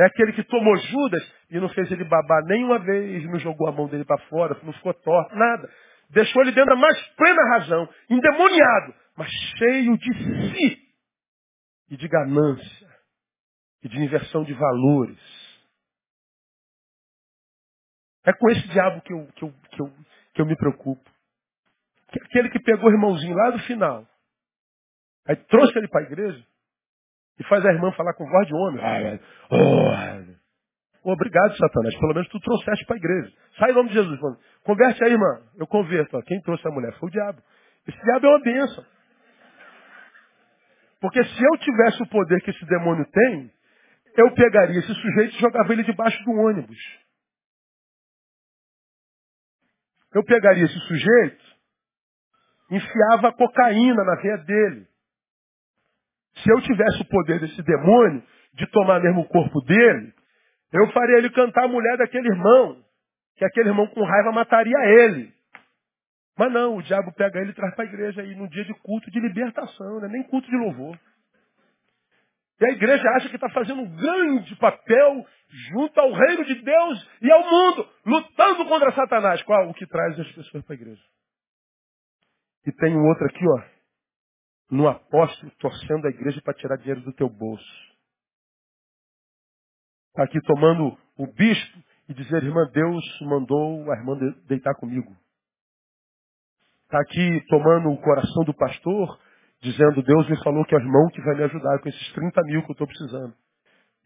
É 0.01 0.07
aquele 0.07 0.32
que 0.32 0.42
tomou 0.44 0.74
Judas 0.78 1.34
e 1.51 1.61
não 1.61 1.68
fez 1.68 1.92
ele 1.92 2.05
babar 2.05 2.42
nenhuma 2.46 2.78
vez, 2.78 3.22
não 3.24 3.38
jogou 3.38 3.68
a 3.68 3.72
mão 3.72 3.86
dele 3.86 4.07
para 4.07 4.16
fora, 4.28 4.59
não 4.62 4.72
ficou 4.72 4.94
torto, 4.94 5.36
nada. 5.36 5.70
Deixou 6.09 6.40
ele 6.40 6.53
dentro 6.53 6.74
da 6.74 6.80
mais 6.80 6.98
plena 7.16 7.42
razão, 7.51 7.86
endemoniado, 8.09 8.94
mas 9.14 9.28
cheio 9.59 9.98
de 9.98 10.14
si 10.14 10.78
e 11.90 11.96
de 11.98 12.09
ganância 12.09 12.88
e 13.82 13.88
de 13.90 14.03
inversão 14.03 14.42
de 14.42 14.55
valores. 14.55 15.20
É 18.24 18.32
com 18.32 18.51
esse 18.51 18.66
diabo 18.68 19.03
que 19.03 19.12
eu, 19.12 19.26
que 19.36 19.44
eu, 19.44 19.53
que 19.70 19.82
eu, 19.82 19.92
que 20.32 20.40
eu 20.40 20.46
me 20.46 20.57
preocupo. 20.57 21.11
Aquele 22.22 22.48
que 22.48 22.61
pegou 22.61 22.88
o 22.88 22.92
irmãozinho 22.92 23.36
lá 23.36 23.51
do 23.51 23.59
final, 23.61 24.09
aí 25.28 25.36
trouxe 25.36 25.76
ele 25.76 25.88
para 25.88 26.01
a 26.01 26.05
igreja 26.05 26.49
e 27.41 27.45
faz 27.45 27.64
a 27.64 27.72
irmã 27.72 27.91
falar 27.93 28.12
com 28.12 28.28
voz 28.28 28.47
de 28.47 28.55
homem. 28.55 28.84
Oh, 31.03 31.12
obrigado, 31.12 31.57
Satanás. 31.57 31.99
Pelo 31.99 32.12
menos 32.12 32.28
tu 32.28 32.38
trouxeste 32.38 32.84
para 32.84 32.97
a 32.97 32.99
igreja. 32.99 33.32
Sai 33.59 33.70
em 33.70 33.74
nome 33.74 33.88
de 33.88 33.95
Jesus. 33.95 34.20
Mano. 34.20 34.36
Converte 34.62 35.03
aí, 35.03 35.12
irmã. 35.12 35.41
Eu 35.57 35.66
converto. 35.66 36.22
Quem 36.24 36.38
trouxe 36.43 36.68
a 36.68 36.70
mulher 36.70 36.93
foi 36.99 37.09
o 37.09 37.12
diabo. 37.12 37.43
Esse 37.88 37.99
diabo 38.05 38.26
é 38.26 38.28
uma 38.28 38.41
bênção. 38.41 38.84
Porque 41.01 41.24
se 41.24 41.43
eu 41.43 41.59
tivesse 41.59 42.03
o 42.03 42.09
poder 42.09 42.43
que 42.43 42.51
esse 42.51 42.66
demônio 42.66 43.07
tem, 43.11 43.51
eu 44.18 44.34
pegaria 44.34 44.78
esse 44.78 44.95
sujeito 44.95 45.34
e 45.34 45.41
jogava 45.41 45.72
ele 45.72 45.82
debaixo 45.82 46.22
do 46.24 46.32
ônibus. 46.32 46.78
Eu 50.12 50.22
pegaria 50.24 50.64
esse 50.64 50.78
sujeito, 50.80 51.45
enfiava 52.70 53.32
cocaína 53.32 54.05
na 54.05 54.16
veia 54.16 54.36
dele. 54.38 54.89
Se 56.37 56.51
eu 56.51 56.61
tivesse 56.62 57.03
o 57.03 57.09
poder 57.09 57.41
desse 57.41 57.62
demônio 57.62 58.22
de 58.55 58.66
tomar 58.70 59.01
mesmo 59.01 59.22
o 59.22 59.28
corpo 59.28 59.61
dele, 59.62 60.12
eu 60.72 60.91
faria 60.93 61.18
ele 61.18 61.31
cantar 61.31 61.64
a 61.64 61.68
mulher 61.68 61.97
daquele 61.99 62.28
irmão, 62.28 62.83
que 63.37 63.45
aquele 63.45 63.70
irmão 63.70 63.87
com 63.89 64.05
raiva 64.05 64.33
mataria 64.33 64.78
ele. 64.85 65.33
Mas 66.39 66.53
não, 66.53 66.76
o 66.76 66.83
diabo 66.83 67.12
pega 67.12 67.41
ele 67.41 67.51
e 67.51 67.55
traz 67.55 67.74
para 67.74 67.85
a 67.85 67.89
igreja 67.89 68.22
aí 68.22 68.35
no 68.35 68.49
dia 68.49 68.64
de 68.64 68.72
culto 68.81 69.11
de 69.11 69.20
libertação, 69.20 70.01
né? 70.01 70.09
nem 70.09 70.22
culto 70.22 70.49
de 70.49 70.57
louvor. 70.57 70.99
E 72.61 72.66
a 72.66 72.72
igreja 72.72 73.09
acha 73.16 73.28
que 73.28 73.37
está 73.37 73.49
fazendo 73.51 73.83
um 73.83 73.97
grande 73.97 74.55
papel 74.57 75.26
junto 75.70 75.99
ao 75.99 76.12
reino 76.12 76.45
de 76.45 76.55
Deus 76.55 77.11
e 77.22 77.33
ao 77.33 77.43
mundo, 77.43 77.89
lutando 78.07 78.66
contra 78.66 78.93
Satanás. 78.93 79.43
Qual? 79.43 79.68
O 79.68 79.74
que 79.74 79.87
traz 79.87 80.18
as 80.18 80.33
pessoas 80.33 80.64
para 80.64 80.74
a 80.74 80.78
igreja. 80.78 81.03
E 82.66 82.72
tem 82.72 82.95
um 82.95 83.07
outro 83.07 83.24
aqui, 83.26 83.45
ó, 83.49 83.62
no 84.71 84.89
apóstolo, 84.89 85.51
torcendo 85.59 86.07
a 86.07 86.11
igreja 86.11 86.41
para 86.43 86.55
tirar 86.55 86.77
dinheiro 86.77 87.01
do 87.01 87.12
teu 87.12 87.29
bolso. 87.29 87.91
Está 90.11 90.25
aqui 90.25 90.41
tomando 90.43 90.97
o 91.16 91.27
bispo 91.27 91.79
e 92.09 92.14
dizer, 92.14 92.43
irmã, 92.43 92.68
Deus 92.73 93.05
mandou 93.23 93.91
a 93.91 93.97
irmã 93.97 94.16
deitar 94.47 94.75
comigo. 94.75 95.16
Está 96.85 97.01
aqui 97.01 97.45
tomando 97.49 97.91
o 97.91 98.01
coração 98.01 98.45
do 98.45 98.55
pastor 98.55 99.18
dizendo, 99.61 100.03
Deus 100.03 100.29
me 100.29 100.43
falou 100.43 100.64
que 100.64 100.75
é 100.75 100.79
o 100.79 100.81
irmão 100.81 101.09
que 101.12 101.21
vai 101.21 101.37
me 101.37 101.45
ajudar 101.45 101.79
com 101.81 101.89
esses 101.89 102.12
30 102.12 102.43
mil 102.45 102.62
que 102.62 102.71
eu 102.71 102.73
estou 102.73 102.87
precisando. 102.87 103.35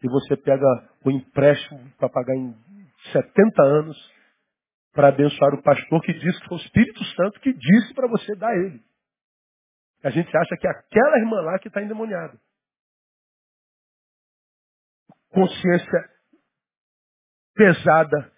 E 0.03 0.07
você 0.07 0.35
pega 0.37 0.65
o 1.03 1.09
empréstimo 1.09 1.79
para 1.97 2.09
pagar 2.09 2.35
em 2.35 2.55
70 3.11 3.63
anos 3.63 4.15
para 4.93 5.09
abençoar 5.09 5.53
o 5.53 5.61
pastor 5.61 6.01
que 6.01 6.13
disse 6.13 6.39
que 6.39 6.47
foi 6.47 6.57
o 6.57 6.61
Espírito 6.61 7.03
Santo 7.15 7.39
que 7.39 7.53
disse 7.53 7.93
para 7.93 8.07
você 8.07 8.35
dar 8.35 8.55
ele. 8.55 8.81
A 10.05 10.11
gente 10.11 10.29
acha 10.37 10.55
que 10.55 10.67
é 10.67 10.69
aquela 10.69 11.17
irmã 11.17 11.41
lá 11.41 11.57
que 11.57 11.67
está 11.67 11.81
endemoniada. 11.81 12.37
Consciência 15.31 16.09
pesada 17.55 18.31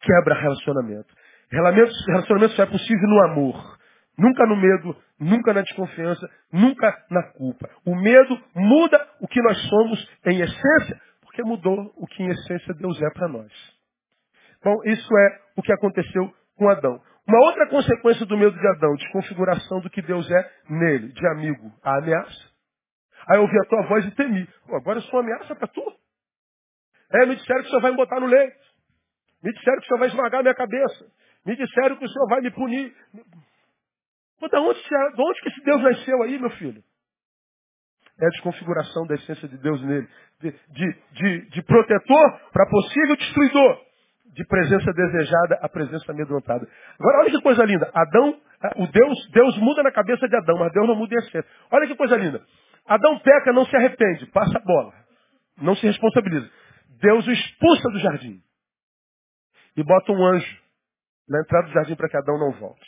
quebra 0.00 0.34
relacionamento. 0.34 1.14
Relacionamento 1.48 2.54
só 2.54 2.64
é 2.64 2.66
possível 2.66 3.08
no 3.08 3.22
amor. 3.22 3.78
Nunca 4.18 4.44
no 4.46 4.56
medo, 4.56 4.96
nunca 5.16 5.54
na 5.54 5.62
desconfiança, 5.62 6.28
nunca 6.52 6.92
na 7.08 7.22
culpa. 7.34 7.70
O 7.86 7.94
medo 7.94 8.36
muda 8.52 9.08
o 9.20 9.28
que 9.28 9.40
nós 9.42 9.56
somos 9.68 10.10
em 10.26 10.40
essência, 10.40 11.00
porque 11.20 11.44
mudou 11.44 11.92
o 11.98 12.06
que 12.08 12.20
em 12.20 12.30
essência 12.30 12.74
Deus 12.74 13.00
é 13.00 13.10
para 13.10 13.28
nós. 13.28 13.52
Então, 14.58 14.74
isso 14.86 15.16
é 15.16 15.40
o 15.56 15.62
que 15.62 15.72
aconteceu 15.72 16.34
com 16.56 16.68
Adão. 16.68 17.00
Uma 17.26 17.38
outra 17.46 17.68
consequência 17.68 18.26
do 18.26 18.36
medo 18.36 18.58
de 18.58 18.68
Adão, 18.68 18.94
desconfiguração 18.96 19.80
do 19.80 19.90
que 19.90 20.02
Deus 20.02 20.28
é 20.30 20.52
nele, 20.68 21.12
de 21.12 21.26
amigo, 21.28 21.72
a 21.82 21.98
ameaça. 21.98 22.52
Aí 23.28 23.36
eu 23.38 23.42
ouvi 23.42 23.56
a 23.58 23.68
tua 23.68 23.82
voz 23.82 24.04
e 24.04 24.10
temi. 24.12 24.46
Pô, 24.66 24.76
agora 24.76 24.98
eu 24.98 25.02
sou 25.02 25.20
ameaça 25.20 25.54
para 25.54 25.68
tu. 25.68 25.82
É, 27.12 27.26
me 27.26 27.36
disseram 27.36 27.60
que 27.60 27.66
o 27.66 27.70
senhor 27.70 27.82
vai 27.82 27.90
me 27.92 27.96
botar 27.96 28.18
no 28.18 28.26
leito. 28.26 28.56
Me 29.42 29.52
disseram 29.52 29.78
que 29.78 29.84
o 29.84 29.86
senhor 29.86 29.98
vai 29.98 30.08
esmagar 30.08 30.40
a 30.40 30.42
minha 30.42 30.54
cabeça. 30.54 31.06
Me 31.46 31.56
disseram 31.56 31.96
que 31.96 32.04
o 32.04 32.08
senhor 32.08 32.28
vai 32.28 32.40
me 32.40 32.50
punir. 32.50 32.94
Mas 34.40 34.50
de 34.50 34.56
onde, 34.56 34.82
de 34.82 35.22
onde 35.22 35.40
que 35.40 35.48
esse 35.48 35.62
Deus 35.62 35.82
nasceu 35.82 36.22
aí, 36.22 36.38
meu 36.38 36.50
filho? 36.50 36.82
É 38.20 38.26
a 38.26 38.30
desconfiguração 38.30 39.06
da 39.06 39.14
essência 39.14 39.48
de 39.48 39.58
Deus 39.58 39.82
nele. 39.82 40.08
De, 40.40 40.50
de, 40.50 40.92
de, 41.12 41.50
de 41.50 41.62
protetor 41.62 42.40
para 42.52 42.68
possível 42.68 43.16
destruidor. 43.16 43.91
De 44.32 44.44
presença 44.46 44.92
desejada 44.92 45.58
a 45.60 45.68
presença 45.68 46.10
amedrontada. 46.10 46.66
Agora, 46.98 47.18
olha 47.18 47.30
que 47.30 47.42
coisa 47.42 47.64
linda. 47.64 47.90
Adão, 47.94 48.40
o 48.76 48.86
Deus, 48.86 49.30
Deus 49.30 49.58
muda 49.58 49.82
na 49.82 49.92
cabeça 49.92 50.26
de 50.26 50.36
Adão, 50.36 50.58
mas 50.58 50.72
Deus 50.72 50.88
não 50.88 50.94
muda 50.96 51.14
em 51.14 51.18
essência. 51.18 51.44
Olha 51.70 51.86
que 51.86 51.94
coisa 51.94 52.16
linda. 52.16 52.42
Adão 52.86 53.18
peca, 53.18 53.52
não 53.52 53.66
se 53.66 53.76
arrepende, 53.76 54.26
passa 54.26 54.56
a 54.56 54.62
bola. 54.62 54.94
Não 55.58 55.76
se 55.76 55.86
responsabiliza. 55.86 56.50
Deus 57.00 57.26
o 57.26 57.30
expulsa 57.30 57.90
do 57.90 57.98
jardim. 57.98 58.42
E 59.76 59.82
bota 59.82 60.12
um 60.12 60.24
anjo 60.24 60.62
na 61.28 61.40
entrada 61.40 61.68
do 61.68 61.72
jardim 61.72 61.94
para 61.94 62.08
que 62.08 62.16
Adão 62.16 62.38
não 62.38 62.52
volte. 62.52 62.86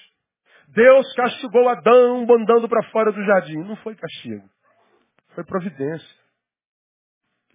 Deus 0.68 1.12
castigou 1.14 1.68
Adão 1.68 2.26
mandando 2.26 2.68
para 2.68 2.82
fora 2.90 3.12
do 3.12 3.22
jardim. 3.24 3.58
Não 3.58 3.76
foi 3.76 3.94
castigo. 3.94 4.48
Foi 5.34 5.44
providência. 5.44 6.24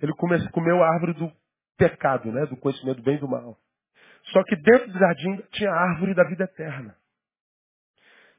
Ele 0.02 0.14
comeu 0.52 0.84
a 0.84 0.94
árvore 0.94 1.14
do 1.14 1.32
pecado, 1.78 2.32
né? 2.32 2.46
do 2.46 2.58
conhecimento 2.58 2.98
do 2.98 3.04
bem 3.04 3.16
e 3.16 3.20
do 3.20 3.28
mal. 3.28 3.58
Só 4.32 4.44
que 4.44 4.56
dentro 4.56 4.92
do 4.92 5.00
jardim 5.00 5.38
tinha 5.52 5.70
a 5.72 5.92
árvore 5.92 6.14
da 6.14 6.24
vida 6.24 6.44
eterna. 6.44 6.96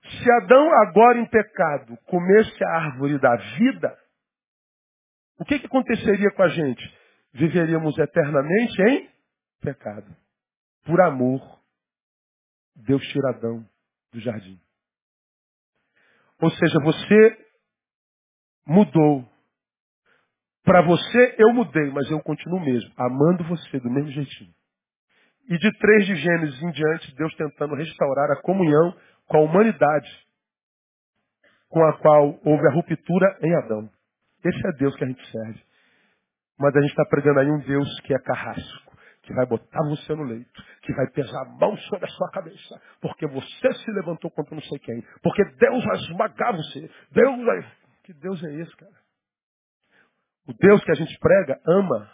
Se 0.03 0.33
Adão, 0.43 0.73
agora 0.83 1.19
em 1.19 1.27
pecado, 1.27 1.97
comesse 2.07 2.65
a 2.65 2.77
árvore 2.77 3.19
da 3.19 3.37
vida, 3.37 3.99
o 5.39 5.45
que, 5.45 5.59
que 5.59 5.67
aconteceria 5.67 6.31
com 6.33 6.43
a 6.43 6.49
gente? 6.49 6.99
Viveríamos 7.33 7.97
eternamente 7.99 8.83
em 8.83 9.11
pecado. 9.61 10.15
Por 10.85 11.01
amor, 11.01 11.61
Deus 12.75 13.03
tira 13.09 13.31
Adão 13.31 13.65
do 14.13 14.21
jardim. 14.21 14.61
Ou 16.41 16.51
seja, 16.51 16.79
você 16.83 17.47
mudou. 18.67 19.29
Para 20.63 20.83
você 20.83 21.37
eu 21.39 21.53
mudei, 21.53 21.91
mas 21.91 22.11
eu 22.11 22.21
continuo 22.23 22.61
mesmo, 22.61 22.93
amando 22.97 23.45
você 23.45 23.79
do 23.81 23.91
mesmo 23.91 24.11
jeitinho. 24.11 24.55
E 25.51 25.59
de 25.59 25.79
três 25.79 26.07
de 26.07 26.17
Gênesis 26.17 26.63
em 26.63 26.71
diante, 26.71 27.15
Deus 27.17 27.35
tentando 27.35 27.75
restaurar 27.75 28.31
a 28.31 28.41
comunhão 28.41 28.97
com 29.27 29.39
a 29.39 29.41
humanidade 29.41 30.09
com 31.71 31.85
a 31.85 31.97
qual 31.99 32.39
houve 32.45 32.67
a 32.67 32.73
ruptura 32.73 33.39
em 33.43 33.55
Adão. 33.57 33.89
Esse 34.45 34.67
é 34.67 34.73
Deus 34.73 34.95
que 34.97 35.05
a 35.05 35.07
gente 35.07 35.31
serve. 35.31 35.63
Mas 36.59 36.77
a 36.77 36.81
gente 36.81 36.91
está 36.91 37.05
pregando 37.07 37.41
aí 37.41 37.51
um 37.51 37.61
Deus 37.61 38.01
que 38.01 38.13
é 38.13 38.19
carrasco 38.19 38.91
que 39.23 39.35
vai 39.35 39.47
botar 39.47 39.83
você 39.85 40.15
no 40.15 40.25
leito, 40.25 40.65
que 40.83 40.93
vai 40.95 41.07
pesar 41.11 41.43
a 41.43 41.45
mão 41.45 41.77
sobre 41.77 42.07
a 42.07 42.09
sua 42.09 42.31
cabeça, 42.31 42.81
porque 43.01 43.27
você 43.27 43.73
se 43.75 43.91
levantou 43.93 44.31
contra 44.31 44.55
não 44.55 44.63
sei 44.63 44.79
quem, 44.79 45.05
porque 45.23 45.45
Deus 45.45 45.85
vai 45.85 45.97
esmagar 45.99 46.57
você, 46.57 46.91
Deus 47.13 47.45
vai... 47.45 47.73
Que 48.03 48.15
Deus 48.15 48.43
é 48.43 48.53
esse, 48.55 48.75
cara? 48.77 48.97
O 50.49 50.55
Deus 50.55 50.83
que 50.83 50.91
a 50.91 50.95
gente 50.95 51.17
prega 51.21 51.61
ama 51.67 52.11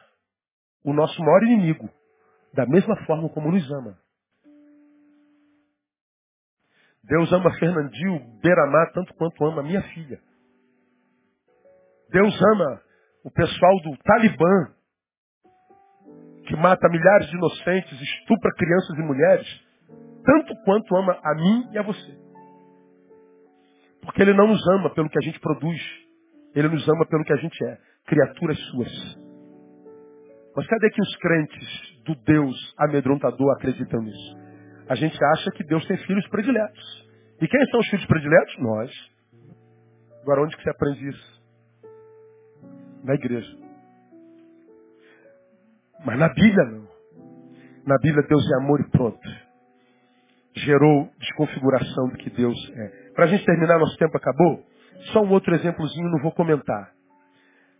o 0.85 0.93
nosso 0.93 1.19
maior 1.23 1.43
inimigo, 1.45 1.89
da 2.57 2.67
mesma 2.67 2.97
forma 3.05 3.29
como 3.29 3.53
nos 3.53 3.71
ama. 3.71 3.99
Deus 7.05 7.31
ama 7.33 7.53
Fernandinho 7.59 8.41
Beiramar 8.43 8.93
tanto 8.93 9.15
quanto 9.15 9.45
ama 9.45 9.63
minha 9.63 9.83
filha. 9.83 10.19
Deus 12.11 12.35
ama 12.55 12.83
o 13.23 13.31
pessoal 13.31 13.81
do 13.83 13.97
Talibã, 13.99 14.75
que 16.47 16.57
mata 16.57 16.89
milhares 16.89 17.29
de 17.29 17.37
inocentes, 17.37 18.01
estupra 18.01 18.51
crianças 18.55 18.99
e 18.99 19.03
mulheres, 19.03 19.47
tanto 20.25 20.57
quanto 20.65 20.97
ama 20.97 21.21
a 21.23 21.35
mim 21.35 21.69
e 21.73 21.79
a 21.79 21.83
você. 21.83 22.19
Porque 24.01 24.23
ele 24.23 24.33
não 24.33 24.47
nos 24.47 24.67
ama 24.69 24.95
pelo 24.95 25.11
que 25.11 25.19
a 25.19 25.23
gente 25.23 25.39
produz. 25.41 25.81
Ele 26.55 26.69
nos 26.69 26.89
ama 26.89 27.05
pelo 27.07 27.25
que 27.25 27.33
a 27.33 27.37
gente 27.37 27.65
é. 27.65 27.79
Criaturas 28.07 28.59
suas. 28.71 29.26
Mas 30.57 30.67
cadê 30.69 30.89
que 30.89 31.03
os 31.03 31.17
crentes 31.17 32.03
do 32.07 32.15
Deus 32.25 32.75
amedrontador 32.79 33.53
acreditam 33.53 34.01
nisso? 34.01 34.37
A 34.89 34.95
gente 34.95 35.23
acha 35.23 35.51
que 35.51 35.63
Deus 35.63 35.87
tem 35.87 35.99
filhos 35.99 36.27
prediletos. 36.29 37.07
E 37.43 37.47
quem 37.47 37.67
são 37.67 37.81
os 37.81 37.89
filhos 37.89 38.07
prediletos? 38.07 38.59
Nós. 38.59 38.91
Agora, 40.23 40.43
onde 40.43 40.57
que 40.57 40.63
você 40.63 40.71
aprende 40.71 41.09
isso? 41.09 41.43
Na 43.05 43.15
igreja. 43.15 43.55
Mas 46.05 46.19
na 46.19 46.29
Bíblia 46.31 46.65
não. 46.65 46.89
Na 47.87 47.99
Bíblia 47.99 48.27
Deus 48.27 48.43
é 48.51 48.57
amor 48.57 48.81
e 48.81 48.91
pronto. 48.91 49.29
Gerou 50.55 51.11
desconfiguração 51.19 52.09
do 52.09 52.17
que 52.17 52.31
Deus 52.31 52.57
é. 52.75 53.13
Para 53.13 53.25
a 53.25 53.29
gente 53.29 53.45
terminar, 53.45 53.79
nosso 53.79 53.97
tempo 53.99 54.17
acabou. 54.17 54.65
Só 55.13 55.21
um 55.23 55.31
outro 55.31 55.55
exemplozinho, 55.55 56.11
não 56.11 56.23
vou 56.23 56.33
comentar. 56.33 56.93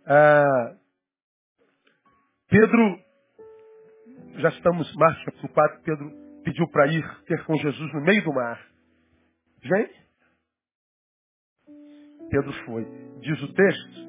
Ah, 0.05 0.75
Pedro, 2.49 2.99
já 4.37 4.47
estamos, 4.49 4.93
Marcos 4.95 5.25
capítulo 5.25 5.53
4, 5.53 5.81
Pedro 5.83 6.11
pediu 6.45 6.65
para 6.69 6.87
ir 6.87 7.03
ter 7.25 7.43
com 7.43 7.55
Jesus 7.57 7.93
no 7.93 8.01
meio 8.01 8.23
do 8.23 8.33
mar. 8.33 8.57
Vem. 9.63 9.89
Pedro 12.29 12.53
foi. 12.65 12.85
Diz 13.19 13.41
o 13.41 13.53
texto 13.53 14.07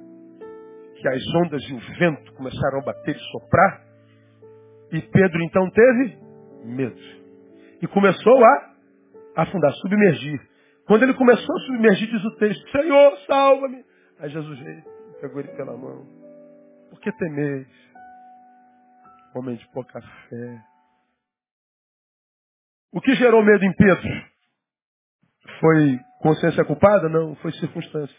que 1.00 1.08
as 1.08 1.22
ondas 1.44 1.62
e 1.68 1.74
o 1.74 1.80
vento 1.98 2.32
começaram 2.34 2.78
a 2.78 2.84
bater 2.84 3.16
e 3.16 3.30
soprar. 3.32 3.84
E 4.92 5.02
Pedro 5.02 5.42
então 5.42 5.68
teve 5.70 6.16
medo. 6.64 7.00
E 7.82 7.88
começou 7.88 8.44
a 8.44 8.74
afundar, 9.36 9.72
submergir. 9.82 10.40
Quando 10.86 11.02
ele 11.02 11.14
começou 11.14 11.56
a 11.56 11.60
submergir, 11.66 12.08
diz 12.08 12.24
o 12.24 12.36
texto, 12.36 12.70
Senhor, 12.70 13.18
salva-me. 13.26 13.84
Aí 14.20 14.30
Jesus 14.30 14.58
veio, 14.60 14.84
pegou 15.20 15.40
ele 15.40 15.48
pela 15.56 15.76
mão. 15.76 16.06
Por 16.90 17.00
que 17.00 17.12
temeis? 17.12 17.66
Homem 19.38 19.54
de 19.56 19.66
pouca 19.72 20.00
fé. 20.00 20.64
O 22.92 23.00
que 23.00 23.14
gerou 23.14 23.44
medo 23.44 23.64
em 23.64 23.72
Pedro? 23.72 24.08
Foi 25.60 25.98
consciência 26.20 26.64
culpada? 26.64 27.08
Não, 27.08 27.36
foi 27.36 27.52
circunstância. 27.52 28.16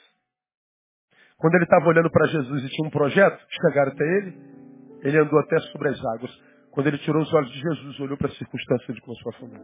Quando 1.38 1.56
ele 1.56 1.66
estava 1.66 1.88
olhando 1.88 2.10
para 2.10 2.28
Jesus 2.28 2.64
e 2.64 2.70
tinha 2.70 2.88
um 2.88 2.92
projeto, 2.92 3.46
chegaram 3.50 3.92
até 3.92 4.04
ele, 4.04 4.38
ele 5.04 5.18
andou 5.18 5.40
até 5.40 5.60
sobre 5.72 5.90
as 5.90 6.06
águas. 6.06 6.32
Quando 6.72 6.88
ele 6.88 6.98
tirou 7.00 7.22
os 7.22 7.34
olhos 7.34 7.52
de 7.52 7.60
Jesus, 7.60 8.00
olhou 8.00 8.18
para 8.18 8.28
a 8.28 8.36
circunstância 8.36 8.94
de 8.94 9.02
começou 9.02 9.32
a 9.32 9.36
afundar. 9.36 9.62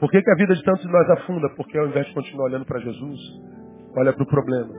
Por 0.00 0.10
que, 0.10 0.20
que 0.20 0.30
a 0.30 0.34
vida 0.34 0.54
de 0.54 0.62
tantos 0.64 0.82
de 0.82 0.92
nós 0.92 1.10
afunda? 1.10 1.48
Porque 1.56 1.78
ao 1.78 1.86
invés 1.86 2.06
de 2.06 2.14
continuar 2.14 2.44
olhando 2.44 2.66
para 2.66 2.80
Jesus, 2.80 3.20
olha 3.96 4.12
para 4.12 4.22
o 4.22 4.26
problema. 4.26 4.74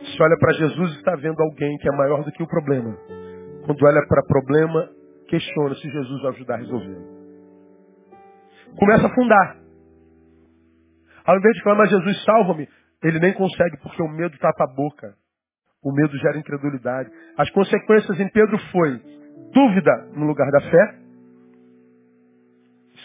Se 0.00 0.22
olha 0.22 0.36
para 0.38 0.52
Jesus, 0.54 0.96
está 0.96 1.14
vendo 1.16 1.40
alguém 1.40 1.76
que 1.78 1.88
é 1.88 1.92
maior 1.92 2.24
do 2.24 2.32
que 2.32 2.42
o 2.42 2.48
problema. 2.48 3.19
Quando 3.70 3.86
olha 3.86 4.04
para 4.08 4.24
problema, 4.24 4.90
questiona 5.28 5.76
se 5.76 5.88
Jesus 5.88 6.22
vai 6.22 6.32
ajudar 6.32 6.54
a 6.54 6.58
resolver. 6.58 7.06
Começa 8.76 9.06
a 9.06 9.10
afundar. 9.12 9.60
Ao 11.24 11.38
invés 11.38 11.54
de 11.54 11.62
falar, 11.62 11.76
mas 11.76 11.90
Jesus 11.90 12.24
salva-me, 12.24 12.68
ele 13.00 13.20
nem 13.20 13.32
consegue 13.32 13.76
porque 13.80 14.02
o 14.02 14.08
medo 14.08 14.36
tapa 14.38 14.64
a 14.64 14.74
boca. 14.74 15.14
O 15.84 15.92
medo 15.92 16.18
gera 16.18 16.36
incredulidade. 16.36 17.12
As 17.38 17.48
consequências 17.50 18.18
em 18.18 18.28
Pedro 18.30 18.58
foi 18.72 18.98
dúvida 19.54 20.08
no 20.16 20.26
lugar 20.26 20.50
da 20.50 20.62
fé. 20.62 20.98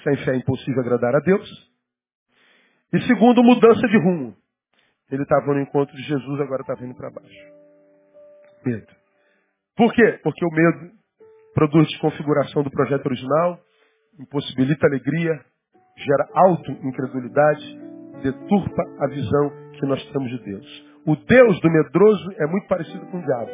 Sem 0.04 0.18
fé 0.26 0.32
é 0.32 0.38
impossível 0.38 0.82
agradar 0.82 1.16
a 1.16 1.20
Deus. 1.20 1.72
E 2.92 3.02
segundo, 3.02 3.44
mudança 3.44 3.88
de 3.88 4.00
rumo. 4.00 4.36
Ele 5.12 5.22
estava 5.22 5.46
no 5.54 5.62
encontro 5.62 5.96
de 5.96 6.02
Jesus, 6.02 6.42
agora 6.42 6.62
está 6.62 6.74
vindo 6.74 6.96
para 6.96 7.12
baixo. 7.12 7.54
Medo. 8.66 8.95
Por 9.76 9.94
quê? 9.94 10.20
Porque 10.24 10.46
o 10.46 10.50
medo 10.50 10.92
produz 11.54 11.88
desconfiguração 11.88 12.64
do 12.64 12.72
projeto 12.72 13.06
original, 13.06 13.60
impossibilita 14.20 14.88
alegria, 14.88 15.40
gera 15.98 16.30
auto-incredulidade, 16.34 17.80
deturpa 18.22 18.84
a 19.00 19.08
visão 19.08 19.52
que 19.74 19.86
nós 19.86 20.04
temos 20.12 20.30
de 20.30 20.44
Deus. 20.44 20.86
O 21.06 21.16
Deus 21.16 21.60
do 21.62 21.70
medroso 21.70 22.32
é 22.38 22.48
muito 22.48 22.68
parecido 22.68 23.06
com 23.08 23.20
o 23.20 23.22
diabo. 23.22 23.52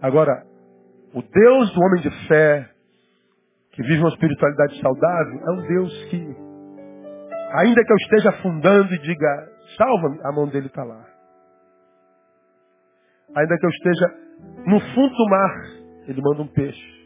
Agora, 0.00 0.46
o 1.14 1.22
Deus 1.22 1.74
do 1.74 1.80
homem 1.80 2.02
de 2.02 2.28
fé, 2.28 2.70
que 3.72 3.82
vive 3.82 4.00
uma 4.00 4.10
espiritualidade 4.10 4.80
saudável, 4.80 5.40
é 5.40 5.50
um 5.50 5.66
Deus 5.66 6.04
que, 6.04 6.36
ainda 7.52 7.84
que 7.84 7.92
eu 7.92 7.96
esteja 7.96 8.30
afundando 8.30 8.94
e 8.94 8.98
diga, 8.98 9.48
salva-me, 9.76 10.20
a 10.22 10.32
mão 10.32 10.46
dele 10.46 10.66
está 10.66 10.84
lá. 10.84 11.07
Ainda 13.38 13.56
que 13.56 13.66
eu 13.66 13.70
esteja 13.70 14.14
no 14.66 14.80
fundo 14.80 15.14
do 15.14 15.28
mar, 15.28 15.54
ele 16.08 16.20
manda 16.20 16.42
um 16.42 16.48
peixe. 16.48 16.98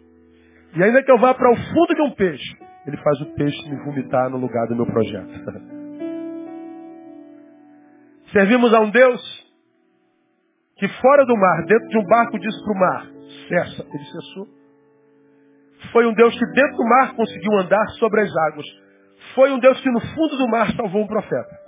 E 0.75 0.83
ainda 0.83 1.03
que 1.03 1.13
eu 1.13 1.19
vá 1.19 1.35
para 1.35 1.51
o 1.51 1.57
fundo 1.57 1.95
de 1.95 2.01
um 2.01 2.13
peixe, 2.13 2.57
ele 2.87 2.97
faz 2.97 3.21
o 3.21 3.27
peixe 3.35 3.69
me 3.69 3.77
vomitar 3.85 4.31
no 4.31 4.39
lugar 4.39 4.67
do 4.67 4.75
meu 4.75 4.87
projeto. 4.87 5.29
Servimos 8.33 8.73
a 8.73 8.81
um 8.81 8.91
Deus 8.91 9.21
que 10.77 10.89
fora 10.89 11.27
do 11.27 11.37
mar, 11.37 11.67
dentro 11.67 11.87
de 11.89 11.99
um 11.99 12.07
barco, 12.07 12.39
disse 12.39 12.65
para 12.65 12.73
o 12.73 12.81
mar, 12.81 13.07
cessa, 13.49 13.87
ele 13.93 14.05
cessou. 14.05 14.49
Foi 15.93 16.07
um 16.07 16.15
Deus 16.15 16.35
que 16.39 16.47
dentro 16.47 16.77
do 16.77 16.89
mar 16.89 17.15
conseguiu 17.15 17.59
andar 17.59 17.87
sobre 17.99 18.23
as 18.23 18.35
águas. 18.49 18.67
Foi 19.35 19.53
um 19.53 19.59
Deus 19.59 19.79
que 19.83 19.91
no 19.91 20.01
fundo 20.01 20.39
do 20.39 20.49
mar 20.49 20.75
salvou 20.75 21.03
um 21.03 21.07
profeta. 21.07 21.61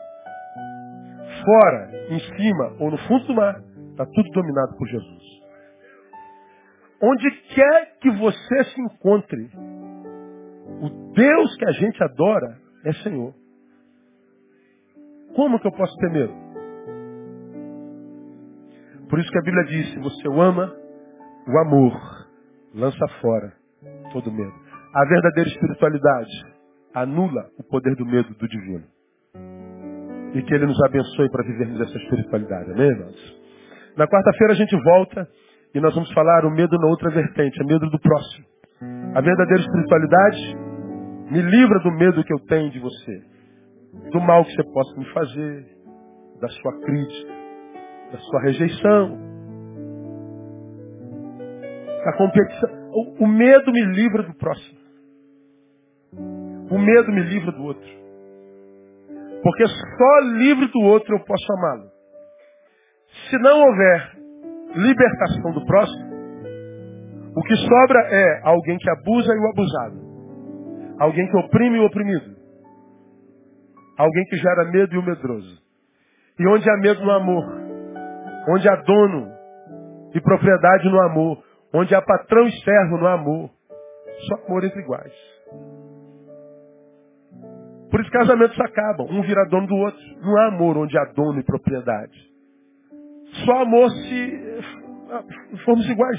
Fora, 1.44 1.90
em 2.08 2.18
cima 2.18 2.76
ou 2.80 2.90
no 2.90 2.96
fundo 2.98 3.26
do 3.26 3.34
mar, 3.34 3.60
está 3.94 4.04
tudo 4.06 4.30
dominado 4.30 4.76
por 4.76 4.88
Jesus. 4.88 5.22
Onde 7.00 7.30
quer 7.54 7.98
que 8.00 8.10
você 8.10 8.64
se 8.64 8.80
encontre, 8.80 9.50
o 10.80 11.12
Deus 11.12 11.56
que 11.56 11.66
a 11.66 11.72
gente 11.72 12.02
adora 12.02 12.58
é 12.84 12.92
Senhor. 12.94 13.34
Como 15.34 15.60
que 15.60 15.66
eu 15.66 15.72
posso 15.72 15.96
ter 15.98 16.10
medo? 16.10 16.32
Por 19.08 19.18
isso 19.18 19.30
que 19.30 19.38
a 19.38 19.42
Bíblia 19.42 19.64
diz, 19.64 19.92
se 19.92 19.98
você 20.00 20.28
o 20.28 20.40
ama, 20.40 20.74
o 21.46 21.58
amor 21.58 21.92
lança 22.74 23.06
fora 23.20 23.52
todo 24.12 24.32
medo. 24.32 24.54
A 24.94 25.04
verdadeira 25.06 25.50
espiritualidade 25.50 26.54
anula 26.94 27.50
o 27.58 27.64
poder 27.64 27.94
do 27.96 28.06
medo 28.06 28.32
do 28.34 28.48
divino. 28.48 28.84
E 30.34 30.42
que 30.42 30.54
Ele 30.54 30.66
nos 30.66 30.82
abençoe 30.84 31.30
para 31.30 31.44
vivermos 31.44 31.80
essa 31.80 31.96
espiritualidade. 31.96 32.72
Amém, 32.72 32.88
irmãos? 32.88 33.43
Na 33.96 34.06
quarta-feira 34.08 34.52
a 34.52 34.56
gente 34.56 34.76
volta 34.82 35.28
e 35.74 35.80
nós 35.80 35.94
vamos 35.94 36.12
falar 36.12 36.44
o 36.44 36.50
medo 36.50 36.76
na 36.78 36.86
outra 36.88 37.10
vertente, 37.10 37.62
o 37.62 37.66
medo 37.66 37.88
do 37.90 37.98
próximo. 37.98 38.44
A 39.14 39.20
verdadeira 39.20 39.62
espiritualidade 39.62 40.56
me 41.30 41.40
livra 41.42 41.78
do 41.80 41.90
medo 41.92 42.24
que 42.24 42.32
eu 42.32 42.40
tenho 42.46 42.70
de 42.70 42.80
você, 42.80 43.22
do 44.10 44.20
mal 44.20 44.44
que 44.44 44.52
você 44.52 44.64
possa 44.64 44.98
me 44.98 45.04
fazer, 45.12 45.66
da 46.40 46.48
sua 46.48 46.80
crítica, 46.80 47.32
da 48.12 48.18
sua 48.18 48.40
rejeição, 48.42 49.18
da 52.04 52.12
competição. 52.16 52.70
O, 52.92 53.24
o 53.24 53.28
medo 53.28 53.72
me 53.72 53.84
livra 53.86 54.22
do 54.24 54.34
próximo. 54.34 54.78
O 56.70 56.78
medo 56.78 57.12
me 57.12 57.22
livra 57.22 57.52
do 57.52 57.62
outro. 57.62 58.04
Porque 59.42 59.66
só 59.66 60.18
livre 60.36 60.66
do 60.66 60.80
outro 60.80 61.14
eu 61.14 61.24
posso 61.24 61.52
amá-lo. 61.52 61.93
Se 63.30 63.38
não 63.38 63.60
houver 63.60 64.12
libertação 64.74 65.52
do 65.52 65.64
próximo, 65.64 66.14
o 67.36 67.42
que 67.42 67.56
sobra 67.56 68.00
é 68.10 68.40
alguém 68.44 68.78
que 68.78 68.90
abusa 68.90 69.32
e 69.34 69.38
o 69.38 69.48
abusado. 69.50 70.04
Alguém 70.98 71.26
que 71.28 71.36
oprime 71.36 71.78
o 71.80 71.86
oprimido. 71.86 72.36
Alguém 73.98 74.24
que 74.26 74.36
gera 74.36 74.64
medo 74.66 74.94
e 74.94 74.98
o 74.98 75.02
medroso. 75.02 75.62
E 76.38 76.46
onde 76.48 76.68
há 76.68 76.76
medo 76.76 77.04
no 77.04 77.10
amor, 77.10 77.44
onde 78.48 78.68
há 78.68 78.76
dono 78.76 79.32
e 80.14 80.20
propriedade 80.20 80.88
no 80.88 81.00
amor, 81.00 81.42
onde 81.72 81.94
há 81.94 82.02
patrão 82.02 82.46
e 82.46 82.52
servo 82.62 82.98
no 82.98 83.06
amor, 83.06 83.50
só 84.28 84.46
amor 84.46 84.64
entre 84.64 84.80
iguais. 84.80 85.12
Por 87.90 88.00
isso 88.00 88.10
casamentos 88.10 88.58
acabam, 88.60 89.06
um 89.08 89.22
vira 89.22 89.44
dono 89.48 89.66
do 89.66 89.76
outro. 89.76 90.00
Não 90.20 90.36
há 90.38 90.46
amor 90.48 90.76
onde 90.76 90.98
há 90.98 91.04
dono 91.14 91.38
e 91.38 91.44
propriedade. 91.44 92.33
Só 93.44 93.62
amor 93.62 93.90
se 93.90 94.44
formos 95.64 95.88
iguais. 95.88 96.18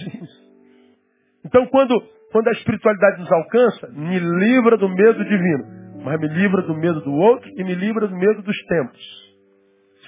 Então 1.45 1.65
quando, 1.67 2.01
quando 2.31 2.47
a 2.47 2.51
espiritualidade 2.51 3.21
nos 3.21 3.31
alcança, 3.31 3.87
me 3.91 4.19
livra 4.19 4.77
do 4.77 4.89
medo 4.89 5.23
divino, 5.23 5.65
mas 6.03 6.19
me 6.19 6.27
livra 6.27 6.61
do 6.63 6.75
medo 6.75 7.01
do 7.01 7.13
outro 7.13 7.49
e 7.55 7.63
me 7.63 7.75
livra 7.75 8.07
do 8.07 8.15
medo 8.15 8.41
dos 8.41 8.57
tempos. 8.65 9.25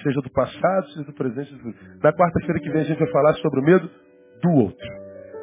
Seja 0.02 0.20
do 0.20 0.30
passado, 0.30 0.88
seja 0.90 1.04
do 1.04 1.12
presente. 1.12 1.52
Na 2.02 2.12
quarta-feira 2.12 2.60
que 2.60 2.70
vem 2.70 2.82
a 2.82 2.84
gente 2.84 2.98
vai 2.98 3.10
falar 3.10 3.34
sobre 3.34 3.60
o 3.60 3.64
medo 3.64 3.90
do 4.42 4.50
outro. 4.50 4.88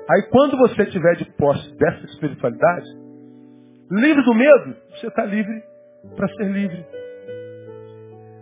Aí 0.10 0.22
quando 0.30 0.58
você 0.58 0.86
tiver 0.86 1.16
de 1.16 1.26
posse 1.34 1.76
dessa 1.78 2.06
espiritualidade, 2.06 2.88
livre 3.92 4.24
do 4.24 4.34
medo, 4.34 4.76
você 4.92 5.08
está 5.08 5.26
livre 5.26 5.64
para 6.16 6.28
ser 6.36 6.52
livre. 6.52 6.86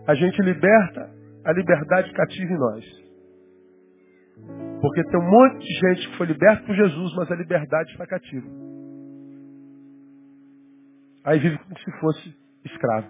A 0.05 0.13
gente 0.15 0.41
liberta 0.41 1.09
a 1.45 1.53
liberdade 1.53 2.11
cativa 2.11 2.51
em 2.51 2.57
nós. 2.57 3.02
Porque 4.81 5.03
tem 5.05 5.19
um 5.19 5.29
monte 5.29 5.59
de 5.59 5.73
gente 5.79 6.09
que 6.09 6.17
foi 6.17 6.27
liberta 6.27 6.65
por 6.65 6.75
Jesus, 6.75 7.15
mas 7.15 7.31
a 7.31 7.35
liberdade 7.35 7.91
está 7.91 8.05
cativa. 8.05 8.47
Aí 11.25 11.39
vive 11.39 11.57
como 11.57 11.79
se 11.79 11.91
fosse 11.99 12.35
escravo. 12.65 13.07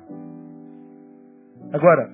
Agora, 1.73 2.09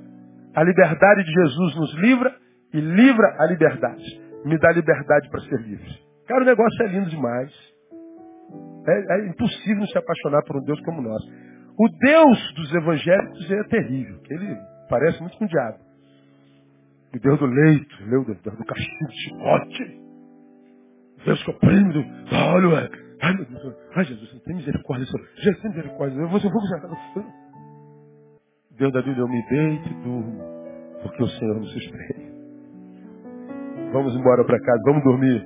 a 0.55 0.63
liberdade 0.63 1.23
de 1.23 1.31
Jesus 1.31 1.75
nos 1.75 1.93
livra 1.95 2.35
e 2.73 2.79
livra 2.79 3.35
a 3.39 3.45
liberdade. 3.47 4.21
Me 4.45 4.57
dá 4.57 4.71
liberdade 4.71 5.29
para 5.29 5.41
ser 5.41 5.59
livre. 5.61 5.89
Cara, 6.27 6.43
o 6.43 6.45
negócio 6.45 6.83
é 6.83 6.87
lindo 6.87 7.09
demais. 7.09 7.51
É, 8.87 9.13
é 9.15 9.27
impossível 9.27 9.85
se 9.87 9.97
apaixonar 9.97 10.43
por 10.45 10.55
um 10.55 10.63
Deus 10.63 10.79
como 10.81 11.01
nós. 11.01 11.21
O 11.77 11.89
Deus 11.89 12.53
dos 12.55 12.73
evangélicos 12.75 13.51
é 13.51 13.63
terrível. 13.63 14.21
Ele 14.29 14.55
parece 14.89 15.19
muito 15.21 15.37
com 15.37 15.45
o 15.45 15.47
diabo. 15.47 15.88
O 17.13 17.19
Deus 17.19 17.39
do 17.39 17.45
leito, 17.45 17.95
Deus 18.09 18.25
do, 18.25 18.33
do 18.33 18.65
castigo, 18.65 19.05
do 19.05 19.13
chicote. 19.13 19.99
Deus 21.25 21.43
que 21.43 21.51
oprime 21.51 21.93
do 21.93 22.05
olha, 22.35 22.89
ai 23.21 23.33
meu 23.35 23.45
Deus, 23.45 23.75
ai 23.95 24.05
Jesus, 24.05 24.41
tem 24.43 24.55
misericórdia, 24.55 25.05
Jesus 25.05 25.61
tem 25.61 25.71
misericórdia, 25.71 26.17
eu 26.17 26.29
vou, 26.29 26.39
eu 26.39 26.49
vou 26.49 26.61
Deus 28.77 28.93
da 28.93 29.01
Bíblia, 29.01 29.21
eu 29.21 29.27
me 29.27 29.45
deito 29.49 29.89
e 29.89 29.93
durmo, 30.03 30.39
porque 31.03 31.23
o 31.23 31.27
Senhor 31.27 31.59
me 31.59 31.67
sustém. 31.67 32.29
Vamos 33.91 34.15
embora 34.15 34.45
para 34.45 34.59
casa, 34.59 34.81
vamos 34.85 35.03
dormir, 35.03 35.45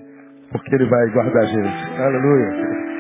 porque 0.51 0.76
Ele 0.76 0.86
vai 0.88 1.09
guardar 1.11 1.43
a 1.43 1.45
gente. 1.45 1.99
Aleluia. 1.99 2.93